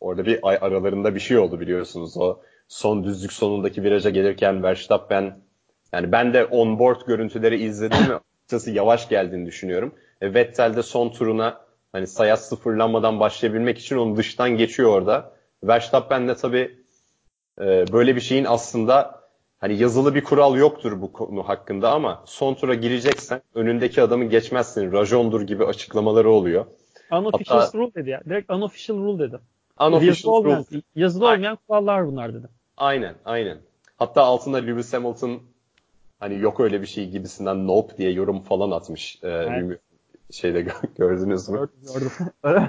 orada 0.00 0.26
bir 0.26 0.40
ay 0.42 0.58
aralarında 0.60 1.14
bir 1.14 1.20
şey 1.20 1.38
oldu 1.38 1.60
biliyorsunuz. 1.60 2.16
O 2.16 2.40
son 2.68 3.04
düzlük 3.04 3.32
sonundaki 3.32 3.82
viraja 3.82 4.10
gelirken 4.10 4.62
Verstappen 4.62 5.38
yani 5.92 6.12
ben 6.12 6.34
de 6.34 6.42
on-board 6.42 7.06
görüntüleri 7.06 7.62
izledim 7.62 8.10
ve 8.10 8.14
açıkçası 8.38 8.70
yavaş 8.70 9.08
geldiğini 9.08 9.46
düşünüyorum. 9.46 9.94
E, 10.20 10.34
Vettel 10.34 10.76
de 10.76 10.82
son 10.82 11.08
turuna 11.08 11.60
hani 11.92 12.06
sayat 12.06 12.40
sıfırlanmadan 12.40 13.20
başlayabilmek 13.20 13.78
için 13.78 13.96
onu 13.96 14.16
dıştan 14.16 14.50
geçiyor 14.50 14.90
orada. 14.90 15.34
Verstappen 15.64 16.28
de 16.28 16.34
tabii 16.34 16.83
e, 17.60 17.84
böyle 17.92 18.16
bir 18.16 18.20
şeyin 18.20 18.44
aslında 18.44 19.20
hani 19.58 19.78
yazılı 19.78 20.14
bir 20.14 20.24
kural 20.24 20.56
yoktur 20.56 21.00
bu 21.00 21.12
konu 21.12 21.48
hakkında 21.48 21.92
ama 21.92 22.22
son 22.26 22.54
tura 22.54 22.74
gireceksen 22.74 23.42
önündeki 23.54 24.02
adamı 24.02 24.24
geçmezsin. 24.24 24.92
Rajondur 24.92 25.42
gibi 25.42 25.64
açıklamaları 25.64 26.30
oluyor. 26.30 26.66
Unofficial 27.12 27.60
Hatta, 27.60 27.78
rule 27.78 27.94
dedi 27.94 28.10
ya. 28.10 28.20
Direkt 28.24 28.50
unofficial 28.50 28.98
rule 28.98 29.18
dedi. 29.28 29.38
Unofficial 29.80 30.08
yazılı 30.08 30.32
olmayan, 30.32 30.64
rule. 30.72 30.82
yazılı 30.96 31.28
olmayan 31.28 31.58
kurallar 31.68 32.06
bunlar 32.06 32.34
dedi. 32.34 32.46
Aynen, 32.76 33.14
aynen. 33.24 33.58
Hatta 33.96 34.22
altında 34.22 34.56
Lewis 34.56 34.92
Hamilton 34.92 35.42
hani 36.20 36.38
yok 36.38 36.60
öyle 36.60 36.82
bir 36.82 36.86
şey 36.86 37.10
gibisinden 37.10 37.66
nope 37.66 37.96
diye 37.96 38.12
yorum 38.12 38.40
falan 38.40 38.70
atmış. 38.70 39.18
Ee, 39.22 39.28
evet. 39.28 39.80
Şeyde 40.30 40.66
gördünüz 40.98 41.48
mü? 41.48 41.68
Gördüm. 41.94 42.10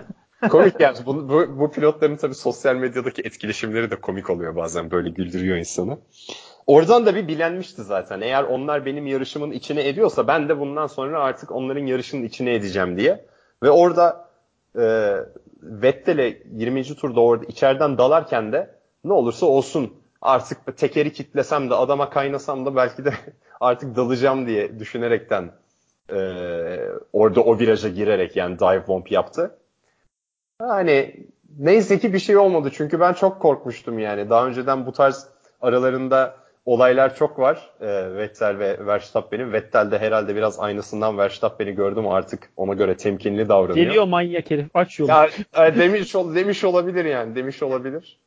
komik 0.49 0.79
yani. 0.79 0.97
Bu, 1.05 1.29
bu, 1.29 1.59
bu 1.59 1.71
pilotların 1.71 2.15
tabii 2.15 2.35
sosyal 2.35 2.75
medyadaki 2.75 3.21
etkileşimleri 3.21 3.91
de 3.91 3.95
komik 3.95 4.29
oluyor 4.29 4.55
bazen. 4.55 4.91
Böyle 4.91 5.09
güldürüyor 5.09 5.57
insanı. 5.57 5.97
Oradan 6.67 7.05
da 7.05 7.15
bir 7.15 7.27
bilenmişti 7.27 7.83
zaten. 7.83 8.21
Eğer 8.21 8.43
onlar 8.43 8.85
benim 8.85 9.07
yarışımın 9.07 9.51
içine 9.51 9.87
ediyorsa 9.87 10.27
ben 10.27 10.49
de 10.49 10.59
bundan 10.59 10.87
sonra 10.87 11.19
artık 11.19 11.51
onların 11.51 11.85
yarışının 11.85 12.23
içine 12.23 12.53
edeceğim 12.53 12.97
diye. 12.97 13.25
Ve 13.63 13.71
orada 13.71 14.29
e, 14.77 15.15
Vettel'e 15.61 16.37
20. 16.51 16.83
turda 16.83 17.19
orada 17.19 17.45
içeriden 17.45 17.97
dalarken 17.97 18.51
de 18.51 18.75
ne 19.03 19.13
olursa 19.13 19.45
olsun 19.45 19.93
artık 20.21 20.77
tekeri 20.77 21.13
kitlesem 21.13 21.69
de 21.69 21.75
adama 21.75 22.09
kaynasam 22.09 22.65
da 22.65 22.75
belki 22.75 23.05
de 23.05 23.13
artık 23.59 23.95
dalacağım 23.95 24.47
diye 24.47 24.79
düşünerekten 24.79 25.51
e, 26.09 26.19
orada 27.13 27.41
o 27.41 27.59
viraja 27.59 27.89
girerek 27.89 28.35
yani 28.35 28.59
dive 28.59 28.87
bomb 28.87 29.07
yaptı. 29.09 29.57
Hani 30.59 31.15
neyse 31.59 31.99
ki 31.99 32.13
bir 32.13 32.19
şey 32.19 32.37
olmadı 32.37 32.69
çünkü 32.73 32.99
ben 32.99 33.13
çok 33.13 33.41
korkmuştum 33.41 33.99
yani. 33.99 34.29
Daha 34.29 34.47
önceden 34.47 34.85
bu 34.85 34.91
tarz 34.91 35.27
aralarında 35.61 36.35
olaylar 36.65 37.15
çok 37.15 37.39
var. 37.39 37.69
E, 37.81 38.15
Vettel 38.15 38.59
ve 38.59 38.85
Verstappen'in. 38.85 39.53
Vettel 39.53 39.91
de 39.91 39.99
herhalde 39.99 40.35
biraz 40.35 40.59
aynısından 40.59 41.17
Verstappen'i 41.17 41.75
gördüm 41.75 42.07
artık 42.07 42.49
ona 42.57 42.73
göre 42.73 42.97
temkinli 42.97 43.49
davranıyor. 43.49 43.87
Geliyor 43.87 44.07
manyak 44.07 44.51
herif 44.51 44.67
aç 44.73 44.99
yolu. 44.99 45.09
Ya, 45.09 45.29
e, 45.57 45.75
demiş, 45.75 46.13
demiş 46.13 46.63
olabilir 46.63 47.05
yani 47.05 47.35
demiş 47.35 47.63
olabilir. 47.63 48.19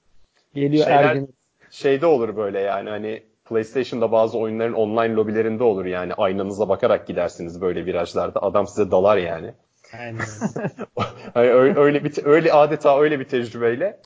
Geliyor 0.55 0.85
Şeyler, 0.85 1.05
ergin. 1.05 1.35
Şeyde 1.71 2.07
olur 2.07 2.37
böyle 2.37 2.61
yani 2.61 2.91
hani 2.91 3.23
PlayStation'da 3.45 4.13
bazı 4.13 4.39
oyunların 4.39 4.73
online 4.73 5.15
lobilerinde 5.15 5.65
olur 5.65 5.85
yani 5.85 6.15
aynanıza 6.15 6.69
bakarak 6.69 7.07
gidersiniz 7.07 7.61
böyle 7.61 7.87
virajlarda. 7.87 8.43
Adam 8.43 8.67
size 8.67 8.91
dalar 8.91 9.17
yani. 9.17 9.55
Aynen. 10.01 10.25
hani 11.35 11.49
öyle, 11.49 11.79
öyle 11.81 12.05
bir 12.05 12.25
öyle 12.25 12.53
adeta 12.53 13.01
öyle 13.01 13.21
bir 13.21 13.25
tecrübeyle 13.25 14.01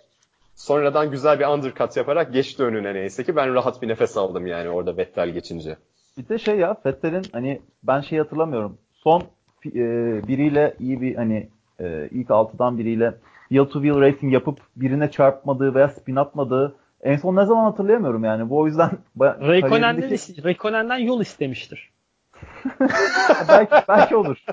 sonradan 0.54 1.10
güzel 1.10 1.40
bir 1.40 1.46
undercut 1.46 1.96
yaparak 1.96 2.32
geçti 2.32 2.62
önüne 2.62 2.94
neyse 2.94 3.24
ki 3.24 3.36
ben 3.36 3.54
rahat 3.54 3.82
bir 3.82 3.88
nefes 3.88 4.16
aldım 4.16 4.46
yani 4.46 4.68
orada 4.68 4.96
Vettel 4.96 5.28
geçince. 5.28 5.76
Bir 6.18 6.28
de 6.28 6.38
şey 6.38 6.56
ya 6.56 6.76
Vettel'in 6.86 7.22
hani 7.32 7.60
ben 7.82 8.00
şey 8.00 8.18
hatırlamıyorum. 8.18 8.78
Son 8.92 9.22
e, 9.66 9.72
biriyle 10.28 10.74
iyi 10.78 11.00
bir 11.00 11.14
hani 11.14 11.48
e, 11.80 12.08
ilk 12.10 12.30
altıdan 12.30 12.78
biriyle 12.78 13.14
wheel 13.48 13.64
to 13.64 13.82
wheel 13.82 14.00
racing 14.00 14.32
yapıp 14.32 14.58
birine 14.76 15.10
çarpmadığı 15.10 15.74
veya 15.74 15.88
spin 15.88 16.16
atmadığı 16.16 16.76
en 17.02 17.16
son 17.16 17.36
ne 17.36 17.44
zaman 17.44 17.64
hatırlayamıyorum 17.64 18.24
yani. 18.24 18.50
Bu 18.50 18.58
o 18.58 18.66
yüzden 18.66 18.90
Raikkonen'den, 19.20 19.60
kariyerindeki... 19.60 21.06
Yol 21.06 21.20
istemiştir. 21.20 21.92
belki, 23.48 23.74
belki 23.88 24.16
olur. 24.16 24.44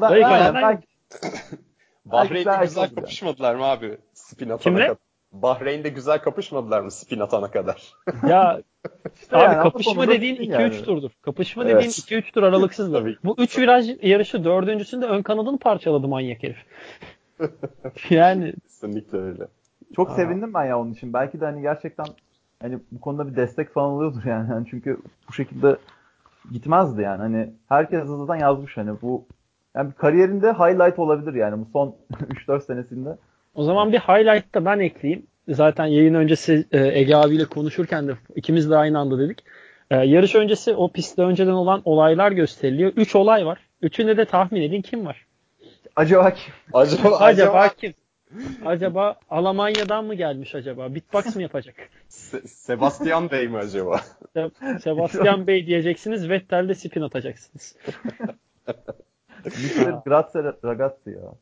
Ben, 0.00 0.22
aynen, 0.22 0.54
belki, 0.54 0.86
Bahreyn'de 2.04 2.64
güzel 2.64 2.94
kapışmadılar 2.94 3.54
mı 3.54 3.64
abi? 3.64 3.98
Spin 4.14 4.46
atana 4.48 4.58
Kimle? 4.58 4.86
kadar. 4.86 4.96
Bahreyn'de 5.32 5.88
güzel 5.88 6.18
kapışmadılar 6.18 6.80
mı 6.80 6.90
spin 6.90 7.20
atana 7.20 7.50
kadar? 7.50 7.92
Ya 8.28 8.60
işte 9.20 9.36
abi 9.36 9.44
yani, 9.44 9.62
kapışma 9.62 10.08
dediğin 10.08 10.36
2-3 10.36 10.60
yani. 10.62 10.82
turdur. 10.82 11.10
Kapışma 11.22 11.64
evet. 11.64 11.74
dediğin 11.74 11.90
2-3 11.90 12.32
tur 12.32 12.42
aralıksızdır. 12.42 13.18
Bu 13.24 13.34
3 13.38 13.58
viraj 13.58 13.90
yarışı 14.02 14.44
dördüncüsünde 14.44 15.06
ön 15.06 15.22
kanadını 15.22 15.58
parçaladı 15.58 16.08
manyak 16.08 16.42
herif. 16.42 16.64
yani 18.10 18.54
kesinlikle 18.62 19.18
öyle. 19.18 19.46
Çok 19.96 20.10
Aa. 20.10 20.14
sevindim 20.14 20.54
ben 20.54 20.64
ya 20.64 20.78
onun 20.80 20.92
için. 20.92 21.12
Belki 21.12 21.40
de 21.40 21.44
hani 21.44 21.62
gerçekten 21.62 22.06
hani 22.62 22.78
bu 22.92 23.00
konuda 23.00 23.28
bir 23.28 23.36
destek 23.36 23.70
falan 23.70 23.90
alıyordur 23.90 24.24
yani. 24.24 24.50
yani 24.50 24.66
çünkü 24.70 24.98
bu 25.28 25.32
şekilde 25.32 25.76
gitmezdi 26.52 27.02
yani. 27.02 27.18
Hani 27.18 27.50
herkes 27.68 28.00
hızlıdan 28.00 28.36
yazmış 28.36 28.76
hani 28.76 28.90
bu 29.02 29.26
yani 29.78 29.92
kariyerinde 29.92 30.52
highlight 30.52 30.98
olabilir 30.98 31.34
yani 31.34 31.60
bu 31.60 31.68
son 31.72 31.96
3-4 32.48 32.60
senesinde. 32.66 33.08
O 33.54 33.62
zaman 33.64 33.92
bir 33.92 33.98
highlight 33.98 34.54
da 34.54 34.64
ben 34.64 34.78
ekleyeyim. 34.78 35.26
Zaten 35.48 35.86
yayın 35.86 36.14
öncesi 36.14 36.66
e, 36.72 36.98
Ege 36.98 37.14
abiyle 37.14 37.44
konuşurken 37.44 38.08
de 38.08 38.12
ikimiz 38.36 38.70
de 38.70 38.76
aynı 38.76 38.98
anda 38.98 39.18
dedik. 39.18 39.44
E, 39.90 39.96
yarış 39.96 40.34
öncesi 40.34 40.74
o 40.74 40.92
pistte 40.92 41.22
önceden 41.22 41.52
olan 41.52 41.82
olaylar 41.84 42.32
gösteriliyor. 42.32 42.92
3 42.96 43.14
olay 43.16 43.46
var. 43.46 43.58
Üçünde 43.82 44.16
de 44.16 44.24
tahmin 44.24 44.62
edin 44.62 44.82
kim 44.82 45.06
var? 45.06 45.26
Acaba 45.96 46.30
kim? 46.30 46.54
Acaba, 46.72 47.08
acaba, 47.08 47.24
acaba 47.24 47.68
kim? 47.68 47.94
Acaba 48.64 49.16
Almanya'dan 49.30 50.04
mı 50.04 50.14
gelmiş 50.14 50.54
acaba? 50.54 50.94
Beatbox 50.94 51.36
mı 51.36 51.42
yapacak? 51.42 51.74
Se- 52.10 52.46
Sebastian 52.48 53.30
Bey 53.30 53.48
mi 53.48 53.58
acaba? 53.58 54.00
Se- 54.36 54.78
Sebastian 54.80 55.46
Bey 55.46 55.66
diyeceksiniz. 55.66 56.28
Vettel'de 56.30 56.74
spin 56.74 57.02
atacaksınız. 57.02 57.76
Grazie 60.04 60.42
ragazzi 60.64 61.10
ya. 61.10 61.32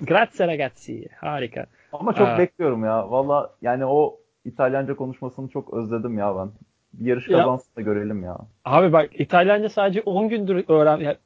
Grazie 0.00 0.46
ragazzi. 0.46 1.08
Harika. 1.20 1.66
Ama 1.92 2.12
çok 2.12 2.28
Aa. 2.28 2.38
bekliyorum 2.38 2.84
ya. 2.84 3.10
Valla 3.10 3.50
yani 3.62 3.86
o 3.86 4.18
İtalyanca 4.44 4.96
konuşmasını 4.96 5.48
çok 5.48 5.74
özledim 5.74 6.18
ya 6.18 6.36
ben. 6.36 6.50
Bir 6.92 7.06
yarış 7.06 7.26
kazansın 7.26 7.76
da 7.76 7.80
görelim 7.80 8.24
ya. 8.24 8.38
Abi 8.64 8.92
bak 8.92 9.20
İtalyanca 9.20 9.68
sadece 9.68 10.00
10 10.00 10.28
gündür 10.28 10.64
öğren 10.68 10.98
yani 10.98 11.16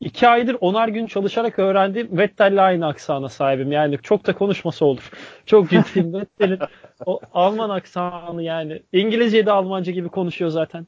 2 0.00 0.28
aydır 0.28 0.56
onar 0.60 0.88
gün 0.88 1.06
çalışarak 1.06 1.58
öğrendiğim 1.58 2.18
Vettel'le 2.18 2.58
aynı 2.58 2.86
aksana 2.86 3.28
sahibim. 3.28 3.72
Yani 3.72 3.98
çok 4.02 4.26
da 4.26 4.34
konuşması 4.34 4.84
olur. 4.84 5.10
Çok 5.46 5.70
ciddiyim. 5.70 6.12
Vettel'in 6.20 6.58
o 7.06 7.20
Alman 7.34 7.70
aksanı 7.70 8.42
yani. 8.42 8.82
İngilizceyi 8.92 9.46
de 9.46 9.52
Almanca 9.52 9.92
gibi 9.92 10.08
konuşuyor 10.08 10.50
zaten. 10.50 10.86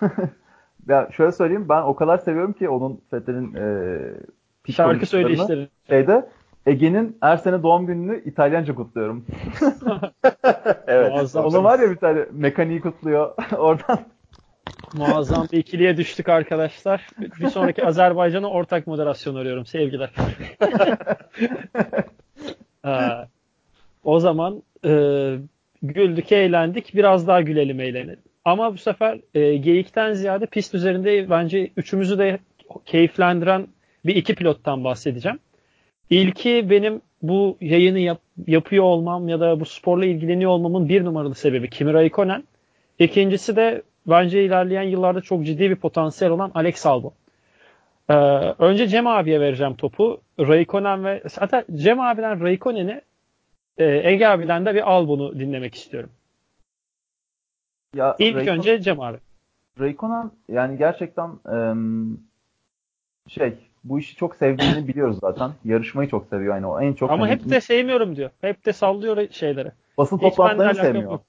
ya 0.88 1.08
şöyle 1.12 1.32
söyleyeyim 1.32 1.66
ben 1.68 1.82
o 1.82 1.96
kadar 1.96 2.18
seviyorum 2.18 2.52
ki 2.52 2.68
onun 2.68 3.00
Vettel'in 3.12 3.54
e, 3.54 4.72
şarkı 4.72 5.06
söyleyişleri. 5.06 5.68
Şeyde 5.88 6.28
Ege'nin 6.66 7.16
her 7.20 7.36
sene 7.36 7.62
doğum 7.62 7.86
gününü 7.86 8.22
İtalyanca 8.24 8.74
kutluyorum. 8.74 9.26
evet. 10.86 11.12
Muazzam. 11.12 11.44
Onun 11.44 11.64
var 11.64 11.78
ya 11.78 11.90
bir 11.90 11.96
tane 11.96 12.26
mekaniği 12.32 12.80
kutluyor 12.80 13.34
oradan. 13.58 13.98
Muazzam 14.94 15.46
bir 15.52 15.58
ikiliye 15.58 15.96
düştük 15.96 16.28
arkadaşlar. 16.28 17.06
Bir 17.40 17.46
sonraki 17.48 17.86
Azerbaycan'a 17.86 18.50
ortak 18.50 18.86
moderasyon 18.86 19.34
arıyorum. 19.34 19.66
Sevgiler. 19.66 20.10
o 24.04 24.20
zaman 24.20 24.62
e, 24.84 24.90
güldük, 25.82 26.32
eğlendik. 26.32 26.94
Biraz 26.94 27.26
daha 27.26 27.40
gülelim, 27.40 27.80
eğlenelim. 27.80 28.33
Ama 28.44 28.72
bu 28.72 28.78
sefer 28.78 29.20
e, 29.34 29.56
geyikten 29.56 30.12
ziyade 30.12 30.46
pist 30.46 30.74
üzerinde 30.74 31.30
bence 31.30 31.70
üçümüzü 31.76 32.18
de 32.18 32.38
keyiflendiren 32.86 33.68
bir 34.06 34.16
iki 34.16 34.34
pilottan 34.34 34.84
bahsedeceğim. 34.84 35.38
İlki 36.10 36.70
benim 36.70 37.00
bu 37.22 37.56
yayını 37.60 37.98
yap, 37.98 38.20
yapıyor 38.46 38.84
olmam 38.84 39.28
ya 39.28 39.40
da 39.40 39.60
bu 39.60 39.64
sporla 39.64 40.06
ilgileniyor 40.06 40.50
olmamın 40.50 40.88
bir 40.88 41.04
numaralı 41.04 41.34
sebebi 41.34 41.70
Kimi 41.70 41.92
Raikkonen. 41.92 42.44
İkincisi 42.98 43.56
de 43.56 43.82
bence 44.06 44.44
ilerleyen 44.44 44.82
yıllarda 44.82 45.20
çok 45.20 45.44
ciddi 45.44 45.70
bir 45.70 45.76
potansiyel 45.76 46.32
olan 46.32 46.52
Alex 46.54 46.86
Albon. 46.86 47.12
Ee, 48.10 48.14
önce 48.58 48.88
Cem 48.88 49.06
abiye 49.06 49.40
vereceğim 49.40 49.74
topu. 49.74 50.20
Raikkonen 50.40 51.04
ve 51.04 51.22
hatta 51.40 51.64
Cem 51.74 52.00
abiden 52.00 52.40
Raikkonen'i 52.40 53.00
e, 53.78 54.10
Ege 54.10 54.26
abiden 54.26 54.66
de 54.66 54.74
bir 54.74 54.90
Albon'u 54.90 55.38
dinlemek 55.38 55.74
istiyorum. 55.74 56.10
Ya, 57.94 58.16
İlk 58.18 58.36
Raikkonen, 58.36 58.58
önce 58.58 58.80
Cem 58.80 59.00
abi. 59.00 59.18
Raikkonen 59.80 60.30
yani 60.48 60.78
gerçekten 60.78 61.28
e, 61.28 61.56
şey 63.28 63.54
bu 63.84 63.98
işi 63.98 64.16
çok 64.16 64.36
sevdiğini 64.36 64.88
biliyoruz 64.88 65.18
zaten. 65.20 65.50
Yarışmayı 65.64 66.08
çok 66.08 66.26
seviyor 66.26 66.54
yani 66.54 66.66
o 66.66 66.80
en 66.80 66.92
çok. 66.92 67.10
Ama 67.10 67.22
hani, 67.22 67.32
hep 67.32 67.50
de 67.50 67.60
sevmiyorum 67.60 68.16
diyor. 68.16 68.30
Hep 68.40 68.66
de 68.66 68.72
sallıyor 68.72 69.28
şeyleri. 69.30 69.72
Basın 69.98 70.18
toplantılarını 70.18 70.74
sevmiyor. 70.74 71.10
Yok. 71.10 71.22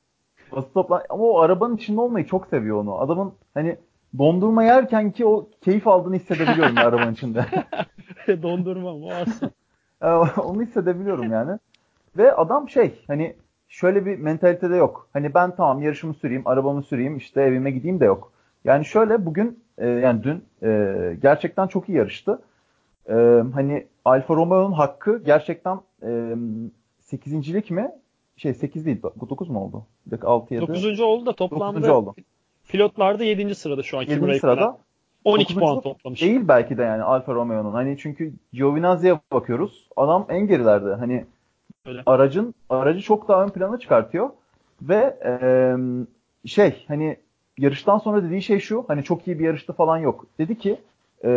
Basın 0.52 0.74
toplan 0.74 1.04
ama 1.10 1.24
o 1.24 1.40
arabanın 1.40 1.78
içinde 1.78 2.02
olmayı 2.02 2.28
çok 2.28 2.48
seviyor 2.48 2.78
onu. 2.78 3.00
Adamın 3.00 3.34
hani 3.54 3.78
dondurma 4.18 4.64
yerken 4.64 5.12
ki 5.12 5.26
o 5.26 5.50
keyif 5.62 5.88
aldığını 5.88 6.16
hissedebiliyorum 6.16 6.78
arabanın 6.78 7.14
içinde. 7.14 7.46
dondurma 8.28 8.94
mı 8.94 9.26
onu 10.38 10.62
hissedebiliyorum 10.62 11.32
yani. 11.32 11.60
Ve 12.18 12.34
adam 12.34 12.70
şey 12.70 13.04
hani 13.08 13.36
şöyle 13.76 14.06
bir 14.06 14.20
mentalitede 14.20 14.76
yok. 14.76 15.08
Hani 15.14 15.34
ben 15.34 15.56
tamam 15.56 15.82
yarışımı 15.82 16.14
süreyim, 16.14 16.42
arabamı 16.46 16.84
süreyim, 16.84 17.18
işte 17.18 17.42
evime 17.42 17.72
gideyim 17.72 18.00
de 18.00 18.06
yok. 18.06 18.32
Yani 18.64 18.86
şöyle 18.86 19.26
bugün 19.26 19.60
e, 19.78 19.88
yani 19.88 20.24
dün 20.24 20.44
e, 20.64 21.18
gerçekten 21.22 21.68
çok 21.68 21.90
iyi 21.90 21.98
yarıştı. 21.98 22.42
E, 23.10 23.14
hani 23.54 23.88
Alfa 24.06 24.36
Romeo'nun 24.36 24.72
hakkı 24.72 25.22
gerçekten 25.26 25.80
e, 26.04 26.36
8. 27.02 27.72
mi? 27.72 27.92
Şey 28.38 28.54
8 28.54 28.86
değil. 28.86 29.02
9 29.30 29.50
mu 29.50 29.64
oldu? 29.64 29.86
6 30.24 30.54
7. 30.54 30.68
9. 30.68 31.00
oldu 31.00 31.26
da 31.26 31.34
toplamda 31.34 31.98
oldu. 31.98 32.16
pilotlarda 32.70 33.24
7. 33.24 33.56
sırada 33.56 33.84
şu 33.84 33.98
an. 33.98 34.02
7. 34.02 34.40
sırada. 34.40 34.78
12 35.24 35.56
puan 35.56 35.82
toplamış. 35.82 36.22
Değil 36.22 36.48
belki 36.48 36.78
de 36.78 36.84
yani 36.84 37.04
Alfa 37.04 37.34
Romeo'nun. 37.34 37.74
Hani 37.74 37.98
çünkü 37.98 38.34
Giovinazzi'ye 38.54 39.20
bakıyoruz. 39.32 39.88
Adam 39.96 40.26
en 40.30 40.48
gerilerde. 40.48 40.94
Hani 40.94 41.26
Öyle. 41.86 42.04
aracın 42.06 42.54
aracı 42.70 43.02
çok 43.02 43.28
daha 43.28 43.44
ön 43.44 43.50
plana 43.50 43.80
çıkartıyor 43.80 44.30
ve 44.82 45.18
e, 45.26 45.76
şey 46.48 46.86
hani 46.88 47.18
yarıştan 47.58 47.98
sonra 47.98 48.24
dediği 48.24 48.42
şey 48.42 48.60
şu 48.60 48.86
hani 48.88 49.04
çok 49.04 49.28
iyi 49.28 49.40
bir 49.40 49.46
yarıştı 49.46 49.74
falan 49.74 49.98
yok. 49.98 50.26
Dedi 50.40 50.58
ki 50.58 50.80
e, 51.24 51.30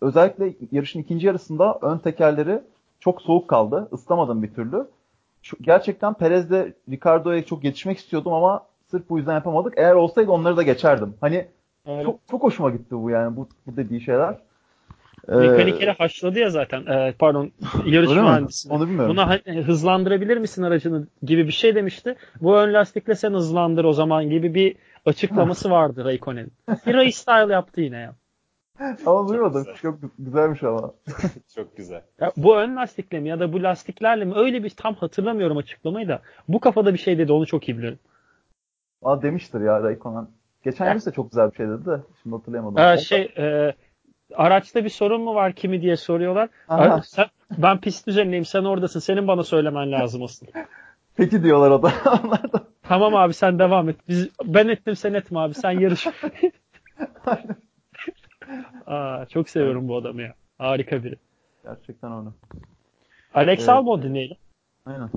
özellikle 0.00 0.52
yarışın 0.72 1.00
ikinci 1.00 1.26
yarısında 1.26 1.78
ön 1.82 1.98
tekerleri 1.98 2.60
çok 3.00 3.22
soğuk 3.22 3.48
kaldı. 3.48 3.88
Islamadım 3.92 4.42
bir 4.42 4.54
türlü. 4.54 4.86
Şu, 5.42 5.56
gerçekten 5.60 6.14
Perez'de 6.14 6.72
Ricardo'ya 6.90 7.44
çok 7.44 7.64
yetişmek 7.64 7.98
istiyordum 7.98 8.32
ama 8.32 8.66
sırf 8.90 9.10
bu 9.10 9.18
yüzden 9.18 9.34
yapamadık. 9.34 9.74
Eğer 9.76 9.94
olsaydı 9.94 10.30
onları 10.30 10.56
da 10.56 10.62
geçerdim. 10.62 11.14
Hani 11.20 11.46
evet. 11.86 12.04
çok 12.04 12.20
çok 12.30 12.42
hoşuma 12.42 12.70
gitti 12.70 13.02
bu 13.02 13.10
yani 13.10 13.36
bu, 13.36 13.48
bu 13.66 13.76
dediği 13.76 14.00
şeyler. 14.00 14.38
Ee, 15.28 15.94
haşladı 15.98 16.38
ya 16.38 16.50
zaten. 16.50 16.86
Ee, 16.86 17.14
pardon 17.18 17.52
yarış 17.86 18.10
mühendisi. 18.10 18.72
Onu 18.72 18.88
bilmiyorum. 18.88 19.16
Buna 19.16 19.38
hızlandırabilir 19.66 20.36
misin 20.36 20.62
aracını 20.62 21.06
gibi 21.22 21.46
bir 21.46 21.52
şey 21.52 21.74
demişti. 21.74 22.16
Bu 22.40 22.56
ön 22.56 22.74
lastikle 22.74 23.14
sen 23.14 23.32
hızlandır 23.32 23.84
o 23.84 23.92
zaman 23.92 24.30
gibi 24.30 24.54
bir 24.54 24.76
açıklaması 25.06 25.70
vardı 25.70 26.04
Raikkonen'in. 26.04 26.52
Bir 26.86 26.94
race 26.94 27.12
style 27.12 27.52
yaptı 27.52 27.80
yine 27.80 27.96
ya. 27.96 28.14
Ama 29.06 29.28
duymadım. 29.28 29.64
Çok, 29.64 29.76
çok 29.76 29.98
güzelmiş 30.18 30.62
ama. 30.62 30.92
çok 31.54 31.76
güzel. 31.76 32.02
Ya, 32.20 32.32
bu 32.36 32.56
ön 32.56 32.76
lastikle 32.76 33.20
mi 33.20 33.28
ya 33.28 33.40
da 33.40 33.52
bu 33.52 33.62
lastiklerle 33.62 34.24
mi 34.24 34.34
öyle 34.36 34.64
bir 34.64 34.70
tam 34.70 34.94
hatırlamıyorum 34.94 35.56
açıklamayı 35.56 36.08
da. 36.08 36.22
Bu 36.48 36.60
kafada 36.60 36.92
bir 36.92 36.98
şey 36.98 37.18
dedi 37.18 37.32
onu 37.32 37.46
çok 37.46 37.68
iyi 37.68 37.78
biliyorum. 37.78 37.98
Aa 39.02 39.22
demiştir 39.22 39.60
ya 39.60 39.82
Raikkonen. 39.82 40.28
Geçen 40.64 40.86
yarış 40.86 41.06
da 41.06 41.10
çok 41.10 41.30
güzel 41.30 41.50
bir 41.50 41.56
şey 41.56 41.68
dedi 41.68 41.86
de 41.86 42.00
şimdi 42.22 42.36
hatırlayamadım. 42.36 42.78
Ee, 42.84 42.98
şey 42.98 43.32
e, 43.38 43.74
araçta 44.34 44.84
bir 44.84 44.90
sorun 44.90 45.20
mu 45.20 45.34
var 45.34 45.52
kimi 45.52 45.82
diye 45.82 45.96
soruyorlar. 45.96 46.48
Aha. 46.68 47.02
Sen, 47.02 47.26
ben 47.58 47.80
pist 47.80 48.08
üzerindeyim 48.08 48.44
sen 48.44 48.64
oradasın 48.64 49.00
senin 49.00 49.28
bana 49.28 49.42
söylemen 49.42 49.92
lazım 49.92 50.22
aslında. 50.22 50.52
Peki 51.16 51.42
diyorlar 51.42 51.70
o 51.70 51.82
da. 51.82 51.92
tamam 52.82 53.14
abi 53.14 53.34
sen 53.34 53.58
devam 53.58 53.88
et. 53.88 53.96
Biz, 54.08 54.28
ben 54.44 54.68
ettim 54.68 54.96
sen 54.96 55.14
etme 55.14 55.38
abi 55.38 55.54
sen 55.54 55.70
yarış. 55.70 56.06
Aa, 58.86 59.26
çok 59.26 59.48
seviyorum 59.48 59.88
bu 59.88 59.96
adamı 59.96 60.22
ya. 60.22 60.34
Harika 60.58 61.04
biri. 61.04 61.16
Gerçekten 61.64 62.10
onu. 62.10 62.34
Alex 63.34 63.58
evet. 63.58 63.68
Albon 63.68 64.02
dinleyelim. 64.02 64.36
Aynen. 64.86 65.10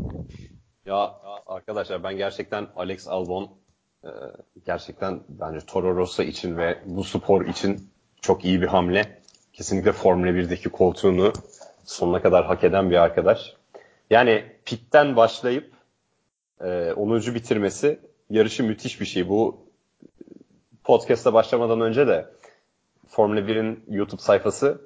Ya 0.86 1.12
arkadaşlar 1.48 2.04
ben 2.04 2.18
gerçekten 2.18 2.68
Alex 2.76 3.08
Albon 3.08 3.50
e, 4.04 4.10
gerçekten 4.66 5.20
bence 5.30 5.66
Toro 5.66 5.96
Rosso 5.96 6.24
için 6.24 6.58
ve 6.58 6.80
bu 6.86 7.04
spor 7.04 7.46
için 7.46 7.92
çok 8.22 8.46
iyi 8.46 8.62
bir 8.62 8.68
hamle. 8.68 9.22
Kesinlikle 9.54 9.92
Formula 9.92 10.30
1'deki 10.30 10.70
koltuğunu 10.70 11.34
sonuna 11.86 12.22
kadar 12.22 12.46
hak 12.46 12.64
eden 12.64 12.92
bir 12.92 12.96
arkadaş. 12.96 13.54
Yani 14.10 14.46
pitten 14.66 15.16
başlayıp 15.16 15.72
e, 16.62 16.92
10. 16.92 17.18
bitirmesi 17.18 18.00
yarışı 18.30 18.64
müthiş 18.64 19.02
bir 19.02 19.06
şey. 19.06 19.30
Bu 19.30 19.68
podcast'a 20.84 21.34
başlamadan 21.34 21.82
önce 21.82 22.08
de 22.08 22.26
Formula 23.08 23.40
1'in 23.40 23.84
YouTube 23.90 24.22
sayfası 24.22 24.82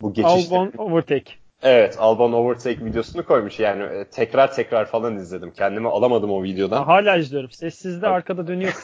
bu 0.00 0.12
geçişte... 0.12 0.56
Albon 0.56 0.72
Overtake. 0.78 1.32
Evet 1.62 1.96
Albon 1.98 2.32
Overtake 2.32 2.84
videosunu 2.84 3.26
koymuş 3.26 3.60
yani 3.60 3.82
e, 3.82 4.04
tekrar 4.04 4.54
tekrar 4.54 4.84
falan 4.84 5.16
izledim. 5.16 5.52
Kendimi 5.52 5.88
alamadım 5.88 6.30
o 6.30 6.42
videodan. 6.42 6.84
Hala 6.84 7.16
izliyorum. 7.16 7.50
Sessizde 7.50 8.08
arkada 8.08 8.46
dönüyor. 8.46 8.72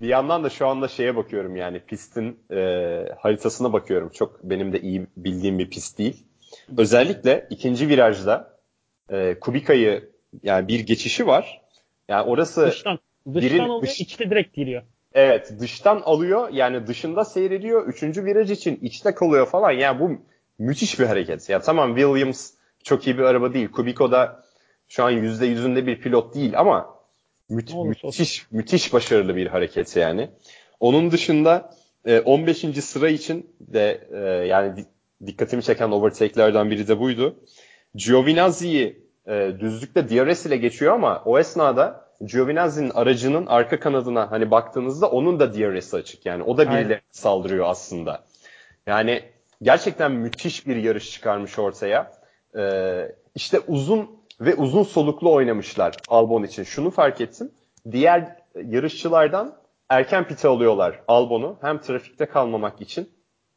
bir 0.00 0.08
yandan 0.08 0.44
da 0.44 0.50
şu 0.50 0.66
anda 0.66 0.88
şeye 0.88 1.16
bakıyorum 1.16 1.56
yani 1.56 1.80
pistin 1.80 2.38
e, 2.50 2.56
haritasına 3.18 3.72
bakıyorum. 3.72 4.10
Çok 4.14 4.44
benim 4.44 4.72
de 4.72 4.80
iyi 4.80 5.06
bildiğim 5.16 5.58
bir 5.58 5.70
pist 5.70 5.98
değil. 5.98 6.26
Özellikle 6.78 7.46
ikinci 7.50 7.88
virajda 7.88 8.58
e, 9.10 9.38
Kubika'yı 9.40 10.10
yani 10.42 10.68
bir 10.68 10.80
geçişi 10.80 11.26
var. 11.26 11.62
Yani 12.08 12.30
orası 12.30 12.66
dıştan, 12.66 12.98
dıştan 13.34 13.42
birin, 13.42 13.68
oluyor, 13.68 13.82
dış, 13.82 14.00
içte 14.00 14.30
direkt 14.30 14.56
giriyor. 14.56 14.82
Evet 15.14 15.52
dıştan 15.60 16.02
alıyor 16.04 16.48
yani 16.52 16.86
dışında 16.86 17.24
seyrediyor. 17.24 17.86
Üçüncü 17.86 18.24
viraj 18.24 18.50
için 18.50 18.78
içte 18.82 19.14
kalıyor 19.14 19.46
falan. 19.46 19.70
Yani 19.70 20.00
bu 20.00 20.10
müthiş 20.58 21.00
bir 21.00 21.06
hareket. 21.06 21.48
Ya 21.48 21.60
tamam 21.60 21.96
Williams 21.96 22.50
çok 22.84 23.06
iyi 23.06 23.18
bir 23.18 23.22
araba 23.22 23.54
değil. 23.54 23.70
Kubico 23.70 24.12
da 24.12 24.44
şu 24.88 25.04
an 25.04 25.10
yüzde 25.10 25.46
yüzünde 25.46 25.86
bir 25.86 26.00
pilot 26.00 26.34
değil 26.34 26.58
ama 26.58 26.99
müth- 27.50 27.88
müthiş 27.88 28.04
olsun. 28.04 28.26
müthiş 28.50 28.92
başarılı 28.92 29.36
bir 29.36 29.46
hareket 29.46 29.96
yani. 29.96 30.30
Onun 30.80 31.10
dışında 31.10 31.74
e, 32.04 32.20
15. 32.20 32.58
sıra 32.84 33.08
için 33.08 33.50
de 33.60 34.08
e, 34.12 34.46
yani 34.46 34.84
dikkatimi 35.26 35.62
çeken 35.62 35.90
overtake'lerden 35.90 36.70
biri 36.70 36.88
de 36.88 36.98
buydu. 36.98 37.36
Giovinazzi'yi 37.94 39.02
e, 39.26 39.52
düzlükte 39.60 40.08
DRS 40.08 40.46
ile 40.46 40.56
geçiyor 40.56 40.94
ama 40.94 41.22
o 41.24 41.38
esnada 41.38 42.10
Giovinazzi'nin 42.24 42.90
aracının 42.90 43.46
arka 43.46 43.80
kanadına 43.80 44.30
hani 44.30 44.50
baktığınızda 44.50 45.10
onun 45.10 45.40
da 45.40 45.54
DRS'i 45.54 45.96
açık 45.96 46.26
yani. 46.26 46.42
O 46.42 46.58
da 46.58 46.70
birilerine 46.70 47.00
saldırıyor 47.10 47.66
aslında. 47.68 48.24
Yani 48.86 49.22
gerçekten 49.62 50.12
müthiş 50.12 50.66
bir 50.66 50.76
yarış 50.76 51.10
çıkarmış 51.12 51.58
ortaya. 51.58 52.12
Ee, 52.56 53.12
işte 53.34 53.60
uzun 53.68 54.19
ve 54.40 54.54
uzun 54.54 54.82
soluklu 54.82 55.32
oynamışlar 55.32 55.94
Albon 56.08 56.42
için. 56.42 56.62
Şunu 56.62 56.90
fark 56.90 57.20
ettim. 57.20 57.50
Diğer 57.90 58.36
yarışçılardan 58.64 59.56
erken 59.88 60.26
pite 60.26 60.48
alıyorlar 60.48 61.00
Albon'u. 61.08 61.58
Hem 61.60 61.80
trafikte 61.80 62.26
kalmamak 62.26 62.80
için 62.80 63.08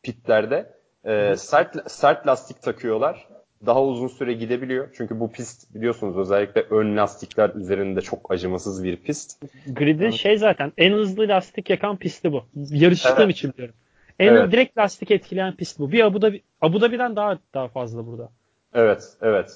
pitlerde 0.04 0.74
e, 1.06 1.36
sert, 1.38 1.92
sert 1.92 2.28
lastik 2.28 2.62
takıyorlar 2.62 3.28
daha 3.66 3.84
uzun 3.84 4.08
süre 4.08 4.34
gidebiliyor. 4.34 4.90
Çünkü 4.98 5.20
bu 5.20 5.32
pist 5.32 5.76
biliyorsunuz 5.76 6.18
özellikle 6.18 6.62
ön 6.62 6.98
lastikler 6.98 7.50
üzerinde 7.50 8.02
çok 8.02 8.32
acımasız 8.32 8.84
bir 8.84 8.98
pist. 8.98 9.42
Grid'in 9.68 10.04
evet. 10.04 10.14
şey 10.14 10.38
zaten 10.38 10.72
en 10.78 10.94
hızlı 10.94 11.28
lastik 11.28 11.70
yakan 11.70 11.98
pisti 11.98 12.32
bu. 12.32 12.44
Yarıştığım 12.56 13.16
evet. 13.18 13.32
için 13.32 13.54
biliyorum. 13.54 13.76
En 14.20 14.28
evet. 14.28 14.52
direkt 14.52 14.78
lastik 14.78 15.12
etkileyen 15.12 15.56
pist 15.56 15.80
bu. 15.80 15.92
Bir 15.92 16.04
Abu 16.04 16.22
Dhabi, 16.22 16.42
Abu 16.62 16.82
Dhabi'den 16.82 17.16
daha 17.16 17.40
daha 17.54 17.68
fazla 17.68 18.08
burada. 18.08 18.30
Evet, 18.74 19.04
evet. 19.22 19.52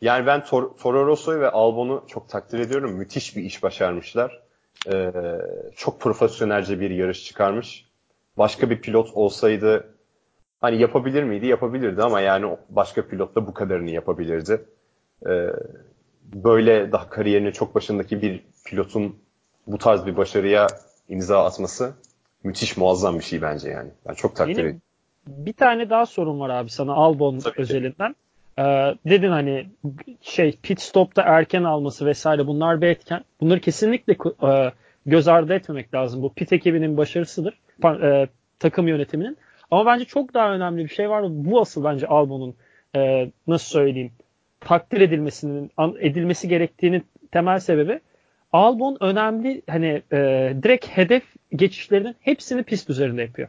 Yani 0.00 0.26
ben 0.26 0.44
Tor 0.44 0.70
Toro 0.76 1.06
Rosso'yu 1.06 1.40
ve 1.40 1.50
Albon'u 1.50 2.04
çok 2.08 2.28
takdir 2.28 2.58
ediyorum. 2.58 2.92
Müthiş 2.92 3.36
bir 3.36 3.42
iş 3.42 3.62
başarmışlar. 3.62 4.42
Ee, 4.92 5.12
çok 5.76 6.00
profesyonelce 6.00 6.80
bir 6.80 6.90
yarış 6.90 7.24
çıkarmış. 7.24 7.84
Başka 8.36 8.70
bir 8.70 8.80
pilot 8.80 9.10
olsaydı 9.14 9.98
Hani 10.60 10.80
yapabilir 10.80 11.22
miydi? 11.22 11.46
Yapabilirdi 11.46 12.02
ama 12.02 12.20
yani 12.20 12.56
başka 12.68 13.06
pilot 13.08 13.34
da 13.34 13.46
bu 13.46 13.54
kadarını 13.54 13.90
yapabilirdi. 13.90 14.64
Ee, 15.26 15.48
böyle 16.34 16.92
daha 16.92 17.08
kariyerinin 17.08 17.52
çok 17.52 17.74
başındaki 17.74 18.22
bir 18.22 18.44
pilotun 18.64 19.16
bu 19.66 19.78
tarz 19.78 20.06
bir 20.06 20.16
başarıya 20.16 20.66
imza 21.08 21.44
atması 21.44 21.92
müthiş 22.44 22.76
muazzam 22.76 23.18
bir 23.18 23.24
şey 23.24 23.42
bence 23.42 23.70
yani. 23.70 23.90
Ben 24.08 24.14
çok 24.14 24.36
takdir 24.36 24.52
ediyorum. 24.52 24.80
Bir 25.26 25.52
tane 25.52 25.90
daha 25.90 26.06
sorun 26.06 26.40
var 26.40 26.50
abi 26.50 26.70
sana 26.70 26.92
Albon 26.92 27.38
Tabii 27.38 27.60
özelinden. 27.60 28.16
Ee, 28.58 28.94
dedin 29.06 29.30
hani 29.30 29.66
şey 30.20 30.58
pit 30.62 30.80
stopta 30.80 31.22
erken 31.22 31.64
alması 31.64 32.06
vesaire 32.06 32.46
bunlar 32.46 32.80
bir 32.80 32.86
etken. 32.86 33.24
Bunları 33.40 33.60
kesinlikle 33.60 34.12
e, 34.42 34.72
göz 35.06 35.28
ardı 35.28 35.54
etmemek 35.54 35.94
lazım. 35.94 36.22
Bu 36.22 36.32
pit 36.34 36.52
ekibinin 36.52 36.96
başarısıdır. 36.96 37.58
E, 37.84 38.26
takım 38.58 38.88
yönetiminin. 38.88 39.38
Ama 39.70 39.86
bence 39.86 40.04
çok 40.04 40.34
daha 40.34 40.54
önemli 40.54 40.84
bir 40.84 40.88
şey 40.88 41.10
var. 41.10 41.24
Bu 41.28 41.60
asıl 41.60 41.84
bence 41.84 42.06
Albon'un 42.06 42.54
e, 42.96 43.30
nasıl 43.46 43.66
söyleyeyim 43.66 44.12
takdir 44.60 45.00
edilmesinin 45.00 45.70
edilmesi 46.00 46.48
gerektiğinin 46.48 47.04
temel 47.32 47.58
sebebi 47.58 48.00
Albon 48.52 48.96
önemli 49.00 49.62
hani 49.70 50.02
e, 50.12 50.16
direkt 50.62 50.86
hedef 50.86 51.22
geçişlerinin 51.52 52.16
hepsini 52.20 52.62
pist 52.62 52.90
üzerinde 52.90 53.22
yapıyor. 53.22 53.48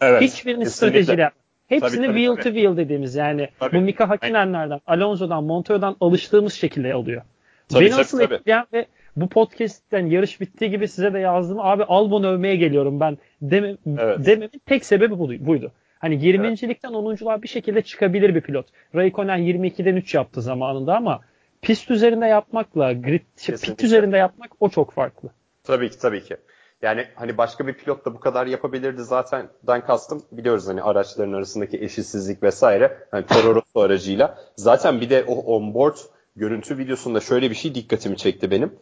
Evet, 0.00 0.22
Hiçbirini 0.22 0.66
stratejiyle 0.66 1.30
Hepsini 1.68 1.90
tabii, 1.90 2.06
tabii, 2.06 2.18
wheel 2.18 2.34
tabii. 2.34 2.42
to 2.42 2.50
wheel 2.50 2.76
dediğimiz 2.76 3.14
yani 3.14 3.48
tabii. 3.60 3.76
bu 3.76 3.80
Mika 3.80 4.08
Hakinen'lerden, 4.08 4.80
Alonso'dan, 4.86 5.44
Montoya'dan 5.44 5.96
alıştığımız 6.00 6.52
şekilde 6.52 6.94
alıyor. 6.94 7.22
Tabii, 7.68 7.80
Beni 7.80 7.90
tabii, 7.90 8.00
asıl 8.00 8.18
tabii. 8.18 8.34
etkileyen 8.34 8.66
ve 8.72 8.86
bu 9.16 9.28
podcast'ten 9.28 10.06
yarış 10.06 10.40
bittiği 10.40 10.70
gibi 10.70 10.88
size 10.88 11.12
de 11.12 11.18
yazdım. 11.18 11.58
Abi 11.60 11.84
Albon 11.84 12.24
övmeye 12.24 12.56
geliyorum 12.56 13.00
ben 13.00 13.18
deme, 13.42 13.76
evet. 13.86 14.26
dememin 14.26 14.60
tek 14.66 14.84
sebebi 14.84 15.18
buydu. 15.46 15.72
Hani 15.98 16.14
20.likten 16.14 16.92
evet. 16.92 16.98
10'unculuğa 16.98 17.42
bir 17.42 17.48
şekilde 17.48 17.82
çıkabilir 17.82 18.34
bir 18.34 18.40
pilot. 18.40 18.66
Raikkonen 18.94 19.38
22'den 19.38 19.96
3 19.96 20.14
yaptı 20.14 20.42
zamanında 20.42 20.96
ama 20.96 21.20
pist 21.62 21.90
üzerinde 21.90 22.26
yapmakla 22.26 22.92
grid 22.92 23.22
pit 23.62 23.84
üzerinde 23.84 24.16
yapmak 24.16 24.50
o 24.60 24.68
çok 24.68 24.92
farklı. 24.92 25.30
Tabii 25.64 25.90
ki 25.90 25.98
tabii 25.98 26.24
ki. 26.24 26.36
Yani 26.82 27.06
hani 27.14 27.38
başka 27.38 27.66
bir 27.66 27.74
pilot 27.74 28.04
da 28.04 28.14
bu 28.14 28.20
kadar 28.20 28.46
yapabilirdi 28.46 29.02
zaten 29.02 29.48
den 29.66 29.86
kastım 29.86 30.22
biliyoruz 30.32 30.68
hani 30.68 30.82
araçların 30.82 31.32
arasındaki 31.32 31.78
eşitsizlik 31.78 32.42
vesaire. 32.42 33.06
Hani 33.10 33.26
Toro 33.26 33.54
Rosso 33.54 33.80
aracıyla. 33.80 34.38
Zaten 34.56 35.00
bir 35.00 35.10
de 35.10 35.24
o 35.24 35.34
onboard 35.34 35.96
görüntü 36.36 36.78
videosunda 36.78 37.20
şöyle 37.20 37.50
bir 37.50 37.54
şey 37.54 37.74
dikkatimi 37.74 38.16
çekti 38.16 38.50
benim. 38.50 38.78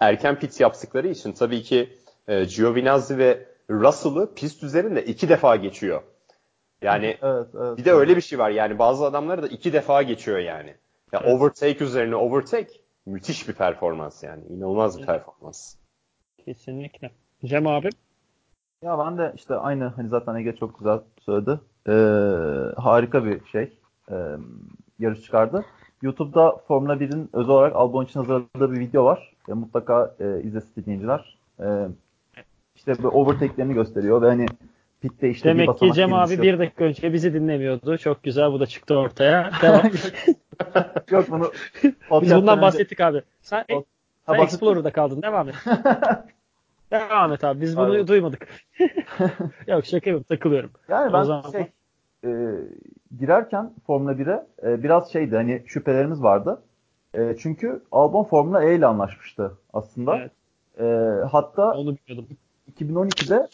Erken 0.00 0.38
pit 0.38 0.60
yaptıkları 0.60 1.08
için 1.08 1.32
tabii 1.32 1.62
ki 1.62 1.98
e, 2.28 2.44
Giovinazzi 2.44 3.18
ve 3.18 3.46
Russell'ı 3.70 4.34
pist 4.34 4.62
üzerinde 4.62 5.04
iki 5.04 5.28
defa 5.28 5.56
geçiyor. 5.56 6.02
Yani 6.82 7.18
evet, 7.22 7.46
evet, 7.60 7.78
bir 7.78 7.84
de 7.84 7.92
öyle 7.92 8.16
bir 8.16 8.20
şey 8.20 8.38
var. 8.38 8.50
Yani 8.50 8.78
bazı 8.78 9.04
adamları 9.04 9.42
da 9.42 9.46
iki 9.46 9.72
defa 9.72 10.02
geçiyor 10.02 10.38
yani. 10.38 10.74
Ya 11.12 11.20
evet. 11.24 11.34
overtake 11.34 11.84
üzerine 11.84 12.16
overtake 12.16 12.72
müthiş 13.06 13.48
bir 13.48 13.54
performans 13.54 14.22
yani. 14.22 14.44
İnanılmaz 14.50 14.98
bir 14.98 15.06
performans. 15.06 15.74
Kesinlikle. 16.44 17.10
Cem 17.44 17.66
abi? 17.66 17.88
Ya 18.82 18.98
ben 18.98 19.18
de 19.18 19.32
işte 19.36 19.54
aynı 19.54 19.84
hani 19.84 20.08
zaten 20.08 20.34
Ege 20.34 20.56
çok 20.56 20.78
güzel 20.78 21.00
söyledi. 21.20 21.60
Ee, 21.88 21.92
harika 22.80 23.24
bir 23.24 23.44
şey. 23.44 23.72
Ee, 24.10 24.14
yarış 24.98 25.22
çıkardı. 25.22 25.64
YouTube'da 26.02 26.56
Formula 26.68 26.94
1'in 26.94 27.30
özel 27.32 27.50
olarak 27.50 27.76
Albon 27.76 28.04
için 28.04 28.20
hazırladığı 28.20 28.72
bir 28.72 28.80
video 28.80 29.04
var. 29.04 29.32
E, 29.48 29.52
mutlaka 29.52 30.14
e, 30.20 30.42
izlesin 30.42 30.84
dinleyiciler. 30.84 31.38
E, 31.60 31.88
işte 32.74 32.94
böyle 32.98 33.08
overtake'lerini 33.08 33.74
gösteriyor 33.74 34.22
ve 34.22 34.26
hani 34.26 34.46
pitte 35.00 35.30
işte 35.30 35.48
Demek 35.48 35.78
ki 35.78 35.92
Cem 35.92 36.12
abi 36.12 36.30
düşüyor. 36.30 36.42
bir 36.42 36.58
dakika 36.58 36.84
önce 36.84 37.12
bizi 37.12 37.34
dinlemiyordu. 37.34 37.98
Çok 37.98 38.22
güzel 38.22 38.52
bu 38.52 38.60
da 38.60 38.66
çıktı 38.66 38.98
ortaya. 38.98 39.50
Devam. 39.62 39.82
Yok 41.10 41.30
bunu 41.30 41.52
Biz 42.22 42.34
bundan 42.34 42.56
önce... 42.56 42.62
bahsettik 42.62 43.00
abi. 43.00 43.22
Sen, 43.42 43.64
o, 43.72 43.84
sen 44.26 44.34
Explorer'da 44.34 44.92
kaldın. 44.92 45.22
Devam 45.22 45.48
et. 45.48 45.54
Devam 46.90 47.32
et 47.32 47.44
abi. 47.44 47.60
Biz 47.60 47.76
bunu 47.76 47.90
Aynen. 47.90 48.06
duymadık. 48.06 48.48
Yok 49.66 49.84
şaka 49.84 50.10
yapıp 50.10 50.28
takılıyorum. 50.28 50.70
Yani 50.88 51.12
ben 51.12 51.20
o 51.20 51.24
zaman... 51.24 51.50
şey 51.50 51.66
e, 52.24 52.30
girerken 53.18 53.72
Formula 53.86 54.12
1'e 54.12 54.46
e, 54.62 54.82
biraz 54.82 55.12
şeydi 55.12 55.36
hani 55.36 55.62
şüphelerimiz 55.66 56.22
vardı. 56.22 56.62
E, 57.14 57.36
çünkü 57.38 57.82
Albon 57.92 58.24
Formula 58.24 58.64
E 58.64 58.74
ile 58.74 58.86
anlaşmıştı 58.86 59.52
aslında. 59.72 60.16
Evet. 60.16 60.30
E, 60.80 60.84
hatta 61.26 61.72
Onu 61.72 61.96
bilmiyordum. 61.96 62.36
2012'de 62.78 63.48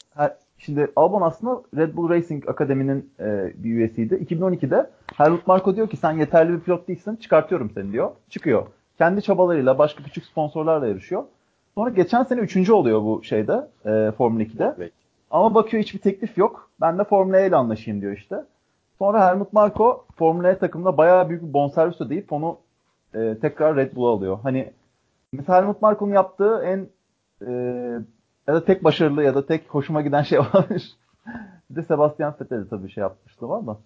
şimdi 0.59 0.93
Albon 0.97 1.23
aslında 1.23 1.63
Red 1.77 1.97
Bull 1.97 2.09
Racing 2.09 2.49
Akademi'nin 2.49 3.11
e, 3.21 3.53
bir 3.57 3.71
üyesiydi. 3.71 4.15
2012'de 4.15 4.91
Helmut 5.17 5.47
Marko 5.47 5.77
diyor 5.77 5.89
ki 5.89 5.97
sen 5.97 6.13
yeterli 6.13 6.53
bir 6.53 6.61
pilot 6.61 6.89
değilsin 6.89 7.17
çıkartıyorum 7.17 7.71
seni 7.75 7.93
diyor. 7.93 8.11
Çıkıyor. 8.31 8.67
Kendi 8.99 9.23
çabalarıyla 9.23 9.79
başka 9.79 10.05
küçük 10.05 10.25
sponsorlarla 10.25 10.87
yarışıyor. 10.87 11.25
Sonra 11.77 11.91
geçen 11.91 12.23
sene 12.25 12.41
üçüncü 12.41 12.73
oluyor 12.73 13.03
bu 13.03 13.25
şeyde 13.25 13.69
e, 13.85 14.13
Formula 14.13 14.43
2'de. 14.43 14.75
Evet. 14.79 14.93
Ama 15.31 15.55
bakıyor 15.55 15.83
hiçbir 15.83 15.99
teklif 15.99 16.39
yok. 16.39 16.71
Ben 16.81 16.99
de 16.99 17.05
Formula 17.05 17.41
E 17.41 17.47
ile 17.49 17.57
anlaşayım 17.57 18.01
diyor 18.01 18.13
işte. 18.13 18.45
Sonra 18.99 19.29
Helmut 19.31 19.53
Marko 19.53 20.05
Formula 20.17 20.51
E 20.51 20.59
takımında 20.59 20.97
bayağı 20.97 21.29
büyük 21.29 21.43
bir 21.43 21.53
bonservis 21.53 22.01
ödeyip 22.01 22.33
onu 22.33 22.59
e, 23.15 23.39
tekrar 23.41 23.77
Red 23.77 23.97
Bull'a 23.97 24.11
alıyor. 24.11 24.39
Hani 24.43 24.73
mesela 25.33 25.59
Helmut 25.63 25.83
Marko'nun 25.83 26.13
yaptığı 26.13 26.63
en 26.65 26.89
e, 27.47 27.53
ya 28.49 28.55
da 28.55 28.65
tek 28.65 28.85
başarılı 28.85 29.23
ya 29.23 29.35
da 29.35 29.47
tek 29.47 29.69
hoşuma 29.69 30.03
giden 30.03 30.23
şey 30.23 30.39
olabilir. 30.55 30.97
bir 31.71 31.77
de 31.77 31.83
Sebastian 31.83 32.35
Vettel 32.41 32.65
de 32.65 32.69
tabii 32.69 32.91
şey 32.91 33.01
yapmıştı 33.03 33.49
var 33.49 33.67
da. 33.67 33.77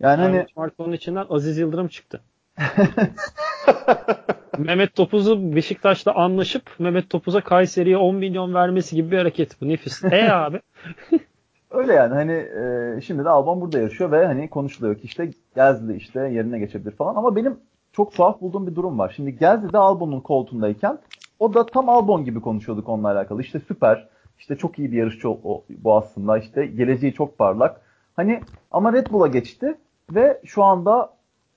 Yani 0.00 0.22
Helmut 0.22 0.36
hani 0.36 0.46
Marko'nun 0.56 0.92
içinden 0.92 1.26
Aziz 1.30 1.58
Yıldırım 1.58 1.88
çıktı. 1.88 2.20
Mehmet 4.58 4.94
Topuz'u 4.94 5.56
Beşiktaş'la 5.56 6.14
anlaşıp 6.14 6.62
Mehmet 6.78 7.10
Topuz'a 7.10 7.40
Kayseri'ye 7.40 7.96
10 7.96 8.14
milyon 8.14 8.54
vermesi 8.54 8.96
gibi 8.96 9.10
bir 9.10 9.18
hareket 9.18 9.60
bu. 9.60 9.68
Nefis. 9.68 10.04
E 10.04 10.32
abi. 10.32 10.60
Öyle 11.70 11.92
yani 11.92 12.14
hani 12.14 12.32
e, 12.32 13.00
şimdi 13.00 13.24
de 13.24 13.28
Alban 13.28 13.60
burada 13.60 13.78
yaşıyor 13.78 14.12
ve 14.12 14.26
hani 14.26 14.50
konuşuluyor 14.50 14.94
ki 14.94 15.00
işte 15.04 15.30
Gezli 15.54 15.96
işte 15.96 16.20
yerine 16.20 16.58
geçebilir 16.58 16.92
falan 16.92 17.14
ama 17.14 17.36
benim 17.36 17.58
çok 17.92 18.14
tuhaf 18.14 18.40
bulduğum 18.40 18.66
bir 18.66 18.74
durum 18.74 18.98
var. 18.98 19.12
Şimdi 19.16 19.38
Gezli 19.38 19.72
de 19.72 19.78
Albon'un 19.78 20.20
koltuğundayken 20.20 20.98
o 21.38 21.54
da 21.54 21.66
tam 21.66 21.88
Albon 21.88 22.24
gibi 22.24 22.40
konuşuyorduk 22.40 22.88
onunla 22.88 23.08
alakalı. 23.08 23.40
İşte 23.40 23.60
süper, 23.60 24.08
işte 24.38 24.56
çok 24.56 24.78
iyi 24.78 24.92
bir 24.92 24.96
yarışçı 24.96 25.30
o, 25.30 25.64
bu 25.68 25.96
aslında. 25.96 26.38
İşte 26.38 26.66
geleceği 26.66 27.14
çok 27.14 27.38
parlak. 27.38 27.80
Hani 28.16 28.40
ama 28.70 28.92
Red 28.92 29.06
Bull'a 29.10 29.26
geçti 29.26 29.78
ve 30.14 30.40
şu 30.44 30.64
anda 30.64 31.12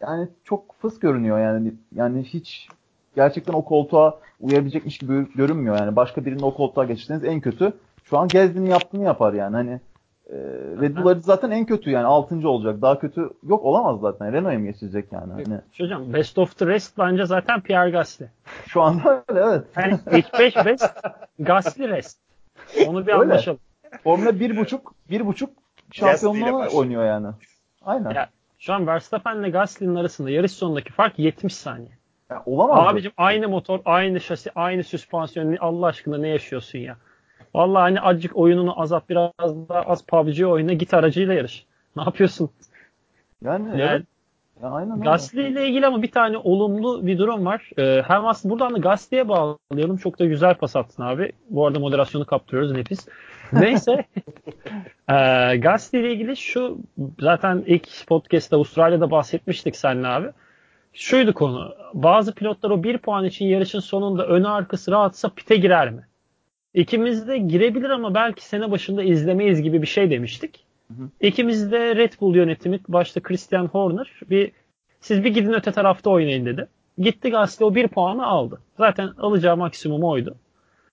yani 0.08 0.28
çok 0.43 0.76
fıs 0.82 0.99
görünüyor 0.99 1.39
yani. 1.39 1.74
Yani 1.95 2.24
hiç 2.24 2.68
gerçekten 3.16 3.54
o 3.54 3.66
koltuğa 3.66 4.20
uyabilecekmiş 4.39 4.97
gibi 4.97 5.28
görünmüyor 5.36 5.78
yani. 5.78 5.95
Başka 5.95 6.26
birinin 6.26 6.43
o 6.43 6.54
koltuğa 6.54 6.86
geçtiğiniz 6.86 7.26
en 7.26 7.41
kötü 7.41 7.74
şu 8.04 8.18
an 8.18 8.28
Gezdi'nin 8.28 8.70
yaptığını 8.70 9.04
yapar 9.04 9.34
yani. 9.34 9.56
Hani 9.56 9.80
e, 10.30 10.38
Red 10.82 10.97
Bull 10.97 11.22
zaten 11.22 11.51
en 11.51 11.66
kötü 11.66 11.89
yani 11.89 12.06
6. 12.06 12.49
olacak. 12.49 12.82
Daha 12.82 12.99
kötü 12.99 13.30
yok 13.43 13.66
olamaz 13.66 13.99
zaten. 14.01 14.34
Renault'a 14.34 14.60
mı 14.60 14.66
geçecek 14.66 15.12
yani? 15.12 15.34
Hani... 15.34 15.62
Hocam 15.78 16.14
best 16.14 16.38
of 16.38 16.58
the 16.58 16.66
rest 16.66 16.97
bence 16.97 17.26
zaten 17.26 17.62
Pierre 17.62 17.89
Gasly. 17.89 18.26
Şu 18.68 18.82
anda 18.82 19.24
öyle 19.28 19.41
evet. 19.41 19.64
Yani 19.78 19.99
ilk 20.12 20.39
5 20.39 20.56
best 20.56 20.93
Gasly 21.39 21.88
rest. 21.88 22.20
Onu 22.88 23.08
bir 23.08 23.12
öyle. 23.12 23.24
anlaşalım. 23.24 23.60
Formula 24.04 24.30
1.5 24.30 24.80
1.5 25.10 25.47
şampiyonluğu 25.91 26.78
oynuyor 26.78 27.06
yani. 27.06 27.28
Aynen. 27.86 28.10
Ya, 28.10 28.30
şu 28.66 28.74
an 28.74 28.88
Verstappen'le 28.88 29.51
Gasly'nin 29.51 29.95
arasında 29.95 30.30
yarış 30.30 30.51
sonundaki 30.51 30.91
fark 30.91 31.20
70 31.20 31.55
saniye. 31.55 31.97
Ya, 32.30 32.43
olamaz. 32.45 32.93
Abicim 32.93 33.11
aynı 33.18 33.49
motor, 33.49 33.80
aynı 33.86 34.20
şasi, 34.20 34.51
aynı 34.55 34.84
süspansiyon. 34.84 35.57
Allah 35.59 35.86
aşkına 35.86 36.18
ne 36.18 36.28
yaşıyorsun 36.28 36.80
ya? 36.80 36.97
Vallahi 37.53 37.82
hani 37.82 38.01
azıcık 38.01 38.38
oyununu 38.38 38.82
azalt 38.82 39.09
biraz 39.09 39.32
daha 39.70 39.82
az 39.82 40.05
PUBG 40.05 40.41
oyuna 40.43 40.74
git 40.74 40.93
aracıyla 40.93 41.34
yarış. 41.34 41.66
Ne 41.95 42.03
yapıyorsun? 42.03 42.49
Yani, 43.43 43.82
yani. 43.82 44.03
Ya 44.64 44.70
aynen 44.70 45.01
Gasly 45.01 45.47
ile 45.47 45.68
ilgili 45.68 45.88
ama 45.88 46.01
bir 46.01 46.11
tane 46.11 46.38
olumlu 46.38 47.07
bir 47.07 47.18
durum 47.18 47.45
var. 47.45 47.70
Ee, 47.78 48.03
hem 48.07 48.26
aslında 48.26 48.53
buradan 48.53 48.74
da 48.74 48.78
Gasly'ye 48.78 49.30
bağlayalım. 49.30 49.97
Çok 49.97 50.20
da 50.20 50.26
güzel 50.26 50.55
pas 50.55 50.76
attın 50.76 51.03
abi. 51.03 51.32
Bu 51.49 51.68
arada 51.68 51.80
moderasyonu 51.80 52.26
kaptırıyoruz 52.26 52.72
nefis. 52.72 53.07
Neyse. 53.53 53.91
ee, 55.09 55.57
Gasly 55.57 55.99
ile 55.99 56.14
ilgili 56.14 56.38
şu 56.38 56.78
zaten 57.20 57.64
ilk 57.68 58.07
podcast'ta 58.07 58.55
Avustralya'da 58.55 59.11
bahsetmiştik 59.11 59.76
seninle 59.76 60.07
abi. 60.07 60.28
Şuydu 60.93 61.34
konu. 61.34 61.76
Bazı 61.93 62.36
pilotlar 62.36 62.70
o 62.70 62.84
bir 62.84 62.97
puan 62.97 63.26
için 63.26 63.45
yarışın 63.45 63.80
sonunda 63.80 64.28
önü 64.28 64.47
arkası 64.47 64.91
rahatsa 64.91 65.30
pite 65.30 65.55
girer 65.55 65.91
mi? 65.91 66.07
İkimiz 66.74 67.28
de 67.28 67.38
girebilir 67.38 67.89
ama 67.89 68.16
belki 68.16 68.45
sene 68.45 68.72
başında 68.72 69.03
izlemeyiz 69.03 69.61
gibi 69.61 69.82
bir 69.82 69.88
şey 69.88 70.09
demiştik. 70.09 70.66
Hı. 70.98 71.10
İkimiz 71.28 71.72
de 71.72 71.96
Red 71.96 72.14
Bull 72.22 72.36
yönetimi 72.36 72.80
başta 72.88 73.22
Christian 73.22 73.66
Horner 73.66 74.20
bir 74.30 74.52
siz 75.00 75.24
bir 75.24 75.34
gidin 75.34 75.54
öte 75.54 75.72
tarafta 75.72 76.10
oynayın 76.10 76.46
dedi. 76.46 76.68
Gitti 76.98 77.30
Gasly 77.30 77.66
o 77.66 77.76
bir 77.76 77.88
puanı 77.88 78.26
aldı. 78.26 78.60
Zaten 78.78 79.10
alacağı 79.18 79.58
maksimum 79.58 80.04
oydu. 80.04 80.36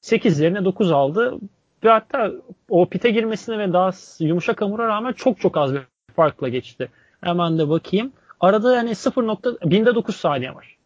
8 0.01 0.41
yerine 0.41 0.65
9 0.65 0.93
aldı. 0.93 1.39
Ve 1.85 1.91
hatta 1.91 2.33
o 2.69 2.87
pite 2.87 3.11
girmesine 3.11 3.59
ve 3.59 3.73
daha 3.73 3.91
yumuşak 4.19 4.61
hamura 4.63 4.89
rağmen 4.89 5.13
çok 5.13 5.41
çok 5.41 5.57
az 5.57 5.75
bir 5.75 5.81
farkla 6.15 6.49
geçti. 6.49 6.89
Hemen 7.21 7.59
de 7.59 7.69
bakayım. 7.69 8.13
Arada 8.41 8.77
yani 8.77 8.95
0. 8.95 9.25
binde 9.65 9.95
9 9.95 10.17
saniye 10.17 10.55
var. 10.55 10.77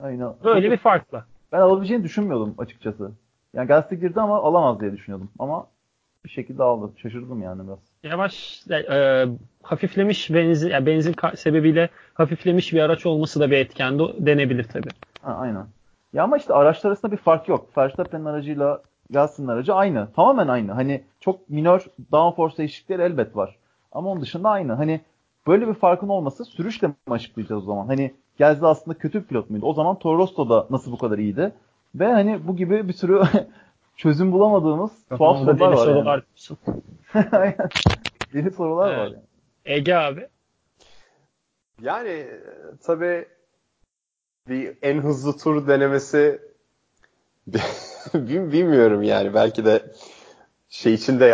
Aynen. 0.00 0.32
Böyle 0.44 0.70
bir 0.70 0.76
farkla. 0.76 1.24
Ben 1.52 1.60
alabileceğini 1.60 2.04
düşünmüyordum 2.04 2.54
açıkçası. 2.58 3.12
Yani 3.54 3.66
Gazete 3.66 3.96
girdi 3.96 4.20
ama 4.20 4.42
alamaz 4.42 4.80
diye 4.80 4.92
düşünüyordum. 4.92 5.30
Ama 5.38 5.66
bir 6.24 6.30
şekilde 6.30 6.62
aldı. 6.62 6.92
Şaşırdım 6.96 7.42
yani 7.42 7.66
biraz. 7.66 7.78
Yavaş 8.10 8.64
e, 8.70 9.26
hafiflemiş 9.62 10.34
benzin 10.34 10.70
yani 10.70 10.86
benzin 10.86 11.14
sebebiyle 11.36 11.88
hafiflemiş 12.14 12.72
bir 12.72 12.80
araç 12.80 13.06
olması 13.06 13.40
da 13.40 13.50
bir 13.50 13.56
etken 13.56 13.98
de 13.98 14.02
denebilir 14.18 14.64
tabii. 14.64 14.90
Aynen. 15.24 15.66
Ya 16.12 16.24
ama 16.24 16.36
işte 16.36 16.54
araçlar 16.54 16.90
arasında 16.90 17.12
bir 17.12 17.16
fark 17.16 17.48
yok. 17.48 17.78
Verstappen'in 17.78 18.24
aracıyla 18.24 18.82
Gasly'nin 19.10 19.48
aracı 19.48 19.74
aynı. 19.74 20.08
Tamamen 20.16 20.48
aynı. 20.48 20.72
Hani 20.72 21.02
çok 21.20 21.50
minor 21.50 21.86
downforce 22.12 22.56
değişiklikleri 22.56 23.02
elbet 23.02 23.36
var. 23.36 23.56
Ama 23.92 24.10
onun 24.10 24.20
dışında 24.20 24.50
aynı. 24.50 24.72
Hani 24.72 25.00
böyle 25.46 25.68
bir 25.68 25.74
farkın 25.74 26.08
olması 26.08 26.44
sürüşle 26.44 26.88
mi 26.88 26.94
açıklayacağız 27.10 27.62
o 27.62 27.66
zaman? 27.66 27.86
Hani 27.86 28.12
Gezdi 28.38 28.66
aslında 28.66 28.98
kötü 28.98 29.22
bir 29.22 29.26
pilot 29.26 29.50
muydu? 29.50 29.66
O 29.66 29.72
zaman 29.72 29.98
Toro 29.98 30.18
Rosso 30.18 30.48
da 30.48 30.66
nasıl 30.70 30.92
bu 30.92 30.98
kadar 30.98 31.18
iyiydi? 31.18 31.52
Ve 31.94 32.12
hani 32.12 32.40
bu 32.46 32.56
gibi 32.56 32.88
bir 32.88 32.92
sürü 32.92 33.22
çözüm 33.96 34.32
bulamadığımız 34.32 34.92
tuhaf 35.08 35.38
sorular 35.38 36.04
var. 36.04 36.22
Sorular 36.34 37.44
yani. 37.44 37.54
deli 38.32 38.50
sorular 38.56 38.88
evet. 38.88 38.98
var. 38.98 39.06
Yani. 39.06 39.16
Ege 39.64 39.94
abi. 39.94 40.28
Yani 41.82 42.26
tabii 42.82 43.28
bir 44.48 44.78
en 44.82 44.98
hızlı 44.98 45.36
tur 45.36 45.68
denemesi 45.68 46.40
bilmiyorum 48.14 49.02
yani 49.02 49.34
belki 49.34 49.64
de 49.64 49.82
şey 50.68 50.94
için 50.94 51.20
de 51.20 51.24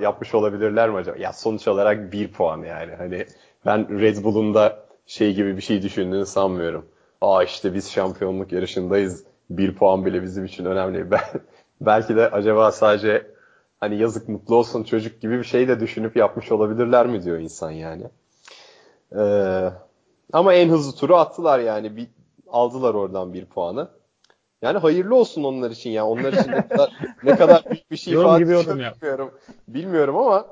yapmış 0.00 0.34
olabilirler 0.34 0.90
mi 0.90 0.96
acaba? 0.96 1.18
Ya 1.18 1.32
sonuç 1.32 1.68
olarak 1.68 2.12
bir 2.12 2.32
puan 2.32 2.62
yani. 2.62 2.94
Hani 2.94 3.26
ben 3.66 4.00
Red 4.00 4.24
Bull'un 4.24 4.54
da 4.54 4.86
şey 5.06 5.34
gibi 5.34 5.56
bir 5.56 5.62
şey 5.62 5.82
düşündüğünü 5.82 6.26
sanmıyorum. 6.26 6.86
Aa 7.20 7.42
işte 7.42 7.74
biz 7.74 7.90
şampiyonluk 7.90 8.52
yarışındayız. 8.52 9.24
Bir 9.50 9.74
puan 9.74 10.06
bile 10.06 10.22
bizim 10.22 10.44
için 10.44 10.64
önemli. 10.64 11.10
Ben, 11.10 11.20
belki 11.80 12.16
de 12.16 12.30
acaba 12.30 12.72
sadece 12.72 13.34
hani 13.80 13.98
yazık 13.98 14.28
mutlu 14.28 14.56
olsun 14.56 14.84
çocuk 14.84 15.20
gibi 15.20 15.38
bir 15.38 15.44
şey 15.44 15.68
de 15.68 15.80
düşünüp 15.80 16.16
yapmış 16.16 16.52
olabilirler 16.52 17.06
mi 17.06 17.24
diyor 17.24 17.38
insan 17.38 17.70
yani. 17.70 18.04
Ee, 19.16 19.70
ama 20.32 20.54
en 20.54 20.68
hızlı 20.68 20.96
turu 20.96 21.16
attılar 21.16 21.58
yani. 21.58 21.96
Bir, 21.96 22.08
aldılar 22.48 22.94
oradan 22.94 23.34
bir 23.34 23.46
puanı. 23.46 23.88
Yani 24.62 24.78
hayırlı 24.78 25.14
olsun 25.14 25.44
onlar 25.44 25.70
için 25.70 25.90
ya. 25.90 26.06
Onlar 26.06 26.32
için 26.32 26.52
ne 26.52 26.68
kadar, 26.68 26.92
ne 27.22 27.36
kadar 27.36 27.64
büyük 27.70 27.90
bir 27.90 27.96
şey 27.96 28.14
ifade 28.14 28.44
ediyor 28.44 28.66
bilmiyorum. 28.66 29.34
Bilmiyorum 29.68 30.16
ama 30.16 30.46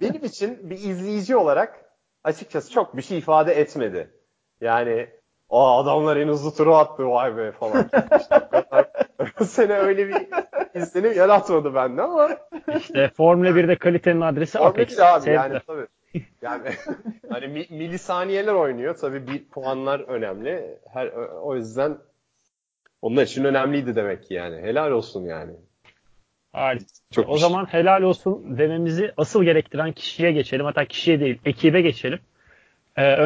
benim 0.00 0.24
için 0.24 0.70
bir 0.70 0.78
izleyici 0.78 1.36
olarak 1.36 1.84
açıkçası 2.24 2.70
çok 2.70 2.96
bir 2.96 3.02
şey 3.02 3.18
ifade 3.18 3.52
etmedi. 3.52 4.10
Yani 4.60 5.08
o 5.48 5.78
adamlar 5.78 6.16
en 6.16 6.28
hızlı 6.28 6.54
turu 6.54 6.74
attı 6.74 7.10
vay 7.10 7.36
be 7.36 7.52
falan. 7.52 7.90
işte 8.20 9.44
sene 9.44 9.74
öyle 9.74 10.08
bir 10.08 10.16
izlenim 10.74 11.12
yaratmadı 11.12 11.74
bende 11.74 12.02
ama. 12.02 12.30
İşte 12.76 13.10
Formula 13.16 13.48
1'de 13.48 13.76
kalitenin 13.76 14.20
adresi 14.20 14.58
Formula 14.58 14.70
Apex. 14.70 15.00
abi 15.00 15.20
Sevdi. 15.22 15.34
yani 15.34 15.60
tabii. 15.66 15.86
Yani 16.42 16.68
hani 17.30 17.66
milisaniyeler 17.70 18.52
oynuyor. 18.52 18.96
Tabii 18.96 19.26
bir 19.26 19.44
puanlar 19.44 20.00
önemli. 20.00 20.78
Her 20.92 21.06
o 21.42 21.56
yüzden 21.56 21.98
onlar 23.02 23.22
için 23.22 23.44
önemliydi 23.44 23.96
demek 23.96 24.24
ki 24.24 24.34
yani. 24.34 24.62
Helal 24.62 24.90
olsun 24.90 25.24
yani. 25.24 25.52
Harika. 26.52 26.84
Çok 27.10 27.28
o 27.28 27.32
şey. 27.32 27.40
zaman 27.40 27.66
helal 27.66 28.02
olsun 28.02 28.58
dememizi 28.58 29.12
asıl 29.16 29.44
gerektiren 29.44 29.92
kişiye 29.92 30.32
geçelim. 30.32 30.64
Hatta 30.64 30.84
kişiye 30.84 31.20
değil, 31.20 31.40
ekibe 31.44 31.80
geçelim. 31.80 32.18
Ee, 32.96 33.16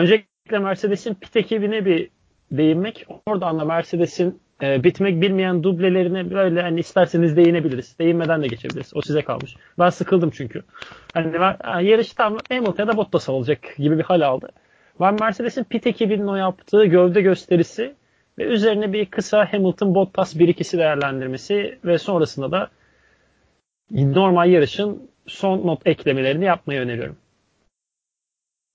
öncelikle 0.43 0.59
Mercedes'in 0.69 1.15
pit 1.15 1.37
ekibine 1.37 1.85
bir 1.85 2.11
değinmek. 2.51 3.07
Oradan 3.27 3.59
da 3.59 3.65
Mercedes'in 3.65 4.41
e, 4.63 4.85
bitmek 4.85 5.21
bilmeyen 5.23 5.63
dublelerine 5.63 6.31
böyle 6.31 6.63
hani 6.63 6.81
isterseniz 6.81 7.37
değinebiliriz. 7.37 7.99
Değinmeden 7.99 8.43
de 8.43 8.47
geçebiliriz. 8.47 8.93
O 8.95 9.03
size 9.03 9.23
kalmış. 9.23 9.57
Ben 9.79 9.91
sıkıldım 9.91 10.31
çünkü. 10.31 10.63
Hani 11.15 11.37
yarış 11.89 12.13
tam 12.13 12.39
Hamilton 12.49 12.83
ya 12.83 12.89
da 12.89 12.97
Bottas 12.97 13.29
olacak 13.29 13.75
gibi 13.79 13.99
bir 13.99 14.03
hal 14.05 14.21
aldı. 14.21 14.49
Ben 15.01 15.17
Mercedes'in 15.21 15.65
pit 15.65 15.87
ekibinin 15.87 16.27
o 16.27 16.37
yaptığı 16.37 16.85
gövde 16.85 17.21
gösterisi 17.21 17.95
ve 18.39 18.45
üzerine 18.45 18.93
bir 18.93 19.07
kısa 19.07 19.53
Hamilton 19.53 19.95
Bottas 19.95 20.37
1-2'si 20.37 20.79
değerlendirmesi 20.79 21.79
ve 21.85 21.99
sonrasında 21.99 22.51
da 22.51 22.71
normal 23.91 24.51
yarışın 24.51 25.11
son 25.27 25.67
not 25.67 25.87
eklemelerini 25.87 26.45
yapmayı 26.45 26.81
öneriyorum. 26.81 27.17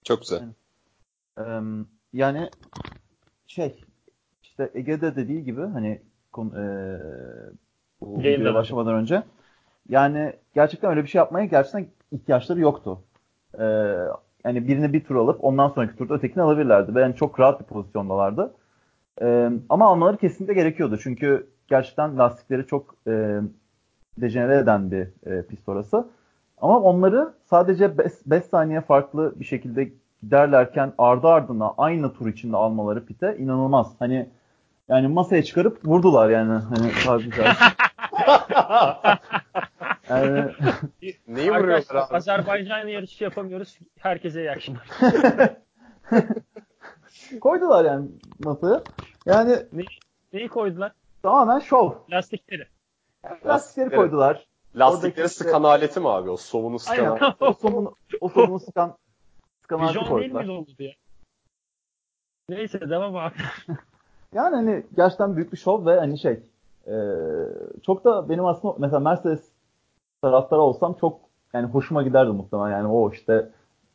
Çok 0.04 0.22
güzel. 0.22 0.42
Yani 2.14 2.50
şey 3.48 3.84
işte 4.42 4.70
Ege'de 4.74 5.16
dediği 5.16 5.44
gibi 5.44 5.62
hani 5.62 6.02
e, 6.38 6.62
bu 8.02 8.20
videoya 8.20 8.54
başlamadan 8.54 8.96
önce 8.96 9.24
yani 9.90 10.34
gerçekten 10.56 10.92
öyle 10.92 11.04
bir 11.04 11.08
şey 11.08 11.20
yapmaya 11.20 11.46
gerçekten 11.46 11.88
ihtiyaçları 12.12 12.60
yoktu. 12.60 13.00
Ee, 13.60 13.64
yani 14.46 14.68
birini 14.68 14.94
bir 14.94 15.04
tur 15.04 15.16
alıp 15.16 15.44
ondan 15.44 15.70
sonraki 15.70 15.96
turda 15.96 16.14
ötekini 16.14 16.44
alabilirlerdi. 16.44 17.00
Yani 17.00 17.16
çok 17.16 17.40
rahat 17.40 17.60
bir 17.60 17.66
pozisyondalardı. 17.66 18.54
Ee, 19.22 19.52
ama 19.70 19.86
almaları 19.86 20.18
kesinlikle 20.18 20.54
gerekiyordu. 20.54 20.98
Çünkü 21.04 21.48
gerçekten 21.68 22.18
lastikleri 22.18 22.68
çok 22.68 22.96
e, 23.08 23.42
dejenere 24.18 24.58
eden 24.58 24.92
bir 24.92 25.08
e, 25.26 25.42
pist 25.42 25.70
orası. 25.70 26.08
Ama 26.58 26.80
onları 26.80 27.34
sadece 27.46 27.98
5 28.26 28.44
saniye 28.44 28.82
farklı 28.82 29.34
bir 29.40 29.46
şekilde 29.46 29.90
giderlerken 30.24 30.94
ardı 30.98 31.28
ardına 31.28 31.74
aynı 31.78 32.14
tur 32.14 32.28
içinde 32.28 32.58
almaları 32.58 33.06
pite 33.06 33.38
inanılmaz. 33.38 33.96
Hani 34.00 34.30
yani 34.90 35.08
masaya 35.08 35.44
çıkarıp 35.44 35.86
vurdular 35.86 36.30
yani. 36.30 36.54
Hani 36.54 36.92
tabii 37.06 37.30
yani... 40.10 40.52
Neyi 41.28 41.52
vuruyorlar 41.52 41.96
abi? 41.96 42.16
Azerbaycan 42.16 42.88
yarışı 42.88 43.24
yapamıyoruz. 43.24 43.78
Herkese 44.00 44.42
iyi 44.42 44.52
akşamlar. 44.52 44.88
koydular 47.42 47.86
yani 47.86 48.08
masaya. 48.44 48.82
Yani 49.26 49.56
ne, 49.74 49.84
neyi 50.34 50.48
koydular? 50.48 50.92
Tamamen 51.24 51.60
şov. 51.60 51.92
Lastikleri. 52.12 52.68
Yani 53.24 53.38
lastikleri 53.46 53.96
koydular. 53.96 54.48
Lastikleri 54.76 55.12
Oradaki 55.14 55.36
sıkan 55.36 55.62
işte... 55.62 55.68
aleti 55.68 56.00
mi 56.00 56.10
abi? 56.10 56.30
O 56.30 56.38
somunu 56.38 56.80
sıkan 56.80 57.06
Aynen. 57.06 57.34
o 57.40 57.54
somunu, 57.54 57.96
o 58.22 58.30
somunu 58.30 58.60
sıkan, 58.60 58.98
koydular. 59.70 60.44
Bijon 60.44 60.56
değil 60.56 60.68
miydi 60.68 60.84
ya? 60.84 60.94
Neyse 62.50 62.90
devam 62.90 63.16
abi. 63.16 63.34
Yani 64.34 64.56
hani 64.56 64.84
gerçekten 64.96 65.36
büyük 65.36 65.52
bir 65.52 65.58
şov 65.58 65.86
ve 65.86 66.00
hani 66.00 66.20
şey 66.20 66.40
e, 66.88 66.96
çok 67.86 68.04
da 68.06 68.30
benim 68.30 68.46
aslında 68.46 68.76
mesela 68.78 69.00
Mercedes 69.00 69.40
taraftarı 70.22 70.62
olsam 70.62 70.94
çok 70.94 71.20
yani 71.54 71.68
hoşuma 71.68 72.04
giderdi 72.04 72.32
muhtemelen 72.32 72.72
yani 72.72 72.88
o 72.88 73.12
işte 73.12 73.50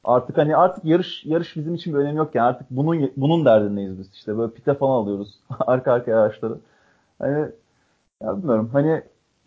artık 0.04 0.38
hani 0.38 0.56
artık 0.56 0.84
yarış 0.84 1.24
yarış 1.24 1.56
bizim 1.56 1.74
için 1.74 1.94
bir 1.94 1.98
önemi 1.98 2.16
yok 2.18 2.34
yani 2.34 2.46
artık 2.46 2.66
bunun 2.70 3.12
bunun 3.16 3.44
derdindeyiz 3.44 3.98
biz 3.98 4.12
işte 4.12 4.38
böyle 4.38 4.52
pite 4.52 4.74
falan 4.74 5.02
alıyoruz 5.02 5.40
arka 5.60 5.92
arkaya 5.92 6.20
araçları. 6.22 6.58
Hani 7.18 7.48
ya 8.22 8.38
bilmiyorum 8.38 8.70
hani 8.72 9.02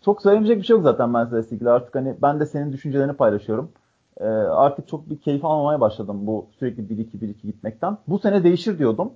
çok 0.05 0.21
söylemeyecek 0.21 0.57
bir 0.57 0.63
şey 0.63 0.75
yok 0.75 0.83
zaten 0.83 1.09
Mercedes'le 1.09 1.51
ilgili 1.51 1.69
artık 1.69 1.95
hani 1.95 2.15
ben 2.21 2.39
de 2.39 2.45
senin 2.45 2.73
düşüncelerini 2.73 3.13
paylaşıyorum. 3.13 3.71
Ee, 4.19 4.25
artık 4.25 4.87
çok 4.87 5.09
bir 5.09 5.17
keyif 5.17 5.45
almamaya 5.45 5.81
başladım 5.81 6.27
bu 6.27 6.47
sürekli 6.59 6.83
1-2-1-2 6.83 7.41
gitmekten. 7.43 7.97
Bu 8.07 8.19
sene 8.19 8.43
değişir 8.43 8.79
diyordum. 8.79 9.13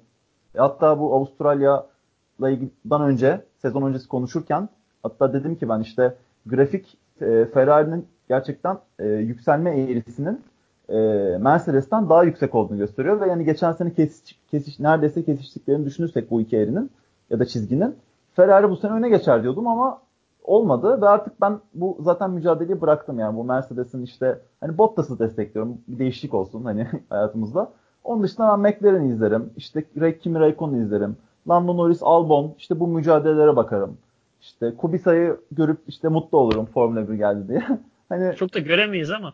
Hatta 0.58 1.00
bu 1.00 1.14
Avustralya'la 1.14 2.50
ilgiden 2.50 3.02
önce, 3.02 3.45
sezon 3.62 3.82
öncesi 3.82 4.08
konuşurken 4.08 4.70
hatta 5.04 5.34
dedim 5.34 5.56
ki 5.56 5.70
ben 5.70 5.80
işte 5.80 6.16
grafik 6.45 6.97
e, 7.22 7.45
Ferrari'nin 7.45 8.08
gerçekten 8.30 8.78
e, 9.00 9.08
yükselme 9.08 9.80
eğrisinin 9.80 10.41
e, 10.89 10.97
Mercedes'ten 11.38 12.10
daha 12.10 12.24
yüksek 12.24 12.56
olduğunu 12.56 12.78
gösteriyor 12.78 13.22
ve 13.22 13.28
yani 13.28 13.45
geçen 13.45 13.72
sene 13.72 13.93
kesiş, 13.93 14.39
kesiş 14.52 14.80
neredeyse 14.80 15.24
kesiştiklerini 15.24 15.86
düşünürsek 15.86 16.32
bu 16.32 16.41
iki 16.41 16.58
eğrinin 16.58 16.91
ya 17.30 17.39
da 17.39 17.45
çizginin 17.45 17.95
Ferrari 18.36 18.70
bu 18.70 18.78
sene 18.78 18.91
öne 18.91 19.10
geçer 19.10 19.43
diyordum 19.43 19.68
ama 19.68 20.02
olmadı 20.50 21.02
ve 21.02 21.10
artık 21.10 21.41
ben 21.41 21.60
bu 21.74 21.97
zaten 22.00 22.32
mücadeleyi 22.32 22.82
bıraktım 22.82 23.20
yani 23.20 23.38
bu 23.38 23.43
Mercedes'in 23.43 24.04
işte 24.04 24.39
hani 24.62 24.78
Bottas'ı 24.78 25.20
destekliyorum 25.20 25.78
bir 25.88 26.00
değişiklik 26.00 26.34
olsun 26.34 26.64
hani 26.64 26.88
hayatımızda. 27.10 27.72
Onun 28.04 28.24
dışında 28.24 28.47
ben 28.47 28.60
McLaren'i 28.60 29.14
izlerim. 29.14 29.54
İşte 29.58 29.86
Kimi 30.20 30.39
Raikkonen'u 30.39 30.82
izlerim. 30.82 31.18
Lando 31.50 31.78
Norris, 31.78 32.00
Albon 32.02 32.56
işte 32.58 32.80
bu 32.80 32.88
mücadelelere 32.88 33.56
bakarım. 33.56 33.97
İşte 34.41 34.76
Kubica'yı 34.78 35.38
görüp 35.52 35.78
işte 35.88 36.08
mutlu 36.08 36.38
olurum 36.38 36.66
Formula 36.66 37.10
1 37.10 37.14
geldi 37.14 37.47
diye. 37.47 37.64
hani 38.10 38.36
Çok 38.36 38.54
da 38.54 38.60
göremeyiz 38.60 39.12
ama. 39.12 39.34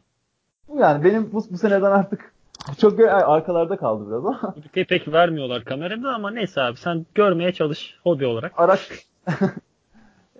Yani 0.80 1.04
benim 1.04 1.30
bu, 1.34 1.44
bu 1.52 1.58
seneden 1.58 1.92
artık 1.92 2.34
çok 2.78 3.00
arkalarda 3.00 3.78
kaldı 3.78 4.08
biraz 4.08 4.26
ama. 4.26 4.56
Pek, 4.74 4.90
pek 4.90 5.14
vermiyorlar 5.14 5.64
kamerada 5.64 6.10
ama 6.10 6.32
neyse 6.32 6.62
abi 6.62 6.78
sen 6.78 7.06
görmeye 7.16 7.54
çalış 7.54 7.96
hobi 8.04 8.26
olarak. 8.26 8.54
Araç 8.58 8.90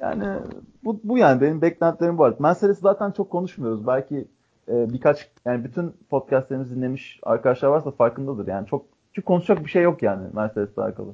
yani 0.02 0.40
bu, 0.84 1.00
bu 1.04 1.18
yani 1.18 1.42
benim 1.42 1.62
beklentilerim 1.62 2.18
bu. 2.18 2.36
Mercedes 2.40 2.80
zaten 2.80 3.12
çok 3.12 3.30
konuşmuyoruz. 3.30 3.88
Belki 3.88 4.28
e, 4.68 4.94
birkaç 4.94 5.30
yani 5.46 5.64
bütün 5.64 5.94
podcastlerimizi 6.10 6.76
dinlemiş 6.76 7.20
arkadaşlar 7.24 7.70
varsa 7.70 7.92
farkındadır. 7.92 8.48
Yani 8.48 8.68
çok 8.68 8.86
çünkü 9.14 9.26
konuşacak 9.26 9.66
bir 9.66 9.70
şey 9.70 9.84
yok 9.84 10.04
yani 10.04 10.28
Mercedes'le 10.34 10.78
alakalı. 10.78 11.14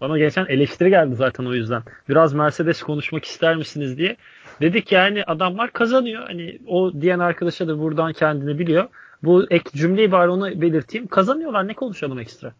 Bana 0.00 0.18
geçen 0.18 0.46
eleştiri 0.46 0.90
geldi 0.90 1.14
zaten 1.14 1.44
o 1.44 1.54
yüzden. 1.54 1.82
Biraz 2.08 2.34
Mercedes 2.34 2.82
konuşmak 2.82 3.24
ister 3.24 3.56
misiniz 3.56 3.98
diye. 3.98 4.16
Dedik 4.60 4.92
yani 4.92 5.24
adamlar 5.24 5.70
kazanıyor. 5.70 6.22
Hani 6.26 6.58
o 6.66 6.92
diyen 7.00 7.18
arkadaşa 7.18 7.68
da 7.68 7.78
buradan 7.78 8.12
kendini 8.12 8.58
biliyor. 8.58 8.88
Bu 9.22 9.46
ek 9.50 9.70
cümleyi 9.74 10.12
bari 10.12 10.30
ona 10.30 10.60
belirteyim. 10.60 11.06
Kazanıyorlar 11.06 11.68
ne 11.68 11.74
konuşalım 11.74 12.18
ekstra. 12.18 12.52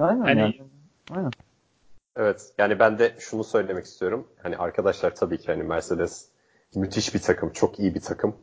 Aynen 0.00 0.20
Hani- 0.20 0.40
yani. 0.40 0.54
Aynen. 1.16 1.30
Evet. 2.16 2.52
Yani 2.58 2.78
ben 2.78 2.98
de 2.98 3.14
şunu 3.18 3.44
söylemek 3.44 3.84
istiyorum. 3.84 4.28
Hani 4.42 4.56
arkadaşlar 4.56 5.14
tabii 5.14 5.38
ki 5.38 5.46
hani 5.46 5.62
Mercedes 5.62 6.28
müthiş 6.74 7.14
bir 7.14 7.22
takım, 7.22 7.52
çok 7.52 7.78
iyi 7.78 7.94
bir 7.94 8.00
takım. 8.00 8.36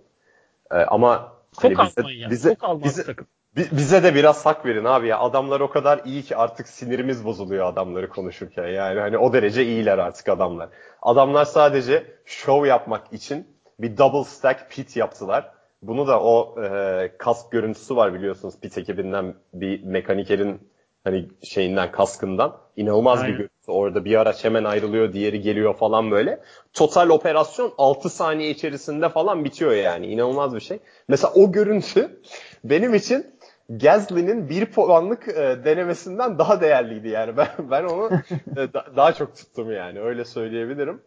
Ee, 0.72 0.76
ama 0.76 1.34
Çok 1.61 1.63
hani 1.63 1.88
bize, 1.88 2.01
Almanya. 2.01 2.30
bize, 2.30 2.55
çok 2.55 2.84
bize, 2.84 3.03
takım. 3.03 3.28
bi- 3.57 3.67
bize 3.72 4.03
de 4.03 4.15
biraz 4.15 4.45
hak 4.45 4.65
verin 4.65 4.86
abi 4.86 5.07
ya. 5.07 5.19
Adamlar 5.19 5.59
o 5.59 5.69
kadar 5.69 6.01
iyi 6.05 6.24
ki 6.24 6.36
artık 6.36 6.67
sinirimiz 6.67 7.26
bozuluyor 7.26 7.65
adamları 7.67 8.09
konuşurken. 8.09 8.67
Yani 8.67 8.99
hani 8.99 9.17
o 9.17 9.34
derece 9.34 9.65
iyiler 9.65 9.97
artık 9.97 10.30
adamlar. 10.30 10.69
Adamlar 11.01 11.45
sadece 11.45 12.03
show 12.26 12.67
yapmak 12.67 13.13
için 13.13 13.47
bir 13.80 13.97
double 13.97 14.24
stack 14.24 14.72
pit 14.72 14.95
yaptılar. 14.97 15.51
Bunu 15.82 16.07
da 16.07 16.22
o 16.22 16.63
e, 16.63 17.11
kask 17.17 17.51
görüntüsü 17.51 17.95
var 17.95 18.13
biliyorsunuz 18.13 18.59
pit 18.61 18.78
ekibinden 18.78 19.34
bir 19.53 19.84
mekanikerin 19.84 20.72
hani 21.04 21.30
şeyinden 21.43 21.91
kaskından 21.91 22.58
inanılmaz 22.78 23.20
Aynen. 23.20 23.32
bir 23.34 23.38
görüntü. 23.38 23.52
Orada 23.68 24.06
bir 24.06 24.16
araç 24.22 24.43
hemen 24.43 24.64
ayrılıyor, 24.64 25.14
diğeri 25.14 25.41
geliyor 25.41 25.76
falan 25.78 26.12
böyle. 26.12 26.41
Total 26.74 27.10
operasyon 27.10 27.74
6 27.78 28.10
saniye 28.10 28.49
içerisinde 28.49 29.10
falan 29.10 29.45
bitiyor 29.45 29.72
yani. 29.72 30.08
İnanılmaz 30.08 30.56
bir 30.56 30.60
şey. 30.60 30.80
Mesela 31.08 31.34
o 31.34 31.52
görüntü 31.52 32.22
benim 32.64 32.93
için 32.93 33.36
Gasly'nin 33.70 34.49
bir 34.49 34.66
puanlık 34.66 35.28
e, 35.28 35.60
denemesinden 35.66 36.39
daha 36.39 36.62
değerliydi 36.62 37.08
yani. 37.10 37.38
Ben 37.38 37.47
ben 37.72 37.84
onu 37.84 38.10
e, 38.58 38.74
da- 38.74 38.86
daha 38.95 39.14
çok 39.14 39.36
tuttum 39.36 39.72
yani. 39.72 39.99
Öyle 40.02 40.26
söyleyebilirim. 40.26 41.02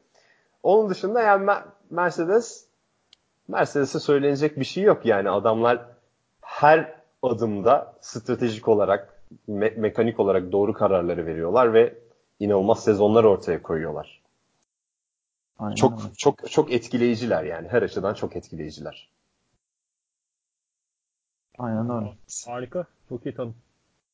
Onun 0.62 0.90
dışında 0.90 1.22
yani 1.22 1.44
Me- 1.46 1.62
Mercedes 1.90 2.66
Mercedes'e 3.48 4.00
söylenecek 4.00 4.58
bir 4.58 4.64
şey 4.64 4.82
yok 4.84 5.06
yani. 5.06 5.30
Adamlar 5.30 5.80
her 6.40 6.94
adımda 7.22 7.94
stratejik 8.00 8.68
olarak 8.68 9.13
me- 9.48 9.76
mekanik 9.76 10.20
olarak 10.20 10.52
doğru 10.52 10.72
kararları 10.72 11.26
veriyorlar 11.26 11.74
ve 11.74 11.94
inanılmaz 12.40 12.84
sezonlar 12.84 13.24
ortaya 13.24 13.62
koyuyorlar. 13.62 14.22
Aynen 15.58 15.74
Çok 15.76 15.92
öyle. 15.92 16.12
çok 16.16 16.50
çok 16.50 16.72
etkileyiciler 16.72 17.44
yani. 17.44 17.68
Her 17.68 17.82
açıdan 17.82 18.14
çok 18.14 18.36
etkileyiciler. 18.36 19.08
Aynen 21.58 21.90
öyle. 21.90 22.14
Harika. 22.46 22.86
Çok 23.08 23.26
iyi 23.26 23.34
tanım. 23.34 23.56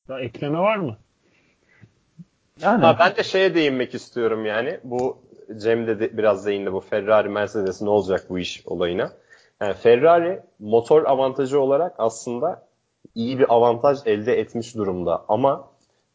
Daha 0.08 0.20
ekleme 0.20 0.58
var 0.58 0.76
mı? 0.76 0.96
Yani 2.60 2.82
Ha, 2.84 2.96
ben 2.98 3.16
de 3.16 3.22
şeye 3.22 3.54
değinmek 3.54 3.94
istiyorum 3.94 4.46
yani. 4.46 4.80
Bu 4.84 5.18
Cem 5.56 5.86
de, 5.86 6.00
de 6.00 6.18
biraz 6.18 6.46
değindi 6.46 6.72
bu 6.72 6.80
Ferrari 6.80 7.28
Mercedes 7.28 7.82
ne 7.82 7.90
olacak 7.90 8.26
bu 8.30 8.38
iş 8.38 8.66
olayına. 8.66 9.12
Yani 9.60 9.74
Ferrari 9.74 10.42
motor 10.58 11.04
avantajı 11.04 11.60
olarak 11.60 11.94
aslında 11.98 12.66
iyi 13.14 13.38
bir 13.38 13.54
avantaj 13.54 13.98
elde 14.06 14.40
etmiş 14.40 14.76
durumda 14.76 15.24
ama 15.28 15.70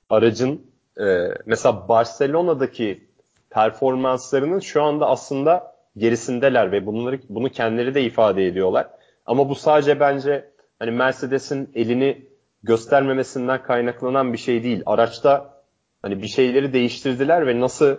aracın 0.09 0.61
e, 0.99 1.27
mesela 1.45 1.87
Barcelona'daki 1.89 3.07
performanslarının 3.49 4.59
şu 4.59 4.83
anda 4.83 5.07
aslında 5.07 5.75
gerisindeler 5.97 6.71
ve 6.71 6.85
bunları 6.85 7.19
bunu 7.29 7.49
kendileri 7.49 7.95
de 7.95 8.03
ifade 8.03 8.45
ediyorlar. 8.45 8.87
Ama 9.25 9.49
bu 9.49 9.55
sadece 9.55 9.99
bence 9.99 10.51
hani 10.79 10.91
Mercedes'in 10.91 11.71
elini 11.75 12.25
göstermemesinden 12.63 13.63
kaynaklanan 13.63 14.33
bir 14.33 14.37
şey 14.37 14.63
değil. 14.63 14.83
Araçta 14.85 15.61
hani 16.01 16.21
bir 16.21 16.27
şeyleri 16.27 16.73
değiştirdiler 16.73 17.47
ve 17.47 17.59
nasıl 17.59 17.97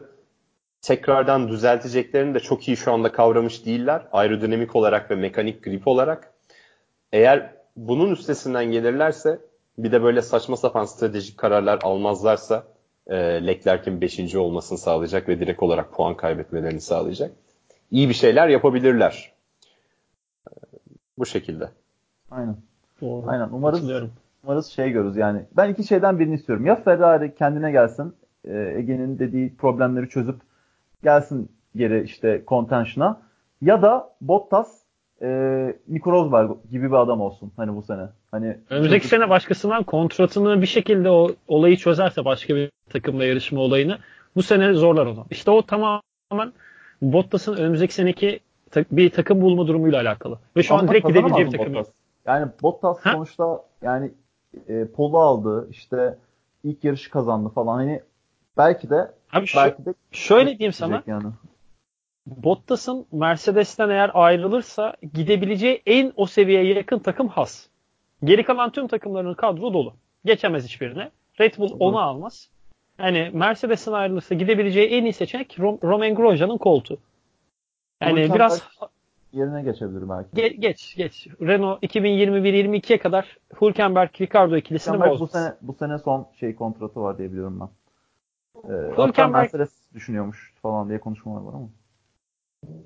tekrardan 0.82 1.48
düzelteceklerini 1.48 2.34
de 2.34 2.40
çok 2.40 2.68
iyi 2.68 2.76
şu 2.76 2.92
anda 2.92 3.12
kavramış 3.12 3.66
değiller. 3.66 4.02
Aerodinamik 4.12 4.76
olarak 4.76 5.10
ve 5.10 5.14
mekanik 5.14 5.64
grip 5.64 5.88
olarak. 5.88 6.34
Eğer 7.12 7.55
bunun 7.76 8.10
üstesinden 8.12 8.64
gelirlerse 8.64 9.38
bir 9.78 9.92
de 9.92 10.02
böyle 10.02 10.22
saçma 10.22 10.56
sapan 10.56 10.84
stratejik 10.84 11.38
kararlar 11.38 11.78
almazlarsa 11.82 12.64
e, 13.06 13.16
Leclerc'in 13.46 14.00
5. 14.00 14.34
olmasını 14.34 14.78
sağlayacak 14.78 15.28
ve 15.28 15.40
direkt 15.40 15.62
olarak 15.62 15.92
puan 15.92 16.16
kaybetmelerini 16.16 16.80
sağlayacak. 16.80 17.32
İyi 17.90 18.08
bir 18.08 18.14
şeyler 18.14 18.48
yapabilirler. 18.48 19.32
E, 20.48 20.52
Bu 21.18 21.26
şekilde. 21.26 21.70
aynen. 22.30 22.56
Doğru. 23.00 23.26
Aynen. 23.28 23.48
Umarız 23.52 23.90
umarız 24.44 24.66
şey 24.66 24.90
görürüz 24.90 25.16
yani. 25.16 25.42
Ben 25.56 25.68
iki 25.70 25.84
şeyden 25.84 26.18
birini 26.18 26.34
istiyorum. 26.34 26.66
Ya 26.66 26.76
Ferrari 26.76 27.34
kendine 27.34 27.70
gelsin. 27.70 28.14
e, 28.44 28.74
Ege'nin 28.76 29.18
dediği 29.18 29.56
problemleri 29.56 30.08
çözüp 30.08 30.36
gelsin 31.02 31.48
geri 31.76 32.02
işte 32.02 32.42
contention'a. 32.48 33.20
Ya 33.62 33.82
da 33.82 34.10
Bottas 34.20 34.85
e, 35.22 35.28
Nico 35.88 36.12
Rosberg 36.12 36.50
gibi 36.70 36.86
bir 36.86 36.96
adam 36.96 37.20
olsun 37.20 37.52
hani 37.56 37.76
bu 37.76 37.82
sene. 37.82 38.08
Hani 38.30 38.56
Önümüzdeki 38.70 39.08
sene 39.08 39.30
başkasından 39.30 39.82
kontratını 39.82 40.62
bir 40.62 40.66
şekilde 40.66 41.10
o 41.10 41.30
olayı 41.48 41.76
çözerse 41.76 42.24
başka 42.24 42.56
bir 42.56 42.70
takımla 42.90 43.24
yarışma 43.24 43.60
olayını 43.60 43.98
bu 44.36 44.42
sene 44.42 44.72
zorlar 44.72 45.06
onu. 45.06 45.26
İşte 45.30 45.50
o 45.50 45.62
tamamen 45.62 46.52
Bottas'ın 47.02 47.56
önümüzdeki 47.56 47.94
seneki 47.94 48.40
bir 48.90 49.10
takım 49.10 49.40
bulma 49.40 49.66
durumuyla 49.66 50.00
alakalı. 50.00 50.38
Ve 50.56 50.62
şu 50.62 50.74
an 50.74 50.78
Ama 50.78 50.88
direkt 50.88 51.08
gidebileceği 51.08 51.46
bir 51.46 51.58
takım. 51.58 51.74
Bottas? 51.74 51.94
Yani 52.26 52.50
Bottas 52.62 52.98
Ha? 53.00 53.12
sonuçta 53.12 53.60
yani 53.82 54.10
e, 54.68 54.86
polu 54.86 55.18
aldı 55.18 55.68
işte 55.70 56.18
ilk 56.64 56.84
yarışı 56.84 57.10
kazandı 57.10 57.48
falan 57.48 57.76
hani 57.76 58.00
belki 58.56 58.90
de 58.90 59.10
Abi 59.32 59.46
şu- 59.46 59.56
belki 59.58 59.84
de 59.86 59.94
şöyle 60.12 60.58
diyeyim 60.58 60.72
sana. 60.72 61.02
yani. 61.06 61.26
Bottas'ın 62.26 63.06
Mercedes'ten 63.12 63.88
eğer 63.90 64.10
ayrılırsa 64.14 64.94
gidebileceği 65.14 65.82
en 65.86 66.12
o 66.16 66.26
seviyeye 66.26 66.74
yakın 66.74 66.98
takım 66.98 67.28
Haas. 67.28 67.66
Geri 68.24 68.44
kalan 68.44 68.70
tüm 68.70 68.88
takımların 68.88 69.34
kadro 69.34 69.72
dolu. 69.74 69.94
Geçemez 70.24 70.64
hiçbirine. 70.64 71.10
Red 71.40 71.58
Bull 71.58 71.76
onu 71.80 71.98
almaz. 72.00 72.48
Yani 72.98 73.30
Mercedes'ten 73.32 73.92
ayrılırsa 73.92 74.34
gidebileceği 74.34 74.88
en 74.88 75.04
iyi 75.04 75.12
seçenek 75.12 75.58
Rom- 75.58 75.82
Romain 75.82 76.14
Grosjean'ın 76.14 76.58
koltuğu. 76.58 76.98
Yani 78.00 78.12
Hülkenberg 78.12 78.34
biraz 78.34 78.68
yerine 79.32 79.62
geçebilir 79.62 80.08
belki. 80.08 80.30
ge- 80.36 80.56
geç 80.60 80.96
geç. 80.96 81.28
Renault 81.40 81.82
2021-22'ye 81.82 82.98
kadar 82.98 83.36
Hülkenberg 83.60 84.10
Ricardo 84.20 84.56
ikilisini 84.56 84.94
Hülkenberg 84.94 85.16
bu 85.16 85.20
bozdu. 85.20 85.32
sene 85.32 85.54
bu 85.62 85.72
sene 85.72 85.98
son 85.98 86.26
şey 86.40 86.54
kontratı 86.54 87.00
var 87.00 87.18
diye 87.18 87.32
biliyorum 87.32 87.60
ben. 87.60 87.68
Ee, 88.64 88.72
Hülkenberg- 88.72 89.32
Mercedes 89.32 89.70
düşünüyormuş 89.94 90.54
falan 90.62 90.88
diye 90.88 91.00
konuşmalar 91.00 91.40
var 91.42 91.52
ama. 91.54 91.68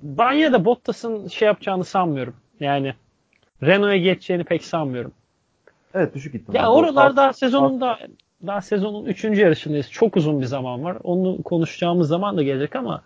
Ben 0.03 0.33
yine 0.33 0.53
de 0.53 0.65
Bottas'ın 0.65 1.27
şey 1.27 1.45
yapacağını 1.45 1.83
sanmıyorum. 1.83 2.35
Yani 2.59 2.93
Renault'a 3.63 3.97
geçeceğini 3.97 4.43
pek 4.43 4.63
sanmıyorum. 4.63 5.11
Evet 5.93 6.15
düşük 6.15 6.35
ihtimal. 6.35 6.59
Ya 6.59 6.71
oralar 6.71 7.15
daha 7.15 7.33
sezonun 7.33 7.81
da 7.81 7.99
daha 8.47 8.61
sezonun 8.61 9.05
3. 9.05 9.23
yarışındayız. 9.23 9.91
Çok 9.91 10.17
uzun 10.17 10.41
bir 10.41 10.45
zaman 10.45 10.83
var. 10.83 10.97
Onu 11.03 11.43
konuşacağımız 11.43 12.07
zaman 12.07 12.37
da 12.37 12.43
gelecek 12.43 12.75
ama 12.75 13.01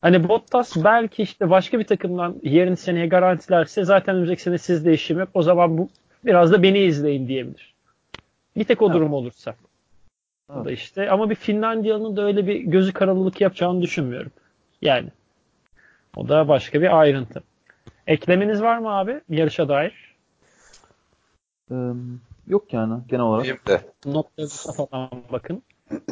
hani 0.00 0.28
Bottas 0.28 0.84
belki 0.84 1.22
işte 1.22 1.50
başka 1.50 1.78
bir 1.78 1.84
takımdan 1.84 2.36
yerini 2.42 2.76
seneye 2.76 3.06
garantilerse 3.06 3.84
zaten 3.84 4.14
önümüzdeki 4.14 4.42
sene 4.42 4.58
sizde 4.58 4.92
işim 4.92 5.18
yok. 5.18 5.28
O 5.34 5.42
zaman 5.42 5.78
bu 5.78 5.88
biraz 6.24 6.52
da 6.52 6.62
beni 6.62 6.78
izleyin 6.78 7.28
diyebilir. 7.28 7.74
Bir 8.56 8.64
tek 8.64 8.82
o 8.82 8.86
Evet. 8.86 8.94
durum 8.94 9.12
olursa. 9.12 9.54
O 10.48 10.54
Evet. 10.56 10.64
da 10.64 10.72
işte 10.72 11.10
ama 11.10 11.30
bir 11.30 11.34
Finlandiyalı'nın 11.34 12.16
da 12.16 12.22
öyle 12.22 12.46
bir 12.46 12.56
gözü 12.60 12.92
karalılık 12.92 13.40
yapacağını 13.40 13.82
düşünmüyorum. 13.82 14.30
Yani. 14.82 15.08
O 16.16 16.28
da 16.28 16.48
başka 16.48 16.82
bir 16.82 17.00
ayrıntı. 17.00 17.42
Eklemeniz 18.06 18.62
var 18.62 18.78
mı 18.78 18.88
abi 18.88 19.20
yarışa 19.28 19.68
dair? 19.68 20.14
Ee, 21.70 21.74
yok 22.46 22.72
yani 22.72 22.94
genel 23.08 23.24
olarak. 23.24 23.44
Benim 23.44 23.58
de. 23.66 23.80
notlarınıza 24.06 24.72
falan 24.72 25.10
bakın. 25.32 25.62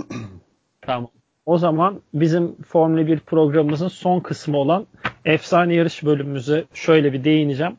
tamam. 0.80 1.10
O 1.46 1.58
zaman 1.58 2.00
bizim 2.14 2.62
Formula 2.62 3.06
1 3.06 3.20
programımızın 3.20 3.88
son 3.88 4.20
kısmı 4.20 4.56
olan 4.56 4.86
efsane 5.24 5.74
yarış 5.74 6.04
bölümümüze 6.04 6.64
şöyle 6.74 7.12
bir 7.12 7.24
değineceğim. 7.24 7.76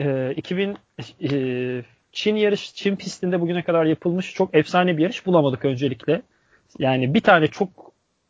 Ee, 0.00 0.34
2000 0.36 0.76
e, 1.22 1.82
Çin 2.12 2.36
yarış 2.36 2.74
Çin 2.74 2.96
pistinde 2.96 3.40
bugüne 3.40 3.62
kadar 3.62 3.84
yapılmış 3.84 4.34
çok 4.34 4.54
efsane 4.54 4.96
bir 4.96 5.02
yarış 5.02 5.26
bulamadık 5.26 5.64
öncelikle. 5.64 6.22
Yani 6.78 7.14
bir 7.14 7.20
tane 7.20 7.46
çok 7.46 7.85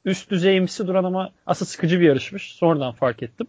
üst 0.07 0.30
düzeyimsi 0.30 0.86
duran 0.86 1.04
ama 1.04 1.30
asıl 1.46 1.66
sıkıcı 1.66 2.00
bir 2.00 2.07
yarışmış. 2.07 2.54
Sonradan 2.54 2.92
fark 2.92 3.22
ettim. 3.22 3.46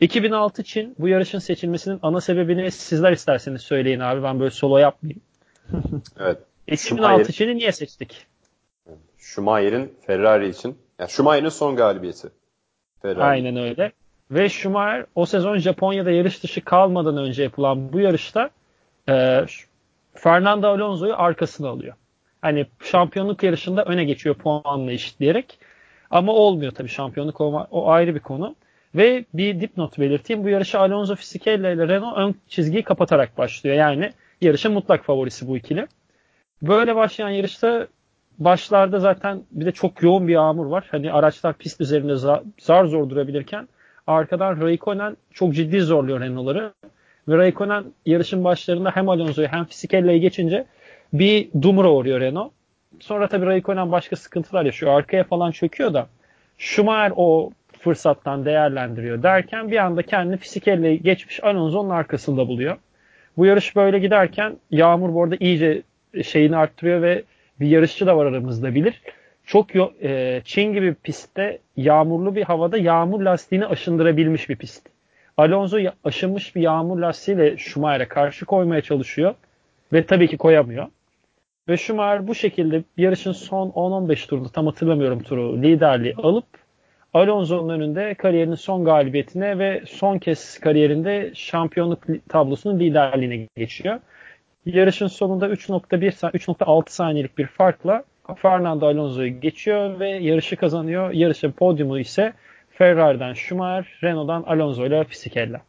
2006 0.00 0.64
Çin 0.64 0.94
bu 0.98 1.08
yarışın 1.08 1.38
seçilmesinin 1.38 1.98
ana 2.02 2.20
sebebini 2.20 2.70
sizler 2.70 3.12
isterseniz 3.12 3.62
söyleyin 3.62 4.00
abi. 4.00 4.22
Ben 4.22 4.40
böyle 4.40 4.50
solo 4.50 4.78
yapmayayım. 4.78 5.22
Evet. 6.20 6.38
2006 6.66 7.32
Çin'i 7.32 7.56
niye 7.56 7.72
seçtik? 7.72 8.26
Schumacher'in 9.18 9.94
Ferrari 10.06 10.48
için. 10.48 10.78
Yani 10.98 11.10
Schumacher'in 11.10 11.48
son 11.48 11.76
galibiyeti. 11.76 12.28
Ferrari. 13.02 13.22
Aynen 13.22 13.56
öyle. 13.56 13.92
Ve 14.30 14.48
Schumacher 14.48 15.06
o 15.14 15.26
sezon 15.26 15.58
Japonya'da 15.58 16.10
yarış 16.10 16.42
dışı 16.42 16.64
kalmadan 16.64 17.16
önce 17.16 17.42
yapılan 17.42 17.92
bu 17.92 18.00
yarışta 18.00 18.50
e, 19.08 19.44
Fernando 20.14 20.68
Alonso'yu 20.68 21.14
arkasına 21.16 21.68
alıyor. 21.68 21.94
Hani 22.42 22.66
şampiyonluk 22.84 23.42
yarışında 23.42 23.84
öne 23.84 24.04
geçiyor 24.04 24.34
puanla 24.34 24.92
eşitleyerek. 24.92 25.58
Ama 26.10 26.32
olmuyor 26.32 26.72
tabii 26.72 26.88
şampiyonluk 26.88 27.40
olma, 27.40 27.66
o 27.70 27.88
ayrı 27.88 28.14
bir 28.14 28.20
konu. 28.20 28.54
Ve 28.94 29.24
bir 29.34 29.60
dipnot 29.60 29.98
belirteyim. 29.98 30.44
Bu 30.44 30.48
yarışı 30.48 30.78
Alonso 30.78 31.14
Fisichella 31.14 31.70
ile 31.70 31.88
Renault 31.88 32.18
ön 32.18 32.34
çizgiyi 32.48 32.82
kapatarak 32.82 33.38
başlıyor. 33.38 33.76
Yani 33.76 34.12
yarışın 34.40 34.72
mutlak 34.72 35.04
favorisi 35.04 35.48
bu 35.48 35.56
ikili. 35.56 35.86
Böyle 36.62 36.96
başlayan 36.96 37.28
yarışta 37.28 37.86
başlarda 38.38 39.00
zaten 39.00 39.42
bir 39.50 39.66
de 39.66 39.72
çok 39.72 40.02
yoğun 40.02 40.28
bir 40.28 40.32
yağmur 40.32 40.66
var. 40.66 40.86
Hani 40.90 41.12
araçlar 41.12 41.54
pist 41.54 41.80
üzerinde 41.80 42.16
zar 42.58 42.84
zor 42.84 43.10
durabilirken 43.10 43.68
arkadan 44.06 44.60
Raikkonen 44.60 45.16
çok 45.32 45.54
ciddi 45.54 45.80
zorluyor 45.80 46.20
Renault'ları. 46.20 46.72
Ve 47.28 47.36
Raikkonen 47.36 47.84
yarışın 48.06 48.44
başlarında 48.44 48.90
hem 48.94 49.08
Alonso'yu 49.08 49.48
hem 49.48 49.64
Fisichella'yı 49.64 50.20
geçince 50.20 50.66
bir 51.12 51.48
dumura 51.62 51.90
uğruyor 51.90 52.20
Renault. 52.20 52.52
Sonra 53.00 53.28
tabii 53.28 53.46
Raikkonen 53.46 53.92
başka 53.92 54.16
sıkıntılar 54.16 54.64
yaşıyor. 54.64 54.92
Arkaya 54.92 55.24
falan 55.24 55.50
çöküyor 55.50 55.94
da 55.94 56.06
Schumacher 56.58 57.12
o 57.16 57.50
fırsattan 57.80 58.44
değerlendiriyor 58.44 59.22
derken 59.22 59.70
bir 59.70 59.76
anda 59.76 60.02
kendini 60.02 60.36
Fisichella'yı 60.36 61.02
geçmiş 61.02 61.44
Alonso'nun 61.44 61.90
arkasında 61.90 62.48
buluyor. 62.48 62.76
Bu 63.36 63.46
yarış 63.46 63.76
böyle 63.76 63.98
giderken 63.98 64.56
Yağmur 64.70 65.14
bu 65.14 65.22
arada 65.22 65.36
iyice 65.40 65.82
şeyini 66.22 66.56
arttırıyor 66.56 67.02
ve 67.02 67.22
bir 67.60 67.66
yarışçı 67.66 68.06
da 68.06 68.16
var 68.16 68.26
aramızda 68.26 68.74
bilir. 68.74 69.02
Çok 69.44 69.68
e, 70.02 70.42
Çin 70.44 70.72
gibi 70.72 70.94
pistte 70.94 71.58
yağmurlu 71.76 72.34
bir 72.34 72.42
havada 72.42 72.78
yağmur 72.78 73.20
lastiğini 73.20 73.66
aşındırabilmiş 73.66 74.48
bir 74.48 74.56
pist. 74.56 74.88
Alonso 75.36 75.78
aşınmış 76.04 76.56
bir 76.56 76.60
yağmur 76.60 76.98
lastiğiyle 76.98 77.56
Schumacher'e 77.56 78.08
karşı 78.08 78.44
koymaya 78.44 78.80
çalışıyor 78.80 79.34
ve 79.92 80.06
tabii 80.06 80.28
ki 80.28 80.36
koyamıyor. 80.36 80.86
Ve 81.68 81.76
Schumacher 81.76 82.28
bu 82.28 82.34
şekilde 82.34 82.84
yarışın 82.96 83.32
son 83.32 83.68
10-15 83.68 84.28
turunda 84.28 84.48
tam 84.48 84.66
hatırlamıyorum 84.66 85.22
turu 85.22 85.62
liderliği 85.62 86.14
alıp 86.14 86.46
Alonso'nun 87.14 87.68
önünde 87.68 88.14
kariyerinin 88.14 88.54
son 88.54 88.84
galibiyetine 88.84 89.58
ve 89.58 89.82
son 89.86 90.18
kez 90.18 90.58
kariyerinde 90.58 91.32
şampiyonluk 91.34 92.04
tablosunun 92.28 92.80
liderliğine 92.80 93.48
geçiyor. 93.56 94.00
Yarışın 94.66 95.06
sonunda 95.06 95.48
3.1 95.48 96.10
3.6 96.10 96.90
saniyelik 96.90 97.38
bir 97.38 97.46
farkla 97.46 98.04
Fernando 98.36 98.86
Alonso'yu 98.86 99.40
geçiyor 99.40 100.00
ve 100.00 100.08
yarışı 100.08 100.56
kazanıyor. 100.56 101.10
Yarışın 101.10 101.52
podyumu 101.52 101.98
ise 101.98 102.32
Ferrari'den 102.70 103.32
Schumacher, 103.32 103.98
Renault'dan 104.02 104.42
Alonso 104.42 104.86
ile 104.86 105.04
Fisichella. 105.04 105.60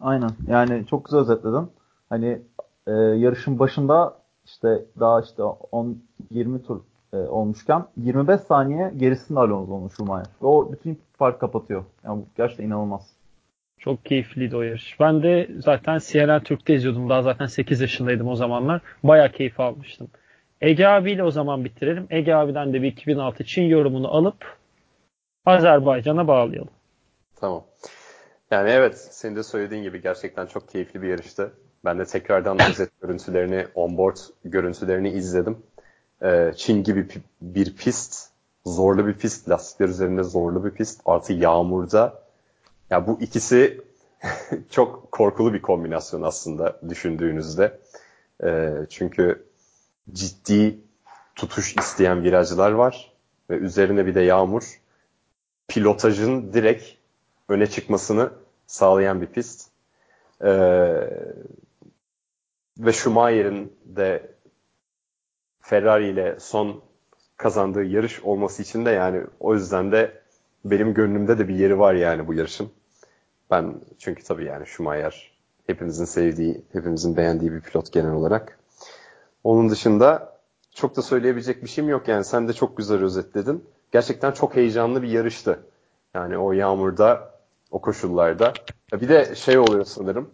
Aynen. 0.00 0.30
Yani 0.48 0.86
çok 0.86 1.04
güzel 1.04 1.20
özetledin. 1.20 1.70
Hani 2.08 2.42
e, 2.86 2.92
yarışın 2.92 3.58
başında 3.58 4.19
işte 4.50 4.84
daha 5.00 5.20
işte 5.20 5.42
10 5.42 6.02
20 6.30 6.62
tur 6.62 6.80
e, 7.12 7.16
olmuşken 7.16 7.84
25 7.96 8.40
saniye 8.40 8.92
gerisinde 8.96 9.40
Alonso 9.40 9.72
olmuş 9.72 9.92
Schumacher. 9.96 10.32
Ve 10.42 10.46
o 10.46 10.72
bütün 10.72 11.00
fark 11.18 11.40
kapatıyor. 11.40 11.84
Yani 12.04 12.20
bu 12.20 12.26
gerçekten 12.36 12.64
inanılmaz. 12.64 13.12
Çok 13.78 14.04
keyifliydi 14.04 14.56
o 14.56 14.62
yarış. 14.62 15.00
Ben 15.00 15.22
de 15.22 15.50
zaten 15.58 15.98
CNN 15.98 16.42
Türk'te 16.42 16.74
izliyordum. 16.74 17.08
Daha 17.08 17.22
zaten 17.22 17.46
8 17.46 17.80
yaşındaydım 17.80 18.28
o 18.28 18.36
zamanlar. 18.36 18.82
Baya 19.02 19.32
keyif 19.32 19.60
almıştım. 19.60 20.08
Ege 20.60 20.86
abiyle 20.86 21.24
o 21.24 21.30
zaman 21.30 21.64
bitirelim. 21.64 22.06
Ege 22.10 22.34
abiden 22.34 22.72
de 22.72 22.82
bir 22.82 22.88
2006 22.92 23.44
Çin 23.44 23.62
yorumunu 23.62 24.08
alıp 24.08 24.56
Azerbaycan'a 25.44 26.28
bağlayalım. 26.28 26.70
Tamam. 27.36 27.64
Yani 28.50 28.70
evet 28.70 28.98
senin 28.98 29.36
de 29.36 29.42
söylediğin 29.42 29.82
gibi 29.82 30.02
gerçekten 30.02 30.46
çok 30.46 30.68
keyifli 30.68 31.02
bir 31.02 31.08
yarıştı. 31.08 31.52
Ben 31.84 31.98
de 31.98 32.04
tekrardan 32.04 32.58
özet 32.70 33.00
görüntülerini, 33.02 33.66
onboard 33.74 34.16
görüntülerini 34.44 35.10
izledim. 35.10 35.58
Ee, 36.22 36.52
Çin 36.56 36.82
gibi 36.82 37.08
bir 37.40 37.76
pist, 37.76 38.28
zorlu 38.66 39.06
bir 39.06 39.14
pist, 39.14 39.48
lastikler 39.48 39.88
üzerinde 39.88 40.22
zorlu 40.22 40.64
bir 40.64 40.70
pist, 40.70 41.00
artı 41.04 41.32
yağmurda. 41.32 42.22
Ya 42.90 43.06
bu 43.06 43.18
ikisi 43.20 43.80
çok 44.70 45.12
korkulu 45.12 45.54
bir 45.54 45.62
kombinasyon 45.62 46.22
aslında 46.22 46.80
düşündüğünüzde. 46.88 47.78
Ee, 48.44 48.72
çünkü 48.90 49.44
ciddi 50.12 50.78
tutuş 51.34 51.76
isteyen 51.76 52.22
virajlar 52.22 52.72
var 52.72 53.12
ve 53.50 53.54
üzerine 53.54 54.06
bir 54.06 54.14
de 54.14 54.20
yağmur 54.20 54.80
pilotajın 55.68 56.52
direkt 56.52 56.84
öne 57.48 57.66
çıkmasını 57.66 58.30
sağlayan 58.66 59.20
bir 59.20 59.26
pist. 59.26 59.68
Ee, 60.44 61.10
ve 62.80 62.92
Schumacher'in 62.92 63.72
de 63.84 64.34
Ferrari 65.60 66.08
ile 66.08 66.36
son 66.40 66.82
kazandığı 67.36 67.84
yarış 67.84 68.20
olması 68.20 68.62
için 68.62 68.84
de 68.86 68.90
yani 68.90 69.22
o 69.40 69.54
yüzden 69.54 69.92
de 69.92 70.20
benim 70.64 70.94
gönlümde 70.94 71.38
de 71.38 71.48
bir 71.48 71.54
yeri 71.54 71.78
var 71.78 71.94
yani 71.94 72.26
bu 72.26 72.34
yarışın. 72.34 72.70
Ben 73.50 73.74
çünkü 73.98 74.22
tabii 74.22 74.44
yani 74.44 74.66
Schumacher 74.66 75.32
hepimizin 75.66 76.04
sevdiği, 76.04 76.64
hepimizin 76.72 77.16
beğendiği 77.16 77.52
bir 77.52 77.60
pilot 77.60 77.92
genel 77.92 78.12
olarak. 78.12 78.58
Onun 79.44 79.70
dışında 79.70 80.36
çok 80.74 80.96
da 80.96 81.02
söyleyebilecek 81.02 81.62
bir 81.62 81.68
şeyim 81.68 81.90
yok 81.90 82.08
yani 82.08 82.24
sen 82.24 82.48
de 82.48 82.52
çok 82.52 82.76
güzel 82.76 83.02
özetledin. 83.02 83.64
Gerçekten 83.92 84.32
çok 84.32 84.56
heyecanlı 84.56 85.02
bir 85.02 85.08
yarıştı. 85.08 85.60
Yani 86.14 86.38
o 86.38 86.52
yağmurda, 86.52 87.30
o 87.70 87.80
koşullarda. 87.80 88.52
Bir 88.92 89.08
de 89.08 89.34
şey 89.34 89.58
oluyor 89.58 89.84
sanırım. 89.84 90.30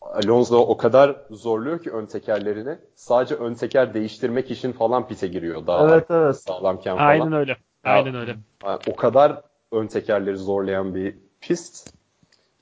Alonso 0.00 0.58
o 0.58 0.76
kadar 0.76 1.16
zorluyor 1.30 1.82
ki 1.82 1.90
ön 1.90 2.06
tekerlerini. 2.06 2.78
Sadece 2.94 3.34
ön 3.34 3.54
teker 3.54 3.94
değiştirmek 3.94 4.50
için 4.50 4.72
falan 4.72 5.08
pite 5.08 5.26
giriyor 5.26 5.66
daha 5.66 5.90
evet, 5.90 6.06
evet. 6.10 6.36
sağlamken 6.36 6.96
falan. 6.96 7.08
Aynen 7.08 7.32
öyle. 7.32 7.56
Aynen 7.84 8.14
öyle. 8.14 8.36
Yani 8.64 8.78
o 8.86 8.96
kadar 8.96 9.42
ön 9.72 9.86
tekerleri 9.86 10.36
zorlayan 10.36 10.94
bir 10.94 11.16
pist. 11.40 11.94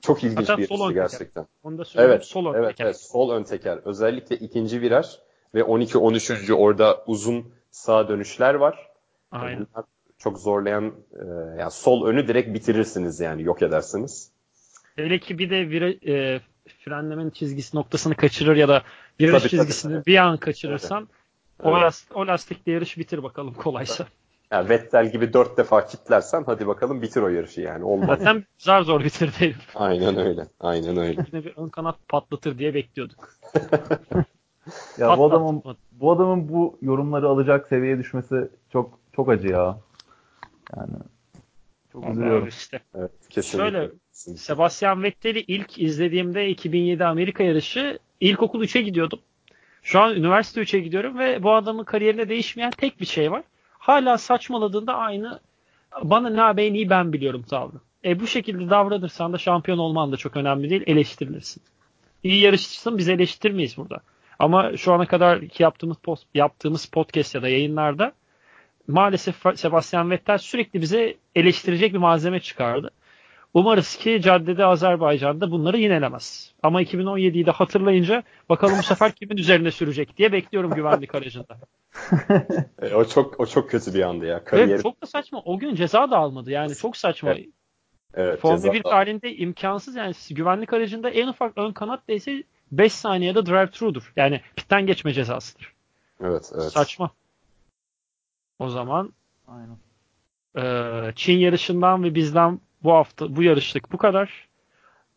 Çok 0.01 0.23
ilginç 0.23 0.49
Hatta 0.49 0.57
bir 0.57 0.69
yarıştı 0.69 0.93
gerçekten. 0.93 1.45
Onu 1.63 1.77
da 1.77 1.83
evet, 1.95 2.25
sol 2.25 2.45
ön 2.45 2.59
evet, 2.59 2.67
teker. 2.69 2.85
Evet, 2.85 2.97
sol 3.01 3.31
ön 3.31 3.43
teker. 3.43 3.79
Özellikle 3.85 4.35
ikinci 4.35 4.81
viraj 4.81 5.07
ve 5.55 5.59
12-13. 5.59 6.53
orada 6.53 7.03
uzun 7.07 7.53
sağ 7.71 8.07
dönüşler 8.07 8.53
var. 8.53 8.89
Aynen. 9.31 9.67
Bunlar 9.73 9.85
çok 10.17 10.39
zorlayan 10.39 10.93
e, 11.13 11.25
yani 11.59 11.71
sol 11.71 12.07
önü 12.07 12.27
direkt 12.27 12.53
bitirirsiniz 12.53 13.19
yani 13.19 13.43
yok 13.43 13.61
edersiniz. 13.61 14.31
Hele 14.95 15.19
ki 15.19 15.37
bir 15.37 15.49
de 15.49 15.69
vira, 15.69 15.89
e, 15.89 16.41
frenlemenin 16.73 17.29
çizgisi 17.29 17.77
noktasını 17.77 18.15
kaçırır 18.15 18.55
ya 18.55 18.67
da 18.67 18.83
viraj 19.19 19.41
tabii, 19.41 19.49
çizgisini 19.49 19.93
tabii. 19.93 20.05
bir 20.05 20.17
an 20.17 20.37
kaçırırsan 20.37 21.09
evet. 21.63 21.73
o, 21.73 21.81
lastik, 21.81 22.15
o 22.17 22.27
lastikle 22.27 22.71
yarış 22.71 22.97
bitir 22.97 23.23
bakalım 23.23 23.53
kolaysa. 23.53 24.07
Yani 24.51 24.69
Vettel 24.69 25.11
gibi 25.11 25.33
dört 25.33 25.57
defa 25.57 25.85
kitlersen 25.85 26.43
hadi 26.45 26.67
bakalım 26.67 27.01
bitir 27.01 27.21
o 27.21 27.27
yarışı 27.27 27.61
yani. 27.61 27.83
Olmaz. 27.83 28.19
Zaten 28.19 28.45
zar 28.57 28.81
zor 28.81 29.03
bitirdi 29.03 29.55
Aynen 29.75 30.17
öyle. 30.17 30.47
Aynen 30.59 30.97
öyle. 30.97 31.25
Yine 31.31 31.45
bir 31.45 31.53
ön 31.57 31.69
kanat 31.69 31.95
patlatır 32.07 32.57
diye 32.57 32.73
bekliyorduk. 32.73 33.33
ya 34.97 35.17
bu 35.17 35.25
adamın 35.25 35.63
bu 35.91 36.11
adamın 36.11 36.49
bu 36.49 36.77
yorumları 36.81 37.27
alacak 37.27 37.67
seviyeye 37.67 37.97
düşmesi 37.97 38.49
çok 38.73 38.99
çok 39.15 39.29
acı 39.29 39.47
ya. 39.47 39.79
Yani 40.77 40.93
çok 41.91 42.09
üzülüyorum. 42.09 42.47
Işte. 42.47 42.79
Evet, 42.95 43.11
kesinlikle. 43.29 43.71
Şöyle 43.71 43.91
Sebastian 44.19 45.03
Vettel'i 45.03 45.39
ilk 45.47 45.79
izlediğimde 45.79 46.49
2007 46.49 47.05
Amerika 47.05 47.43
yarışı 47.43 47.99
ilkokul 48.19 48.63
3'e 48.63 48.81
gidiyordum. 48.81 49.19
Şu 49.83 49.99
an 49.99 50.15
üniversite 50.15 50.61
3'e 50.61 50.79
gidiyorum 50.79 51.19
ve 51.19 51.43
bu 51.43 51.53
adamın 51.53 51.83
kariyerinde 51.83 52.29
değişmeyen 52.29 52.71
tek 52.71 53.01
bir 53.01 53.05
şey 53.05 53.31
var. 53.31 53.43
Hala 53.71 54.17
saçmaladığında 54.17 54.95
aynı 54.95 55.39
bana 56.03 56.29
ne 56.29 56.41
haber 56.41 56.71
iyi 56.71 56.89
ben 56.89 57.13
biliyorum 57.13 57.43
tavrı. 57.49 57.75
E 58.05 58.19
bu 58.19 58.27
şekilde 58.27 58.69
davranırsan 58.69 59.33
da 59.33 59.37
şampiyon 59.37 59.77
olman 59.77 60.11
da 60.11 60.17
çok 60.17 60.37
önemli 60.37 60.69
değil. 60.69 60.83
Eleştirilirsin. 60.87 61.63
İyi 62.23 62.41
yarışçısın 62.41 62.97
biz 62.97 63.09
eleştirmeyiz 63.09 63.77
burada. 63.77 63.99
Ama 64.39 64.77
şu 64.77 64.93
ana 64.93 65.05
kadar 65.05 65.41
yaptığımız 65.59 65.97
post, 65.97 66.27
yaptığımız 66.33 66.85
podcast 66.85 67.35
ya 67.35 67.41
da 67.41 67.49
yayınlarda 67.49 68.13
maalesef 68.87 69.35
Sebastian 69.55 70.11
Vettel 70.11 70.37
sürekli 70.37 70.81
bize 70.81 71.15
eleştirecek 71.35 71.93
bir 71.93 71.97
malzeme 71.97 72.39
çıkardı. 72.39 72.91
Umarız 73.53 73.95
ki 73.95 74.21
caddede 74.21 74.65
Azerbaycan'da 74.65 75.51
bunları 75.51 75.77
yinelemez. 75.77 76.53
Ama 76.63 76.83
2017'yi 76.83 77.45
de 77.45 77.51
hatırlayınca 77.51 78.23
bakalım 78.49 78.77
bu 78.77 78.83
sefer 78.83 79.11
kimin 79.11 79.37
üzerine 79.37 79.71
sürecek 79.71 80.17
diye 80.17 80.31
bekliyorum 80.31 80.71
güvenlik 80.71 81.15
aracında. 81.15 81.57
e, 82.81 82.93
o 82.93 83.05
çok 83.05 83.39
o 83.39 83.45
çok 83.45 83.69
kötü 83.69 83.93
bir 83.93 84.01
andı 84.01 84.25
ya. 84.25 84.43
Kariyeri... 84.43 84.71
Evet, 84.71 84.83
çok 84.83 85.01
da 85.01 85.05
saçma. 85.05 85.41
O 85.45 85.59
gün 85.59 85.75
ceza 85.75 86.11
da 86.11 86.17
almadı. 86.17 86.51
Yani 86.51 86.75
çok 86.75 86.97
saçma. 86.97 87.31
Evet. 87.31 87.45
Evet, 88.13 88.39
Formula 88.39 88.73
1 88.73 88.83
tarihinde 88.83 89.35
imkansız 89.35 89.95
yani 89.95 90.13
güvenlik 90.31 90.73
aracında 90.73 91.09
en 91.09 91.27
ufak 91.27 91.57
ön 91.57 91.71
kanat 91.71 92.07
değse 92.07 92.43
5 92.71 92.93
saniyede 92.93 93.45
drive 93.45 93.71
thru'dur. 93.71 94.13
Yani 94.15 94.41
pitten 94.55 94.85
geçme 94.85 95.13
cezasıdır. 95.13 95.73
Evet, 96.23 96.51
evet. 96.55 96.71
Saçma. 96.71 97.11
O 98.59 98.69
zaman 98.69 99.13
Aynen. 99.47 99.77
E, 100.57 101.13
Çin 101.15 101.37
yarışından 101.37 102.03
ve 102.03 102.15
bizden 102.15 102.59
bu 102.83 102.91
hafta 102.91 103.35
bu 103.35 103.43
yarışlık 103.43 103.91
bu 103.91 103.97
kadar. 103.97 104.47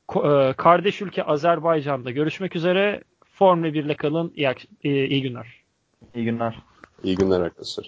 Ko- 0.09 0.51
e, 0.51 0.53
kardeş 0.53 1.03
ülke 1.03 1.25
Azerbaycan'da 1.25 2.11
görüşmek 2.11 2.57
üzere. 2.57 3.03
Formula 3.33 3.75
1 3.75 3.85
ile 3.85 3.97
kalın. 3.97 4.33
İyi, 4.37 4.55
iyi 4.83 5.23
günler. 5.23 5.63
İyi 6.15 6.25
günler. 6.25 6.59
İyi 7.05 7.17
günler 7.17 7.41
arkadaşlar. 7.41 7.87